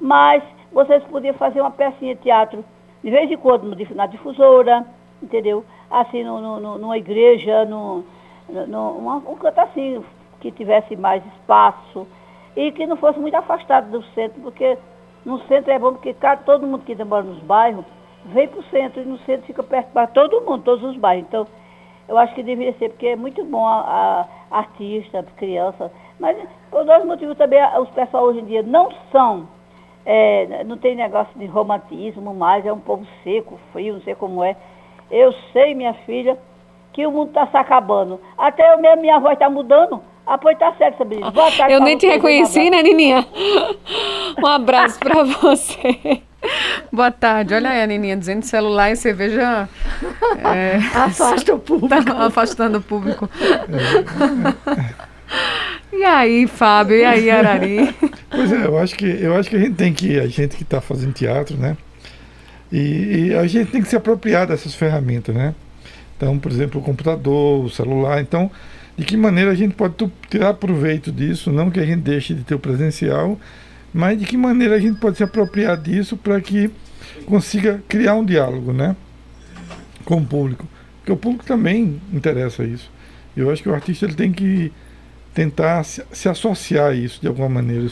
Mas 0.00 0.42
vocês 0.72 1.02
podiam 1.04 1.34
fazer 1.34 1.60
uma 1.60 1.70
pecinha 1.70 2.14
de 2.14 2.22
teatro 2.22 2.64
de 3.02 3.10
vez 3.10 3.30
em 3.30 3.36
quando 3.36 3.74
na 3.94 4.06
difusora, 4.06 4.84
entendeu? 5.22 5.64
Assim, 5.90 6.22
no, 6.22 6.60
no, 6.60 6.78
numa 6.78 6.98
igreja, 6.98 7.64
no, 7.64 8.04
no, 8.50 8.90
uma, 8.92 9.16
um 9.16 9.36
canto 9.36 9.58
assim, 9.60 10.04
que 10.40 10.50
tivesse 10.50 10.96
mais 10.96 11.24
espaço 11.34 12.06
e 12.56 12.72
que 12.72 12.86
não 12.86 12.96
fosse 12.96 13.18
muito 13.18 13.34
afastado 13.34 13.90
do 13.90 14.02
centro, 14.14 14.40
porque 14.42 14.76
no 15.24 15.38
centro 15.46 15.70
é 15.70 15.78
bom 15.78 15.92
porque 15.92 16.14
todo 16.44 16.66
mundo 16.66 16.84
que 16.84 17.04
mora 17.04 17.22
nos 17.22 17.38
bairros 17.40 17.84
vem 18.26 18.48
para 18.48 18.60
o 18.60 18.64
centro 18.64 19.02
e 19.02 19.04
no 19.04 19.18
centro 19.20 19.46
fica 19.46 19.62
perto 19.62 19.92
para 19.92 20.06
todo 20.08 20.40
mundo, 20.42 20.62
todos 20.62 20.84
os 20.84 20.96
bairros. 20.96 21.26
Então, 21.28 21.46
eu 22.08 22.18
acho 22.18 22.34
que 22.34 22.42
deveria 22.42 22.72
ser, 22.74 22.90
porque 22.90 23.08
é 23.08 23.16
muito 23.16 23.44
bom 23.44 23.66
a, 23.66 24.26
a 24.50 24.58
artista, 24.58 25.24
criança, 25.36 25.92
mas 26.18 26.36
por 26.70 26.84
dois 26.84 27.04
motivos 27.04 27.36
também, 27.36 27.60
os 27.78 27.88
pessoal 27.90 28.24
hoje 28.24 28.40
em 28.40 28.44
dia 28.46 28.62
não 28.62 28.90
são, 29.12 29.48
é, 30.04 30.64
não 30.64 30.76
tem 30.76 30.96
negócio 30.96 31.38
de 31.38 31.46
romantismo 31.46 32.34
mais, 32.34 32.66
é 32.66 32.72
um 32.72 32.80
povo 32.80 33.06
seco, 33.22 33.58
frio, 33.72 33.94
não 33.94 34.00
sei 34.00 34.14
como 34.14 34.42
é. 34.42 34.56
Eu 35.10 35.32
sei, 35.52 35.74
minha 35.74 35.94
filha, 36.04 36.36
que 36.92 37.06
o 37.06 37.10
mundo 37.10 37.28
está 37.28 37.46
se 37.46 37.56
acabando. 37.56 38.20
Até 38.36 38.72
eu 38.72 38.80
mesmo, 38.80 39.02
minha 39.02 39.18
voz 39.18 39.34
está 39.34 39.48
mudando. 39.48 40.02
Ah, 40.26 40.38
pois 40.38 40.56
tá 40.58 40.72
certo, 40.78 40.98
Sabrina. 40.98 41.30
Boa 41.30 41.50
tarde. 41.50 41.74
Eu 41.74 41.80
nem 41.80 41.96
te 41.96 42.06
reconheci, 42.06 42.70
né, 42.70 42.82
Nininha? 42.82 43.26
Um 44.38 44.46
abraço 44.46 44.98
para 45.00 45.24
você. 45.24 46.22
Boa 46.92 47.10
tarde. 47.10 47.52
Olha 47.52 47.70
aí 47.70 47.82
a 47.82 47.86
Nininha 47.86 48.16
dizendo 48.16 48.44
celular 48.44 48.90
e 48.90 48.96
cerveja. 48.96 49.68
É, 50.42 50.76
Afasta 50.96 51.54
o 51.54 51.58
público. 51.58 51.88
Tá 51.88 52.26
afastando 52.26 52.78
o 52.78 52.80
público. 52.80 53.28
E 55.92 56.04
aí, 56.04 56.46
Fábio? 56.46 56.96
E 56.96 57.04
aí, 57.04 57.30
Arari? 57.30 57.94
Pois 58.30 58.52
é, 58.52 58.64
eu 58.64 58.78
acho 58.78 58.94
que, 58.94 59.04
eu 59.04 59.36
acho 59.36 59.50
que 59.50 59.56
a 59.56 59.58
gente 59.58 59.74
tem 59.74 59.92
que, 59.92 60.18
a 60.18 60.26
gente 60.26 60.56
que 60.56 60.62
está 60.62 60.80
fazendo 60.80 61.12
teatro, 61.12 61.56
né? 61.56 61.76
E, 62.72 63.26
e, 63.30 63.34
a 63.34 63.46
gente 63.46 63.72
tem 63.72 63.82
que 63.82 63.88
se 63.88 63.96
apropriar 63.96 64.46
dessas 64.46 64.74
ferramentas, 64.74 65.34
né? 65.34 65.54
Então, 66.20 66.38
por 66.38 66.52
exemplo, 66.52 66.82
o 66.82 66.84
computador, 66.84 67.64
o 67.64 67.70
celular. 67.70 68.20
Então, 68.20 68.50
de 68.94 69.06
que 69.06 69.16
maneira 69.16 69.52
a 69.52 69.54
gente 69.54 69.74
pode 69.74 69.94
tirar 70.28 70.52
proveito 70.52 71.10
disso? 71.10 71.50
Não 71.50 71.70
que 71.70 71.80
a 71.80 71.86
gente 71.86 72.02
deixe 72.02 72.34
de 72.34 72.44
ter 72.44 72.54
o 72.54 72.58
presencial, 72.58 73.40
mas 73.90 74.18
de 74.18 74.26
que 74.26 74.36
maneira 74.36 74.74
a 74.74 74.78
gente 74.78 75.00
pode 75.00 75.16
se 75.16 75.24
apropriar 75.24 75.78
disso 75.78 76.18
para 76.18 76.38
que 76.38 76.70
consiga 77.24 77.82
criar 77.88 78.16
um 78.16 78.24
diálogo, 78.24 78.70
né? 78.70 78.94
Com 80.04 80.18
o 80.18 80.26
público. 80.26 80.68
Porque 80.98 81.10
o 81.10 81.16
público 81.16 81.46
também 81.46 81.98
interessa 82.12 82.64
isso. 82.64 82.90
Eu 83.34 83.50
acho 83.50 83.62
que 83.62 83.70
o 83.70 83.74
artista 83.74 84.04
ele 84.04 84.14
tem 84.14 84.30
que 84.30 84.70
tentar 85.32 85.82
se, 85.84 86.04
se 86.12 86.28
associar 86.28 86.90
a 86.90 86.94
isso 86.94 87.18
de 87.18 87.28
alguma 87.28 87.48
maneira, 87.48 87.88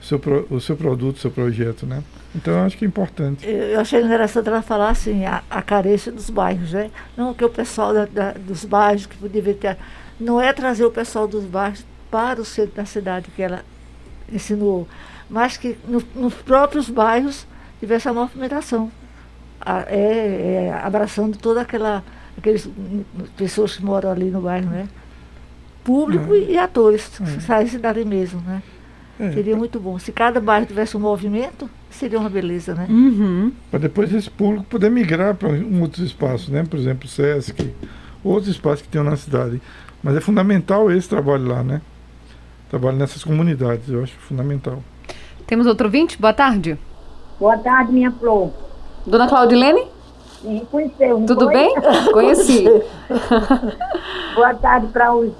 o 0.00 0.04
seu, 0.04 0.18
o 0.18 0.22
seu, 0.22 0.46
o 0.50 0.60
seu 0.60 0.76
produto, 0.76 1.16
o 1.16 1.20
seu 1.20 1.30
projeto, 1.30 1.86
né? 1.86 2.02
Então 2.34 2.54
eu 2.54 2.60
acho 2.60 2.76
que 2.76 2.84
é 2.84 2.88
importante. 2.88 3.46
Eu 3.46 3.80
achei 3.80 4.00
interessante 4.00 4.48
ela 4.48 4.62
falar 4.62 4.90
assim, 4.90 5.24
a, 5.24 5.42
a 5.50 5.62
carência 5.62 6.12
dos 6.12 6.30
bairros, 6.30 6.72
né? 6.72 6.90
Não 7.16 7.32
que 7.32 7.44
o 7.44 7.48
pessoal 7.48 7.92
da, 7.94 8.04
da, 8.04 8.32
dos 8.32 8.64
bairros 8.64 9.06
que 9.06 9.16
poderia 9.16 9.54
ter. 9.54 9.76
Não 10.20 10.40
é 10.40 10.52
trazer 10.52 10.84
o 10.84 10.90
pessoal 10.90 11.26
dos 11.26 11.44
bairros 11.44 11.84
para 12.10 12.40
o 12.40 12.44
centro 12.44 12.76
da 12.76 12.84
cidade 12.84 13.28
que 13.34 13.42
ela 13.42 13.64
ensinou, 14.32 14.86
mas 15.28 15.56
que 15.56 15.76
no, 15.86 16.02
nos 16.14 16.34
próprios 16.34 16.88
bairros 16.90 17.46
tivesse 17.80 18.08
a 18.08 18.12
movimentação. 18.12 18.90
A, 19.60 19.80
é, 19.88 20.66
é, 20.68 20.80
abraçando 20.82 21.36
toda 21.36 21.62
aquela 21.62 22.04
aqueles 22.36 22.70
pessoas 23.36 23.76
que 23.76 23.84
moram 23.84 24.10
ali 24.10 24.30
no 24.30 24.40
bairro, 24.40 24.70
né? 24.70 24.88
Público 25.82 26.34
é. 26.34 26.38
e 26.38 26.58
atores, 26.58 27.10
é. 27.20 27.40
saíssem 27.40 27.80
dali 27.80 28.04
mesmo, 28.04 28.40
né? 28.42 28.62
É. 29.18 29.32
Seria 29.32 29.56
muito 29.56 29.80
bom. 29.80 29.98
Se 29.98 30.12
cada 30.12 30.40
bairro 30.40 30.66
tivesse 30.66 30.96
um 30.96 31.00
movimento, 31.00 31.68
seria 31.90 32.20
uma 32.20 32.30
beleza, 32.30 32.74
né? 32.74 32.86
Uhum. 32.88 33.52
Para 33.70 33.80
depois 33.80 34.12
esse 34.14 34.30
público 34.30 34.64
poder 34.66 34.90
migrar 34.90 35.34
para 35.34 35.48
um 35.48 35.82
outros 35.82 36.04
espaços, 36.06 36.48
né? 36.48 36.64
Por 36.68 36.78
exemplo, 36.78 37.06
o 37.06 37.08
SESC, 37.08 37.74
outros 38.22 38.48
espaços 38.48 38.82
que 38.82 38.88
tem 38.88 39.02
na 39.02 39.16
cidade. 39.16 39.60
Mas 40.02 40.16
é 40.16 40.20
fundamental 40.20 40.90
esse 40.92 41.08
trabalho 41.08 41.46
lá, 41.48 41.64
né? 41.64 41.80
Trabalho 42.70 42.96
nessas 42.96 43.24
comunidades, 43.24 43.88
eu 43.88 44.02
acho 44.02 44.14
fundamental. 44.18 44.82
Temos 45.46 45.66
outro 45.66 45.88
vinte? 45.90 46.20
Boa 46.20 46.32
tarde. 46.32 46.78
Boa 47.40 47.56
tarde, 47.58 47.92
minha 47.92 48.12
flor. 48.12 48.52
Dona 49.06 49.26
Claudilene? 49.26 49.86
Me 50.44 50.60
conheceu, 50.70 51.24
Tudo 51.26 51.46
foi? 51.46 51.54
bem? 51.54 51.74
Conheci. 52.12 52.64
Boa 54.34 54.54
tarde 54.54 54.86
para 54.88 55.12
os 55.14 55.32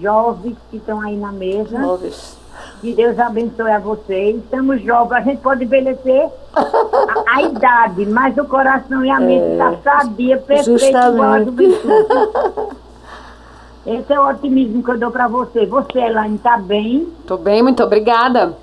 jovens 0.00 0.56
que 0.70 0.78
estão 0.78 1.00
aí 1.00 1.16
na 1.16 1.32
mesa. 1.32 1.78
Jovens. 1.78 2.37
Que 2.80 2.94
Deus 2.94 3.18
abençoe 3.18 3.70
a 3.70 3.78
vocês. 3.78 4.36
Estamos 4.36 4.80
jovens, 4.82 5.18
a 5.18 5.20
gente 5.20 5.40
pode 5.40 5.64
envelhecer 5.64 6.28
a, 6.54 7.36
a 7.36 7.42
idade, 7.42 8.06
mas 8.06 8.36
o 8.36 8.44
coração 8.44 9.04
e 9.04 9.10
a 9.10 9.18
mente 9.18 9.52
estão 9.52 9.72
é, 9.72 9.76
tá 9.76 10.00
sadia, 10.00 10.38
perfeito, 10.38 10.86
igual 10.86 11.32
a 11.32 11.42
juventude. 11.42 12.78
Esse 13.86 14.12
é 14.12 14.20
o 14.20 14.28
otimismo 14.28 14.82
que 14.82 14.90
eu 14.90 14.98
dou 14.98 15.10
para 15.10 15.26
você. 15.26 15.66
Você, 15.66 15.98
Elaine, 15.98 16.36
está 16.36 16.56
bem? 16.58 17.08
Estou 17.20 17.38
bem, 17.38 17.62
muito 17.62 17.82
obrigada. 17.82 18.54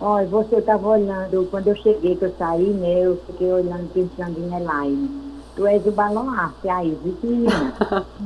Olha, 0.00 0.26
você 0.26 0.56
estava 0.56 0.88
olhando, 0.88 1.46
quando 1.50 1.68
eu 1.68 1.76
cheguei, 1.76 2.16
que 2.16 2.24
eu 2.24 2.34
saí, 2.38 2.64
né, 2.64 3.06
eu 3.06 3.16
fiquei 3.26 3.52
olhando, 3.52 3.88
pensando 3.92 4.38
em 4.38 4.54
Elaine. 4.54 5.10
Tu 5.54 5.66
és 5.66 5.86
o 5.86 5.90
baluarte 5.90 6.68
aí, 6.68 6.98
viu, 7.02 7.16
menina? 7.22 7.74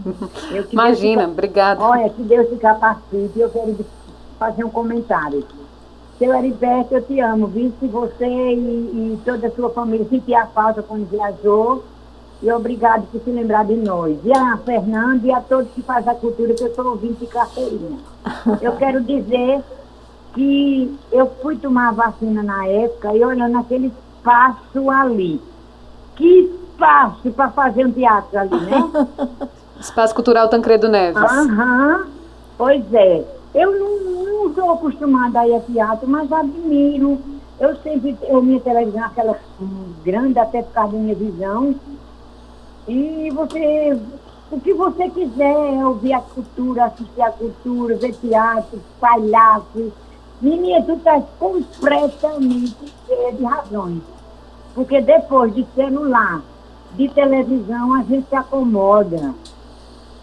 Imagina, 0.72 1.28
obrigada. 1.28 1.80
Olha, 1.80 2.08
que 2.08 2.22
Deus 2.22 2.48
te 2.48 2.56
capacite, 2.56 3.38
eu 3.38 3.48
quero 3.50 3.76
fazer 4.41 4.64
um 4.64 4.70
comentário. 4.70 5.45
Seu 6.18 6.34
Heriberto, 6.34 6.95
eu 6.95 7.03
te 7.03 7.20
amo, 7.20 7.47
viu? 7.47 7.72
Se 7.78 7.86
você 7.86 8.26
e, 8.26 9.14
e, 9.14 9.20
toda 9.22 9.47
a 9.47 9.51
sua 9.51 9.68
família 9.70 10.07
sentir 10.09 10.34
a 10.34 10.47
falta 10.47 10.82
quando 10.82 11.09
viajou, 11.09 11.84
e 12.43 12.51
obrigado 12.51 13.07
por 13.12 13.20
se 13.20 13.30
lembrar 13.30 13.66
de 13.66 13.76
nós. 13.76 14.18
E 14.24 14.32
a 14.32 14.57
Fernanda 14.57 15.26
e 15.26 15.30
a 15.30 15.43
todos 15.43 15.70
que 15.72 15.82
fazem 15.82 16.11
a 16.11 16.14
cultura, 16.14 16.55
que 16.55 16.64
eu 16.64 16.74
sou 16.74 16.86
ouvinte 16.86 17.20
de 17.20 17.26
carteirinha. 17.26 17.99
Eu 18.62 18.76
quero 18.76 19.03
dizer 19.03 19.62
que 20.32 20.97
eu 21.11 21.26
fui 21.43 21.57
tomar 21.57 21.88
a 21.88 21.93
vacina 21.93 22.41
na 22.41 22.64
época 22.64 23.12
e 23.12 23.24
olhando 23.24 23.59
aquele 23.59 23.88
espaço 23.88 24.88
ali. 24.88 25.43
Que 26.14 26.49
espaço 26.70 27.32
para 27.32 27.51
fazer 27.51 27.84
um 27.84 27.91
teatro 27.91 28.38
ali, 28.38 28.61
né? 28.61 28.91
Espaço 29.80 30.14
Cultural 30.14 30.49
Tancredo 30.49 30.88
Neves. 30.88 31.20
Aham, 31.20 32.07
pois 32.57 32.84
é. 32.95 33.24
Eu 33.55 33.78
não, 33.78 34.24
não 34.24 34.55
sou 34.55 34.72
acostumada 34.72 35.40
a 35.40 35.48
ir 35.48 35.57
a 35.57 35.61
teatro, 35.61 36.09
mas 36.09 36.30
admiro. 36.30 37.18
Eu 37.59 37.76
sempre, 37.76 38.16
eu 38.22 38.40
minha 38.40 38.61
televisão, 38.61 39.05
aquela 39.05 39.38
grande 40.05 40.38
até 40.38 40.62
por 40.62 40.72
causa 40.72 40.92
da 40.92 40.98
minha 40.98 41.14
visão. 41.14 41.74
E 42.88 43.30
você, 43.30 44.01
o 44.51 44.61
que 44.61 44.72
você 44.72 45.11
quiser, 45.11 45.74
é 45.74 45.84
ouvir 45.84 46.12
a 46.12 46.20
cultura, 46.20 46.86
assistir 46.86 47.22
a 47.22 47.30
cultura, 47.30 47.96
ver 47.96 48.14
teatro, 48.14 48.80
palhaço. 49.01 49.92
Menina, 50.40 50.82
tu 50.82 50.92
estás 50.92 51.24
completamente 51.38 52.76
cheia 53.07 53.32
de 53.32 53.44
razões. 53.44 54.03
Porque 54.74 55.01
depois 55.01 55.55
de 55.55 55.66
celular, 55.74 56.40
de 56.94 57.09
televisão, 57.09 57.94
a 57.94 58.03
gente 58.05 58.28
se 58.28 58.36
acomoda. 58.36 59.34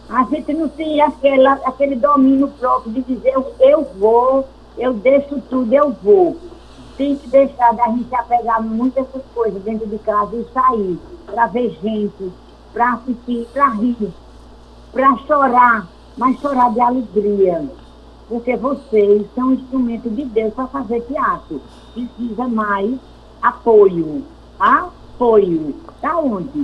A 0.10 0.24
gente 0.24 0.54
não 0.54 0.70
tem 0.70 1.02
aquela, 1.02 1.54
aquele 1.66 1.96
domínio 1.96 2.48
próprio 2.60 2.94
de 2.94 3.02
dizer 3.02 3.34
eu, 3.34 3.54
eu 3.60 3.84
vou, 4.00 4.48
eu 4.78 4.94
deixo 4.94 5.42
tudo, 5.50 5.74
eu 5.74 5.92
vou. 6.02 6.38
Tem 6.96 7.16
que 7.16 7.28
deixar 7.28 7.74
da 7.74 7.88
gente 7.88 8.14
apegar 8.16 8.62
muitas 8.64 9.06
coisas 9.36 9.62
dentro 9.64 9.86
de 9.86 10.00
casa 10.00 10.36
e 10.36 10.48
sair 10.54 11.00
para 11.26 11.48
ver 11.48 11.78
gente, 11.82 12.32
para 12.72 12.94
assistir, 12.94 13.48
para 13.52 13.70
rir, 13.70 14.14
para 14.94 15.18
chorar, 15.28 15.88
mas 16.18 16.40
chorar 16.40 16.72
de 16.74 16.80
alegria. 16.80 17.70
Porque 18.30 18.56
vocês 18.56 19.26
são 19.36 19.50
um 19.50 19.54
instrumento 19.54 20.10
de 20.10 20.24
Deus 20.26 20.54
para 20.54 20.68
fazer 20.68 21.02
teatro. 21.02 21.62
Precisa 21.94 22.48
mais 22.48 22.98
apoio. 23.42 24.24
Apoio. 24.60 25.76
Da 26.02 26.18
onde? 26.18 26.64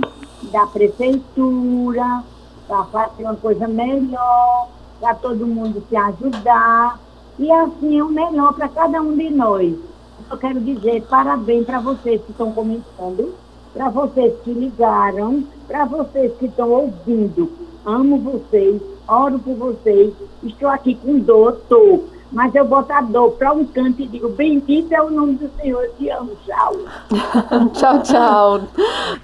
Da 0.50 0.66
prefeitura, 0.66 2.24
para 2.66 2.84
fazer 2.84 3.24
uma 3.24 3.36
coisa 3.36 3.68
melhor, 3.68 4.68
para 5.00 5.14
todo 5.14 5.46
mundo 5.46 5.82
se 5.88 5.96
ajudar. 5.96 6.98
E 7.38 7.50
assim 7.50 7.98
é 7.98 8.04
o 8.04 8.08
melhor 8.08 8.54
para 8.54 8.68
cada 8.68 9.00
um 9.00 9.16
de 9.16 9.30
nós. 9.30 9.74
Eu 10.30 10.38
quero 10.38 10.60
dizer 10.60 11.02
parabéns 11.02 11.66
para 11.66 11.80
vocês 11.80 12.22
que 12.22 12.30
estão 12.30 12.52
comentando, 12.52 13.34
para 13.72 13.88
vocês 13.90 14.32
que 14.42 14.52
ligaram, 14.52 15.44
para 15.66 15.84
vocês 15.84 16.32
que 16.38 16.46
estão 16.46 16.70
ouvindo. 16.70 17.50
amo 17.84 18.18
vocês, 18.18 18.80
oro 19.06 19.38
por 19.38 19.54
vocês, 19.54 20.14
estou 20.42 20.68
aqui 20.68 20.94
com 20.94 21.18
dor, 21.18 21.58
estou. 21.60 22.04
Mas 22.34 22.52
eu 22.52 22.66
boto 22.66 22.92
a 22.92 23.00
dor 23.00 23.30
para 23.32 23.52
um 23.52 23.64
canto 23.64 24.02
e 24.02 24.08
digo, 24.08 24.28
bendito 24.28 24.92
é 24.92 25.00
o 25.00 25.08
nome 25.08 25.36
do 25.36 25.48
Senhor, 25.56 25.88
te 25.96 26.10
amo, 26.10 26.36
tchau. 26.44 26.74
tchau, 27.72 28.02
tchau. 28.02 28.68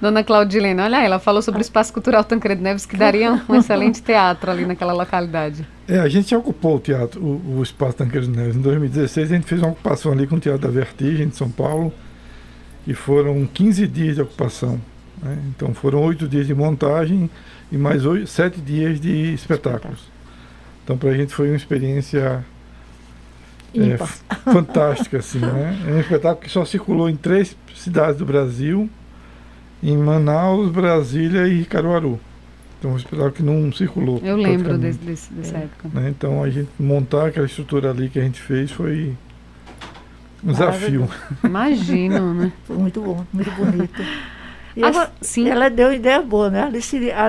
Dona 0.01 0.23
Claudilena, 0.23 0.85
olha 0.85 0.99
aí, 0.99 1.07
ela 1.07 1.19
falou 1.19 1.43
sobre 1.43 1.61
o 1.61 1.63
Espaço 1.63 1.93
Cultural 1.93 2.23
Tancredo 2.23 2.63
Neves, 2.63 2.87
que 2.87 2.97
daria 2.97 3.43
um 3.49 3.55
excelente 3.57 4.01
teatro 4.01 4.49
ali 4.49 4.65
naquela 4.65 4.93
localidade. 4.93 5.67
É, 5.89 5.99
a 5.99 6.09
gente 6.09 6.33
ocupou 6.37 6.77
o 6.77 6.79
teatro, 6.79 7.21
o, 7.21 7.59
o 7.59 7.63
Espaço 7.65 7.97
Tancredo 7.97 8.31
Neves. 8.31 8.55
Em 8.55 8.61
2016 8.61 9.33
a 9.33 9.35
gente 9.35 9.47
fez 9.47 9.61
uma 9.61 9.73
ocupação 9.73 10.13
ali 10.13 10.29
com 10.29 10.37
o 10.37 10.41
Teatro 10.41 10.63
da 10.63 10.69
Vertigem, 10.69 11.27
de 11.29 11.37
São 11.37 11.51
Paulo, 11.51 11.93
e 12.87 12.95
foram 12.95 13.45
15 13.45 13.89
dias 13.89 14.15
de 14.15 14.23
ocupação. 14.23 14.81
Né? 15.21 15.37
Então 15.49 15.75
foram 15.75 16.01
oito 16.05 16.29
dias 16.29 16.47
de 16.47 16.55
montagem 16.55 17.29
e 17.73 17.77
mais 17.77 18.07
oito, 18.07 18.29
sete 18.29 18.61
dias 18.61 19.01
de 19.01 19.35
espetáculos. 19.35 20.09
Então 20.85 20.97
para 20.97 21.11
a 21.11 21.15
gente 21.15 21.35
foi 21.35 21.49
uma 21.49 21.57
experiência 21.57 22.45
é, 23.75 23.97
fantástica, 24.53 25.19
assim, 25.19 25.39
né? 25.39 25.79
É 25.87 25.93
um 25.93 26.01
espetáculo 26.01 26.43
que 26.43 26.51
só 26.51 26.65
circulou 26.65 27.09
em 27.09 27.17
três 27.17 27.57
cidades 27.75 28.17
do 28.17 28.27
Brasil, 28.27 28.89
em 29.83 29.97
Manaus, 29.97 30.71
Brasília 30.71 31.47
e 31.49 31.65
Caruaru. 31.65 32.19
Então, 32.79 32.93
um 32.93 32.97
espetáculo 32.97 33.33
que 33.33 33.43
não 33.43 33.73
circulou. 33.73 34.21
Eu 34.25 34.37
lembro 34.37 34.79
desse, 34.79 34.99
desse, 34.99 35.33
dessa 35.33 35.59
é. 35.59 35.63
época. 35.65 35.89
Né? 35.93 36.09
Então, 36.09 36.43
a 36.43 36.49
gente 36.49 36.71
montar 36.79 37.27
aquela 37.27 37.47
estrutura 37.47 37.91
ali 37.91 38.09
que 38.09 38.19
a 38.19 38.23
gente 38.23 38.41
fez 38.41 38.71
foi 38.71 39.15
um 40.43 40.53
desafio. 40.53 41.09
Imagino, 41.45 42.35
né? 42.35 42.53
Foi 42.65 42.77
muito 42.77 43.01
bom, 43.03 43.25
muito 43.33 43.51
bonito. 43.51 44.03
E 44.75 44.83
Agora, 44.83 45.13
sim. 45.21 45.49
ela 45.49 45.69
deu 45.69 45.93
ideia 45.93 46.23
boa, 46.23 46.49
né? 46.49 46.63
Ali, 46.63 46.81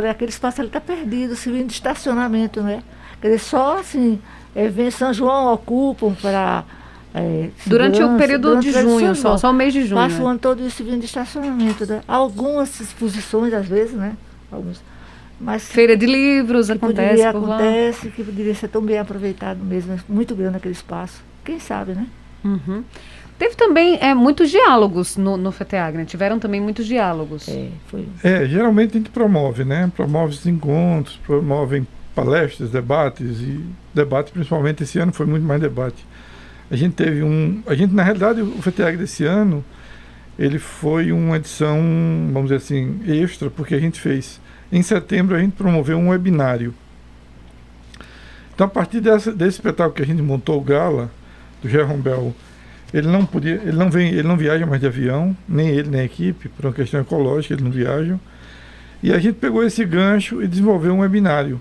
aquele 0.09 0.31
espaço 0.31 0.61
ali 0.61 0.69
está 0.69 0.79
perdido, 0.79 1.35
servindo 1.35 1.67
de 1.67 1.73
estacionamento, 1.73 2.61
né? 2.61 2.81
Quer 3.19 3.27
dizer, 3.27 3.39
só 3.39 3.79
assim, 3.79 4.19
é, 4.55 4.67
vem 4.67 4.91
São 4.91 5.13
João 5.13 5.53
ocupam 5.53 6.13
para. 6.13 6.63
É, 7.13 7.49
durante 7.65 8.01
o 8.01 8.17
período 8.17 8.49
durante 8.49 8.71
de 8.71 8.81
junho, 8.81 9.13
só, 9.15 9.37
só 9.37 9.51
o 9.51 9.53
mês 9.53 9.73
de 9.73 9.83
junho. 9.83 10.01
Passa 10.01 10.17
né? 10.17 10.23
o 10.23 10.27
ano 10.27 10.39
todo 10.39 10.65
isso 10.65 10.81
vindo 10.81 10.99
de 10.99 11.05
estacionamento. 11.05 11.85
Né? 11.85 12.01
Algumas 12.07 12.79
exposições, 12.79 13.53
às 13.53 13.67
vezes, 13.67 13.93
né? 13.93 14.15
Alguns, 14.49 14.81
mas 15.41 15.67
Feira 15.67 15.97
de 15.97 16.05
livros 16.05 16.69
acontece. 16.69 17.23
acontece, 17.23 18.09
que 18.11 18.23
poderia 18.23 18.53
ser 18.53 18.67
tão 18.67 18.81
bem 18.81 18.99
aproveitado 18.99 19.57
mesmo, 19.57 19.99
muito 20.07 20.35
grande 20.35 20.57
aquele 20.57 20.73
espaço. 20.73 21.23
Quem 21.43 21.59
sabe, 21.59 21.93
né? 21.93 22.05
Uhum. 22.45 22.83
Teve 23.39 23.55
também 23.55 23.97
é, 23.99 24.13
muitos 24.13 24.51
diálogos 24.51 25.17
no, 25.17 25.35
no 25.35 25.51
FETEAG, 25.51 26.05
Tiveram 26.05 26.37
também 26.37 26.61
muitos 26.61 26.85
diálogos. 26.85 27.49
É, 27.49 27.69
foi. 27.87 28.07
é, 28.23 28.45
geralmente 28.45 28.91
a 28.91 28.97
gente 28.99 29.09
promove, 29.09 29.65
né? 29.65 29.91
Promove 29.95 30.33
os 30.33 30.45
encontros, 30.45 31.19
promovem 31.25 31.87
palestras, 32.15 32.69
debates 32.69 33.39
e 33.39 33.65
debate 33.93 34.31
principalmente 34.31 34.83
esse 34.83 34.99
ano 34.99 35.13
foi 35.13 35.25
muito 35.25 35.45
mais 35.45 35.61
debate. 35.61 36.05
A 36.69 36.75
gente 36.75 36.93
teve 36.93 37.23
um, 37.23 37.61
a 37.65 37.75
gente 37.75 37.93
na 37.93 38.03
realidade 38.03 38.41
o 38.41 38.61
FTEG 38.61 38.97
desse 38.97 39.25
ano 39.25 39.63
ele 40.39 40.57
foi 40.57 41.11
uma 41.11 41.37
edição, 41.37 41.77
vamos 42.33 42.49
dizer 42.49 42.55
assim, 42.55 43.01
extra, 43.05 43.49
porque 43.49 43.75
a 43.75 43.79
gente 43.79 43.99
fez 43.99 44.39
em 44.71 44.81
setembro 44.81 45.35
a 45.35 45.39
gente 45.39 45.53
promoveu 45.53 45.97
um 45.97 46.09
webinário. 46.09 46.73
Então 48.53 48.67
a 48.67 48.69
partir 48.69 49.01
dessa, 49.01 49.31
desse 49.31 49.57
espetáculo 49.57 49.95
que 49.95 50.01
a 50.01 50.05
gente 50.05 50.21
montou 50.21 50.57
o 50.57 50.63
gala 50.63 51.11
do 51.61 51.69
Jerome 51.69 52.01
Bell, 52.01 52.33
ele 52.93 53.07
não 53.07 53.25
podia, 53.25 53.55
ele 53.55 53.77
não 53.77 53.89
vem, 53.89 54.09
ele 54.09 54.27
não 54.27 54.35
viaja 54.35 54.65
mais 54.65 54.81
de 54.81 54.87
avião, 54.87 55.35
nem 55.47 55.69
ele 55.69 55.89
nem 55.89 56.01
a 56.01 56.05
equipe, 56.05 56.49
por 56.49 56.65
uma 56.65 56.73
questão 56.73 56.99
ecológica, 56.99 57.53
eles 57.53 57.63
não 57.63 57.71
viajam. 57.71 58.19
E 59.01 59.13
a 59.13 59.19
gente 59.19 59.35
pegou 59.35 59.63
esse 59.63 59.83
gancho 59.85 60.43
e 60.43 60.47
desenvolveu 60.47 60.93
um 60.93 60.99
webinário 60.99 61.59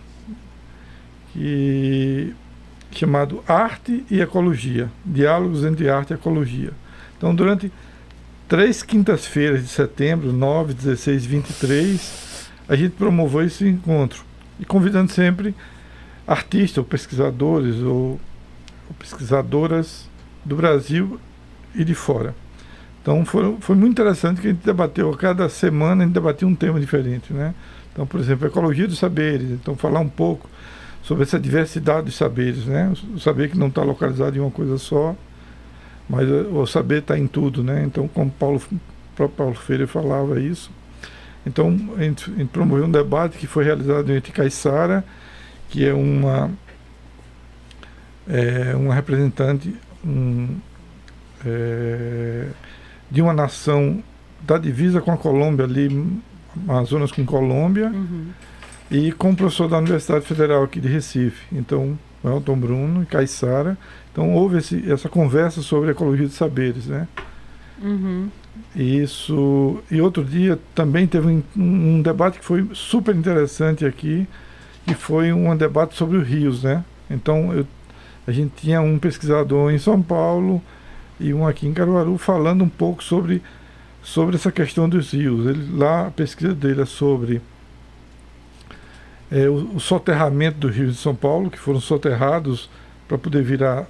que, 1.33 2.35
chamado 2.93 3.43
Arte 3.47 4.05
e 4.11 4.21
Ecologia, 4.21 4.91
Diálogos 5.05 5.65
entre 5.65 5.89
Arte 5.89 6.11
e 6.11 6.15
Ecologia. 6.15 6.73
Então, 7.17 7.35
durante 7.35 7.71
três 8.49 8.83
quintas-feiras 8.83 9.63
de 9.63 9.69
setembro, 9.69 10.33
9, 10.33 10.75
16 10.75 11.25
e 11.25 11.29
23, 11.29 12.51
a 12.69 12.77
gente 12.77 12.93
promoveu 12.93 13.43
esse 13.43 13.67
encontro, 13.67 14.25
e 14.59 14.65
convidando 14.65 15.11
sempre 15.13 15.55
artistas 16.27 16.79
ou 16.79 16.85
pesquisadores 16.85 17.77
ou, 17.77 18.21
ou 18.89 18.95
pesquisadoras 18.99 20.09
do 20.45 20.57
Brasil 20.57 21.19
e 21.75 21.85
de 21.85 21.95
fora. 21.95 22.35
Então 23.03 23.25
foi, 23.25 23.57
foi 23.61 23.77
muito 23.77 23.93
interessante 23.93 24.41
que 24.41 24.47
a 24.47 24.51
gente 24.51 24.65
debateu, 24.65 25.11
cada 25.13 25.49
semana 25.49 26.03
a 26.03 26.07
gente 26.07 26.15
debatia 26.15 26.47
um 26.47 26.55
tema 26.55 26.79
diferente, 26.79 27.33
né? 27.33 27.55
Então, 27.93 28.07
por 28.07 28.21
exemplo, 28.21 28.47
ecologia 28.47 28.87
dos 28.87 28.99
saberes, 28.99 29.51
então 29.51 29.75
falar 29.75 30.01
um 30.01 30.09
pouco 30.09 30.49
sobre 31.03 31.23
essa 31.23 31.39
diversidade 31.39 32.07
de 32.07 32.13
saberes, 32.13 32.67
né? 32.67 32.93
O 33.15 33.19
saber 33.19 33.51
que 33.51 33.59
não 33.59 33.69
está 33.69 33.83
localizado 33.83 34.37
em 34.37 34.41
uma 34.41 34.51
coisa 34.51 34.79
só, 34.79 35.17
mas 36.09 36.29
o 36.29 36.67
saber 36.67 36.99
está 36.99 37.19
em 37.19 37.27
tudo, 37.27 37.63
né? 37.63 37.85
Então, 37.85 38.07
como 38.09 38.31
Paulo, 38.31 38.61
o 38.71 39.17
próprio 39.17 39.37
Paulo 39.37 39.55
Freire 39.55 39.87
falava 39.87 40.41
isso, 40.41 40.71
então 41.47 41.77
a 41.97 42.03
gente, 42.03 42.31
a 42.31 42.35
gente 42.35 42.49
promoveu 42.49 42.85
um 42.85 42.91
debate 42.91 43.39
que 43.39 43.47
foi 43.47 43.65
realizado 43.65 44.13
entre 44.13 44.33
Caissara, 44.33 45.05
que 45.69 45.87
é 45.87 45.95
uma 45.95 46.51
é, 48.29 48.75
uma 48.77 48.95
representante 48.95 49.75
um, 50.05 50.59
é, 51.45 52.49
de 53.11 53.23
uma 53.23 53.33
nação 53.33 54.03
da 54.43 54.59
divisa 54.59 55.01
com 55.01 55.11
a 55.11 55.17
Colômbia 55.17 55.65
ali, 55.65 55.89
Amazonas 56.69 57.11
com 57.11 57.25
Colômbia. 57.25 57.89
Uhum 57.89 58.29
e 58.91 59.13
com 59.13 59.31
o 59.31 59.37
professor 59.37 59.69
da 59.69 59.79
Universidade 59.79 60.27
Federal 60.27 60.65
aqui 60.65 60.81
de 60.81 60.89
Recife. 60.89 61.47
Então, 61.53 61.97
Elton 62.25 62.59
Bruno 62.59 63.03
e 63.03 63.07
Caissara. 63.07 63.79
Então, 64.13 64.35
houve 64.35 64.59
esse, 64.59 64.91
essa 64.91 65.09
conversa 65.09 65.63
sobre 65.63 65.91
ecologia 65.91 66.27
de 66.27 66.35
saberes, 66.35 66.87
né? 66.87 67.07
Uhum. 67.81 68.29
Isso. 68.75 69.79
E 69.91 70.01
outro 70.01 70.25
dia 70.25 70.59
também 70.75 71.07
teve 71.07 71.29
um, 71.29 71.43
um, 71.57 72.03
debate 72.03 72.41
que 72.41 72.45
foi 72.45 72.69
super 72.75 73.15
interessante 73.15 73.87
aqui, 73.87 74.27
que 74.87 74.95
foi 74.95 75.33
um 75.33 75.57
debate 75.57 75.95
sobre 75.95 76.19
os 76.19 76.27
rios, 76.27 76.65
né? 76.65 76.85
Então, 77.09 77.55
eu, 77.55 77.67
a 78.27 78.33
gente 78.33 78.53
tinha 78.57 78.81
um 78.81 78.99
pesquisador 78.99 79.71
em 79.71 79.79
São 79.79 80.03
Paulo 80.03 80.61
e 81.19 81.33
um 81.33 81.47
aqui 81.47 81.67
em 81.67 81.73
Caruaru 81.73 82.19
falando 82.19 82.65
um 82.65 82.69
pouco 82.69 83.03
sobre, 83.03 83.43
sobre 84.03 84.37
essa 84.37 84.51
questão 84.51 84.89
dos 84.89 85.13
rios. 85.13 85.47
Ele, 85.47 85.79
lá, 85.79 86.09
a 86.09 86.11
pesquisa 86.11 86.55
dele 86.55 86.83
é 86.83 86.87
sobre 86.87 87.41
é, 89.31 89.49
o, 89.49 89.77
o, 89.77 89.81
soterramento 89.81 90.59
do 90.59 90.69
Rio 90.69 90.91
de 90.91 90.97
São 90.97 91.15
Paulo, 91.15 91.51
que 91.51 91.59
foram 91.59 91.81
soterrados 91.81 92.69
para 93.07 93.17
poder 93.17 93.43
virar, 93.43 93.87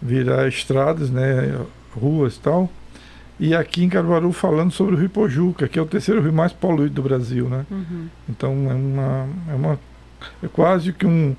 virar 0.00 0.48
estradas, 0.48 1.10
né, 1.10 1.58
ruas 1.94 2.36
e 2.36 2.40
tal. 2.40 2.70
E 3.38 3.54
aqui 3.54 3.84
em 3.84 3.88
Caruaru 3.88 4.32
falando 4.32 4.70
sobre 4.70 4.94
o 4.94 4.98
Rio 4.98 5.10
Pojuca, 5.10 5.66
que 5.68 5.78
é 5.78 5.82
o 5.82 5.86
terceiro 5.86 6.22
rio 6.22 6.32
mais 6.32 6.52
poluído 6.52 6.94
do 6.94 7.02
Brasil. 7.02 7.48
Né? 7.48 7.66
Uhum. 7.70 8.08
Então 8.28 8.70
é 8.70 8.74
uma, 8.74 9.28
é 9.50 9.54
uma. 9.54 9.80
É 10.42 10.48
quase 10.48 10.92
que 10.92 11.04
um, 11.04 11.34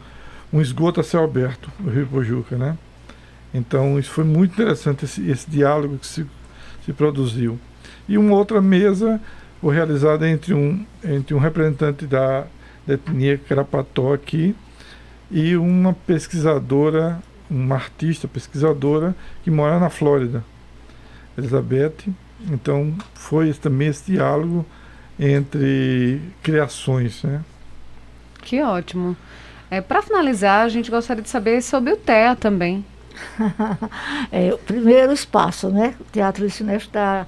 um 0.52 0.60
esgoto 0.60 1.00
a 1.00 1.04
céu 1.04 1.24
aberto, 1.24 1.72
o 1.84 1.90
Rio 1.90 2.06
Pojuca. 2.08 2.58
Né? 2.58 2.78
Então 3.54 3.98
isso 3.98 4.10
foi 4.10 4.26
muito 4.26 4.54
interessante, 4.54 5.06
esse, 5.06 5.30
esse 5.30 5.50
diálogo 5.50 5.98
que 5.98 6.08
se, 6.08 6.26
se 6.86 6.92
produziu. 6.92 7.58
E 8.10 8.18
uma 8.18 8.36
outra 8.36 8.60
mesa 8.62 9.22
foi 9.62 9.74
realizada 9.74 10.28
entre 10.28 10.54
um, 10.54 10.86
entre 11.04 11.34
um 11.34 11.40
representante 11.40 12.06
da 12.06 12.46
da 12.86 12.96
etnia 12.96 13.38
Carapató 13.38 14.14
aqui 14.14 14.56
e 15.32 15.56
uma 15.56 15.94
pesquisadora, 15.94 17.22
uma 17.50 17.76
artista 17.76 18.28
pesquisadora 18.28 19.16
que 19.44 19.50
mora 19.50 19.80
na 19.80 19.90
Flórida, 19.90 20.44
Elizabeth. 21.38 22.14
Então 22.52 22.94
foi 23.14 23.54
também 23.54 23.88
esse 23.88 24.12
diálogo 24.12 24.66
entre 25.20 26.22
criações, 26.42 27.24
né? 27.24 27.42
Que 28.42 28.62
ótimo. 28.62 29.16
É, 29.72 29.82
Para 29.82 30.02
finalizar, 30.02 30.66
a 30.66 30.70
gente 30.70 30.92
gostaria 30.92 31.24
de 31.24 31.30
saber 31.30 31.62
sobre 31.62 31.94
o 31.94 31.98
TEA 31.98 32.36
também. 32.36 32.86
é, 34.32 34.54
o 34.54 34.58
primeiro 34.58 35.14
espaço, 35.14 35.70
né? 35.70 35.96
O 36.00 36.04
Teatro 36.12 36.44
Licinef 36.44 36.86
está 36.86 37.26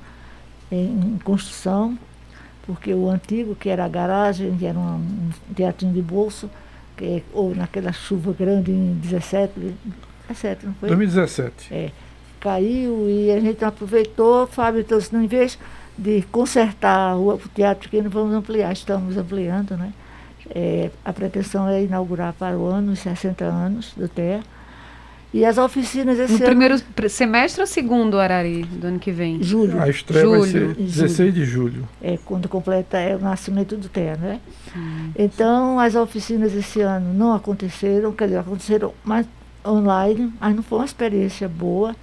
em, 0.72 1.16
em 1.16 1.20
construção 1.24 1.98
porque 2.66 2.94
o 2.94 3.10
antigo, 3.10 3.56
que 3.56 3.70
era 3.70 3.86
a 3.86 3.88
garagem, 3.88 4.56
que 4.58 4.66
era 4.66 4.78
um, 4.78 5.30
teatrinho 5.56 5.94
de 5.94 6.02
bolso, 6.02 6.50
que, 6.98 7.24
ou 7.34 7.54
naquela 7.54 7.92
chuva 7.92 8.34
grande 8.34 8.72
em 8.72 8.96
17, 8.96 9.54
17 10.28 10.66
não 10.66 10.74
foi? 10.76 10.90
2017. 10.90 11.74
É, 11.74 11.92
caiu 12.40 13.10
e 13.10 13.32
a 13.32 13.40
gente 13.40 13.64
aproveitou, 13.64 14.48
Fábio 14.48 14.84
trouxe, 14.84 15.08
então, 15.08 15.24
em 15.24 15.28
vez 15.28 15.58
de 15.98 16.22
consertar 16.32 17.16
o, 17.16 17.34
o 17.34 17.50
teatro 17.54 17.90
que 17.90 18.02
não 18.02 18.10
vamos 18.10 18.34
ampliar, 18.34 18.74
estamos 18.74 19.18
ampliando, 19.18 19.78
né? 19.78 19.94
É, 20.50 20.92
a 21.04 21.12
pretensão 21.12 21.68
é 21.68 21.84
inaugurar 21.84 22.34
para 22.34 22.58
o 22.58 22.66
ano, 22.68 22.92
os 22.92 23.00
60 23.00 23.44
anos 23.46 23.94
do 23.96 24.08
TEA. 24.08 24.42
E 25.38 25.44
as 25.44 25.58
oficinas 25.58 26.18
esse 26.18 26.32
No 26.32 26.38
ano. 26.38 26.46
primeiro 26.46 26.82
pr- 26.96 27.10
semestre 27.10 27.60
ou 27.60 27.68
segundo, 27.68 28.18
Arari, 28.18 28.64
do 28.64 28.88
ano 28.88 29.00
que 29.00 29.12
vem? 29.12 29.44
Julho. 29.44 29.82
A 29.82 29.90
estreia 29.90 30.26
vai 30.26 30.40
Julho. 30.48 30.74
ser 30.76 30.82
16 30.82 31.34
de 31.34 31.44
julho. 31.44 31.86
é, 32.02 32.18
quando 32.24 32.48
completa 32.48 32.98
é 32.98 33.18
o 33.18 33.20
nascimento 33.20 33.76
do 33.76 33.90
Té, 33.90 34.16
né? 34.16 34.40
Então, 35.18 35.78
as 35.78 35.94
oficinas 35.96 36.54
esse 36.54 36.80
ano 36.80 37.14
não 37.14 37.34
aconteceram, 37.34 38.14
quer 38.14 38.26
dizer, 38.28 38.38
aconteceram 38.40 38.94
mais 39.04 39.28
online, 39.68 40.32
mas 40.40 40.56
não 40.56 40.64
foi 40.64 40.80
uma 40.80 40.86
experiência 40.86 41.50
boa. 41.50 41.94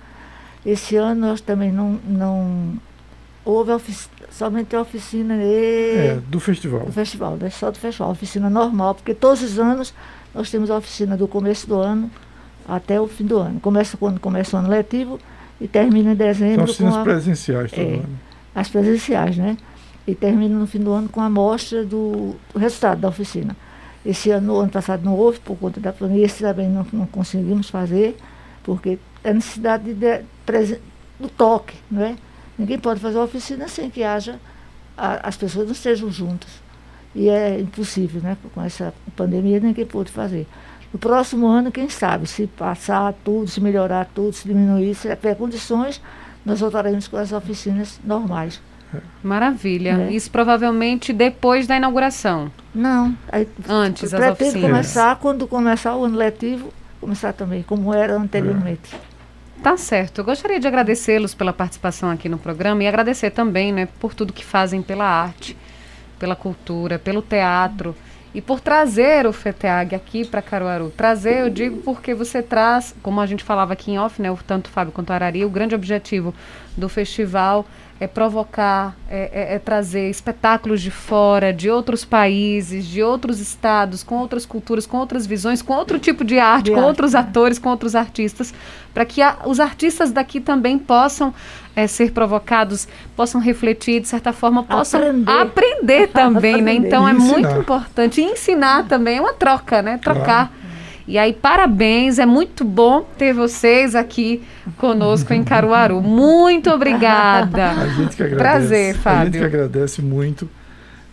Esse 0.67 0.97
ano 0.97 1.29
nós 1.29 1.41
também 1.41 1.73
não, 1.73 1.99
não 2.07 2.75
houve 3.47 3.73
ofici- 3.73 4.11
somente 4.31 4.77
a 4.77 4.81
oficina 4.83 5.35
e 5.37 5.97
É, 5.97 6.21
do 6.29 6.39
festival. 6.39 6.81
do 6.81 6.93
festival, 6.93 7.37
né? 7.37 7.49
só 7.49 7.71
do 7.71 7.79
festival, 7.79 8.11
oficina 8.11 8.51
normal, 8.51 8.95
porque 8.95 9.15
todos 9.15 9.43
os 9.43 9.59
anos 9.59 9.95
nós 10.35 10.51
temos 10.51 10.71
a 10.71 10.77
oficina 10.77 11.17
do 11.17 11.27
começo 11.27 11.67
do 11.67 11.77
ano 11.77 12.11
até 12.69 13.01
o 13.01 13.07
fim 13.07 13.25
do 13.25 13.39
ano. 13.39 13.61
Começa 13.61 13.97
quando 13.97 14.19
começa 14.21 14.57
o 14.57 14.61
ano 14.61 14.69
letivo 14.69 15.19
e 15.61 15.67
termina 15.69 16.13
em 16.13 16.17
São 16.17 16.27
dezembro 16.27 16.57
com 16.59 16.65
oficinas 16.65 16.97
a 16.97 17.03
presenciais 17.03 17.71
todo 17.71 17.81
É. 17.81 17.95
ano. 17.95 18.19
as 18.55 18.69
presenciais, 18.69 19.37
né? 19.37 19.57
E 20.07 20.15
termina 20.15 20.59
no 20.59 20.67
fim 20.67 20.81
do 20.81 20.91
ano 20.93 21.09
com 21.09 21.21
a 21.21 21.27
amostra 21.27 21.85
do, 21.85 22.35
do 22.53 22.59
resultado 22.59 23.01
da 23.01 23.09
oficina. 23.09 23.57
Esse 24.05 24.31
ano, 24.31 24.57
ano 24.57 24.71
passado 24.71 25.05
não 25.05 25.15
houve 25.15 25.39
por 25.39 25.57
conta 25.57 25.79
da 25.81 25.93
pandemia, 25.93 26.25
esse 26.27 26.43
também 26.43 26.69
não, 26.69 26.85
não 26.93 27.07
conseguimos 27.07 27.71
fazer, 27.71 28.17
porque 28.65 28.99
é 29.23 29.33
necessidade 29.33 29.85
de, 29.95 29.95
de, 29.95 30.79
do 31.21 31.29
toque, 31.29 31.77
não 31.89 32.03
é? 32.03 32.17
Ninguém 32.59 32.79
pode 32.79 32.99
fazer 32.99 33.19
a 33.19 33.23
oficina 33.23 33.69
sem 33.69 33.89
que 33.89 34.03
haja, 34.03 34.41
a- 34.97 35.29
as 35.29 35.37
pessoas 35.37 35.67
não 35.67 35.73
estejam 35.73 36.11
juntas. 36.11 36.51
E 37.15 37.29
é 37.29 37.61
impossível, 37.61 38.21
né? 38.21 38.37
Com 38.53 38.61
essa 38.63 38.93
pandemia 39.15 39.61
ninguém 39.61 39.87
pôde 39.87 40.11
fazer. 40.11 40.49
No 40.93 40.99
próximo 40.99 41.47
ano, 41.47 41.73
quem 41.73 41.89
sabe, 41.89 42.27
se 42.27 42.47
passar 42.47 43.15
tudo, 43.25 43.49
se 43.49 43.61
melhorar 43.61 44.09
tudo, 44.15 44.33
se 44.33 44.47
diminuir, 44.47 44.95
se 44.95 45.09
tiver 45.17 45.35
condições, 45.35 46.01
nós 46.45 46.61
voltaremos 46.61 47.09
com 47.09 47.17
as 47.17 47.33
oficinas 47.33 47.99
normais. 48.05 48.61
Maravilha. 49.23 50.09
É. 50.09 50.13
Isso 50.13 50.31
provavelmente 50.31 51.13
depois 51.13 51.67
da 51.67 51.77
inauguração. 51.77 52.51
Não. 52.75 53.17
Aí, 53.31 53.49
Antes, 53.67 54.13
as 54.13 54.21
pretendo 54.21 54.33
oficinas. 54.33 54.71
começar 54.71 55.17
quando 55.17 55.47
começar 55.47 55.97
o 55.97 56.05
ano 56.05 56.17
letivo, 56.17 56.71
começar 57.01 57.33
também, 57.33 57.63
como 57.63 57.95
era 57.95 58.15
anteriormente. 58.15 58.95
Tá 59.63 59.77
certo. 59.79 60.19
Eu 60.19 60.25
gostaria 60.25 60.61
de 60.61 60.67
agradecê-los 60.67 61.35
pela 61.35 61.53
participação 61.53 62.11
aqui 62.11 62.29
no 62.29 62.37
programa 62.37 62.83
e 62.83 62.87
agradecer 62.87 63.31
também, 63.31 63.73
né, 63.73 63.89
por 63.99 64.13
tudo 64.13 64.33
que 64.33 64.45
fazem 64.45 64.83
pela 64.83 65.05
arte, 65.05 65.57
pela 66.19 66.37
cultura, 66.37 66.99
pelo 66.99 67.23
teatro 67.23 67.97
e 68.35 68.41
por 68.41 68.61
trazer 68.61 69.27
o 69.27 69.33
FETEAG 69.33 69.95
aqui 69.95 70.25
para 70.25 70.41
Caruaru. 70.41 70.91
Trazer, 70.91 71.41
eu 71.41 71.51
digo, 71.51 71.79
porque 71.83 72.15
você 72.15 72.43
traz, 72.43 72.95
como 73.03 73.21
a 73.21 73.27
gente 73.27 73.45
falava 73.45 73.73
aqui 73.73 73.91
em 73.91 73.99
off, 73.99 74.21
né, 74.21 74.35
tanto 74.47 74.67
o 74.67 74.71
Fábio 74.71 74.93
quanto 74.93 75.11
a 75.11 75.15
Arari, 75.15 75.45
o 75.45 75.51
grande 75.51 75.75
objetivo 75.75 76.35
do 76.77 76.89
festival 76.89 77.67
é 78.03 78.07
provocar, 78.09 78.97
é, 79.09 79.31
é- 79.33 79.55
é 79.55 79.59
trazer 79.59 80.11
espetáculos 80.11 80.81
de 80.83 80.91
fora, 80.91 81.53
de 81.53 81.71
outros 81.71 82.05
países, 82.05 82.85
de 82.87 83.01
outros 83.03 83.39
estados, 83.39 84.03
com 84.03 84.17
outras 84.17 84.45
culturas, 84.45 84.87
com 84.87 84.97
outras 84.97 85.25
visões, 85.27 85.63
com 85.63 85.73
outro 85.75 85.99
tipo 86.01 86.25
de 86.25 86.37
arte, 86.39 86.65
De 86.65 86.71
com 86.73 86.79
arte, 86.79 86.87
outros 86.89 87.13
né? 87.13 87.21
atores, 87.21 87.59
com 87.61 87.69
outros 87.69 87.95
artistas, 87.95 88.53
para 88.93 89.05
que 89.05 89.23
a- 89.23 89.37
os 89.47 89.61
artistas 89.61 90.11
daqui 90.11 90.41
também 90.41 90.79
possam 90.79 91.33
eh, 91.77 91.87
ser 91.87 92.11
provocados, 92.13 92.87
possam 93.17 93.41
refletir, 93.41 94.01
de 94.01 94.09
certa 94.09 94.31
forma, 94.33 94.63
possam 94.63 95.01
Aprender. 95.01 95.31
aprender 95.31 96.09
também, 96.09 96.61
né? 96.61 96.73
Aprender. 96.73 96.87
Então 96.89 97.07
E 97.09 97.11
é 97.11 97.15
muito 97.15 97.49
importante. 97.61 98.21
E 98.21 98.25
ensinar 98.25 98.87
também, 98.89 99.17
é 99.17 99.21
uma 99.21 99.33
troca, 99.33 99.81
né? 99.81 99.97
Trocar. 99.97 100.49
Claro. 100.49 100.62
E 101.07 101.19
aí, 101.19 101.33
parabéns, 101.33 102.19
é 102.19 102.27
muito 102.27 102.65
bom 102.65 103.03
ter 103.19 103.33
vocês 103.33 103.95
aqui 103.95 104.43
conosco 104.77 105.33
em 105.35 105.43
Caruaru. 105.43 106.01
Muito 106.03 106.71
obrigada. 106.71 107.71
A 107.71 107.89
gente 107.89 108.17
que 108.17 108.23
agradece. 108.23 108.37
Prazer, 108.37 108.85
A 108.91 108.93
gente 108.93 109.03
Fábio. 109.03 109.33
que 109.33 109.45
agradece 109.45 110.01
muito 110.03 110.49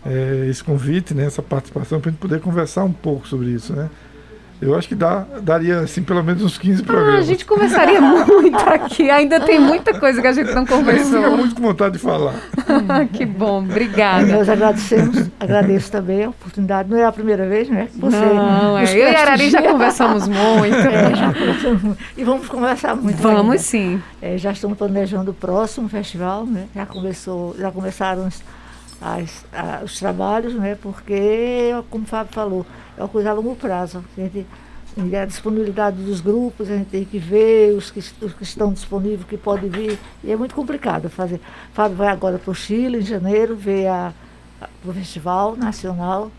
eh, 0.06 0.46
esse 0.48 0.62
convite, 0.62 1.12
né, 1.12 1.26
essa 1.26 1.42
participação, 1.42 2.00
para 2.00 2.10
a 2.10 2.12
gente 2.12 2.20
poder 2.20 2.40
conversar 2.40 2.84
um 2.84 2.92
pouco 2.92 3.26
sobre 3.26 3.48
isso, 3.50 3.74
né? 3.74 3.88
Eu 4.60 4.76
acho 4.76 4.86
que 4.88 4.94
dá, 4.94 5.24
daria, 5.42 5.80
assim, 5.80 6.02
pelo 6.02 6.22
menos 6.22 6.42
uns 6.42 6.58
15 6.58 6.82
Ah, 6.82 6.84
programas. 6.86 7.14
a 7.20 7.22
gente 7.22 7.46
conversaria 7.46 7.98
muito 8.02 8.58
aqui. 8.58 9.08
Ainda 9.08 9.40
tem 9.40 9.58
muita 9.58 9.98
coisa 9.98 10.20
que 10.20 10.26
a 10.26 10.32
gente 10.32 10.52
não 10.52 10.66
conversou. 10.66 11.34
muito 11.36 11.54
com 11.54 11.62
vontade 11.62 11.94
de 11.94 11.98
falar. 11.98 12.34
que 13.12 13.24
bom, 13.24 13.60
obrigada. 13.62 14.26
Nós 14.26 14.48
agradecemos, 14.50 15.30
agradeço 15.40 15.90
também 15.90 16.24
a 16.24 16.28
oportunidade. 16.28 16.90
Não 16.90 16.98
é 16.98 17.04
a 17.06 17.12
primeira 17.12 17.48
vez, 17.48 17.70
né? 17.70 17.88
Você 17.96 18.16
Não, 18.16 18.76
é. 18.78 18.84
Eu 18.92 18.98
e 19.10 19.16
a 19.16 19.20
Arari 19.22 19.48
já 19.48 19.62
conversamos 19.62 20.28
muito. 20.28 20.76
É, 20.76 21.14
já 21.16 21.32
conversamos 21.32 21.82
muito. 21.82 21.98
E 22.16 22.22
vamos 22.24 22.46
conversar 22.46 22.94
muito. 22.96 23.16
Vamos 23.16 23.40
ainda. 23.52 23.58
sim. 23.58 24.02
É, 24.20 24.36
já 24.36 24.52
estamos 24.52 24.76
planejando 24.76 25.30
o 25.30 25.34
próximo 25.34 25.88
festival, 25.88 26.44
né? 26.44 26.66
Já 26.74 26.84
começou, 26.84 27.56
já 27.58 27.70
começaram 27.70 28.26
os, 28.26 28.42
as- 29.00 29.44
a- 29.54 29.80
os 29.82 29.98
trabalhos, 29.98 30.54
né? 30.54 30.76
Porque, 30.82 31.74
como 31.88 32.04
o 32.04 32.06
Fábio 32.06 32.32
falou, 32.34 32.66
é 33.00 33.02
uma 33.02 33.08
coisa 33.08 33.30
a 33.30 33.32
longo 33.32 33.56
prazo. 33.56 34.04
A, 34.16 34.20
gente, 34.20 34.46
e 34.96 35.16
a 35.16 35.24
disponibilidade 35.24 35.96
dos 36.02 36.20
grupos, 36.20 36.70
a 36.70 36.76
gente 36.76 36.88
tem 36.88 37.04
que 37.04 37.18
ver 37.18 37.74
os 37.74 37.90
que, 37.90 38.00
os 38.00 38.32
que 38.34 38.42
estão 38.42 38.72
disponíveis, 38.72 39.24
que 39.24 39.36
podem 39.38 39.70
vir. 39.70 39.98
E 40.22 40.30
é 40.30 40.36
muito 40.36 40.54
complicado 40.54 41.08
fazer. 41.08 41.40
Fábio 41.72 41.96
vai 41.96 42.08
agora 42.08 42.38
para 42.38 42.50
o 42.50 42.54
Chile, 42.54 42.98
em 42.98 43.02
janeiro, 43.02 43.56
ver 43.56 43.86
a, 43.86 44.12
a- 44.60 44.68
o 44.84 44.92
Festival 44.92 45.56
Nacional. 45.56 46.30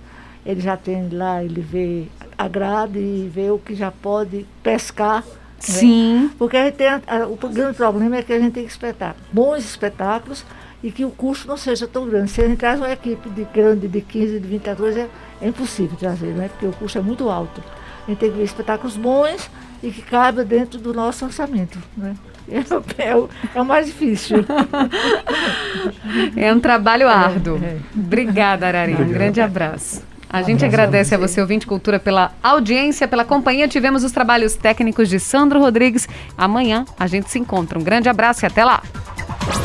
Ele 0.45 0.59
já 0.62 0.76
tem 0.78 1.09
lá, 1.09 1.43
ele 1.43 1.62
vê 1.62 2.05
a 2.38 2.47
grade 2.47 2.99
e 2.99 3.30
vê 3.34 3.49
o 3.51 3.57
que 3.57 3.74
já 3.76 3.91
pode 3.91 4.45
pescar. 4.62 5.24
né? 5.24 5.28
Sim. 5.59 6.32
Porque 6.38 6.57
a 6.57 6.66
gente 6.66 6.76
tem 6.76 6.88
a- 6.88 7.01
a- 7.07 7.28
o 7.28 7.36
grande 7.38 7.78
problema 7.78 8.18
é 8.18 8.22
que 8.24 8.34
a 8.34 8.39
gente 8.39 8.53
tem 8.53 8.66
que 8.66 8.72
espetar 8.72 9.16
bons 9.32 9.59
espetáculos 9.64 10.43
e 10.84 10.91
que 10.91 11.05
o 11.05 11.11
custo 11.11 11.47
não 11.47 11.57
seja 11.57 11.88
tão 11.88 12.07
grande. 12.07 12.32
Se 12.32 12.41
a 12.41 12.47
gente 12.47 12.57
traz 12.57 12.79
uma 12.79 12.91
equipe 12.91 13.29
de 13.29 13.43
grande 13.45 13.88
de 13.88 14.01
15, 14.01 14.39
de 14.39 14.47
20 14.47 14.69
atores, 14.69 14.97
é, 14.97 15.07
é 15.41 15.47
impossível 15.47 15.97
trazer, 15.97 16.34
né? 16.34 16.49
porque 16.49 16.65
o 16.65 16.71
custo 16.73 16.97
é 16.97 17.01
muito 17.01 17.29
alto. 17.29 17.63
A 18.07 18.09
gente 18.09 18.19
tem 18.19 18.32
que 18.32 18.38
ver 18.38 18.43
espetáculos 18.43 18.97
bons 18.97 19.49
e 19.84 19.91
que 19.91 20.01
caibam 20.01 20.45
dentro 20.45 20.79
do 20.79 20.93
nosso 20.93 21.25
orçamento. 21.25 21.77
Né? 21.95 22.15
É, 22.97 23.15
o, 23.15 23.29
é 23.55 23.61
o 23.61 23.65
mais 23.65 23.86
difícil. 23.86 24.43
É 26.36 26.53
um 26.53 26.59
trabalho 26.59 27.07
árduo. 27.07 27.57
é. 27.63 27.77
Obrigada, 27.95 28.67
Arari. 28.67 28.93
Um 28.93 29.07
grande 29.07 29.39
abraço. 29.39 30.03
A 30.29 30.41
gente 30.41 30.63
agradece 30.63 31.13
a 31.13 31.17
você, 31.17 31.39
ouvinte 31.39 31.67
Cultura, 31.67 31.99
pela 31.99 32.32
audiência, 32.41 33.05
pela 33.07 33.25
companhia. 33.25 33.67
Tivemos 33.67 34.03
os 34.03 34.11
trabalhos 34.13 34.55
técnicos 34.55 35.09
de 35.09 35.19
Sandro 35.19 35.59
Rodrigues. 35.59 36.07
Amanhã 36.38 36.86
a 36.97 37.05
gente 37.05 37.29
se 37.29 37.38
encontra. 37.38 37.77
Um 37.77 37.84
grande 37.84 38.07
abraço 38.07 38.43
e 38.43 38.47
até 38.47 38.63
lá. 38.63 38.82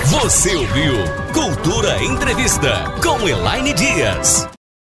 Você 0.06 0.54
ouviu 0.54 0.94
Cultura 1.32 2.02
Entrevista 2.02 2.84
com 3.02 3.28
Elaine 3.28 3.74
Dias. 3.74 4.55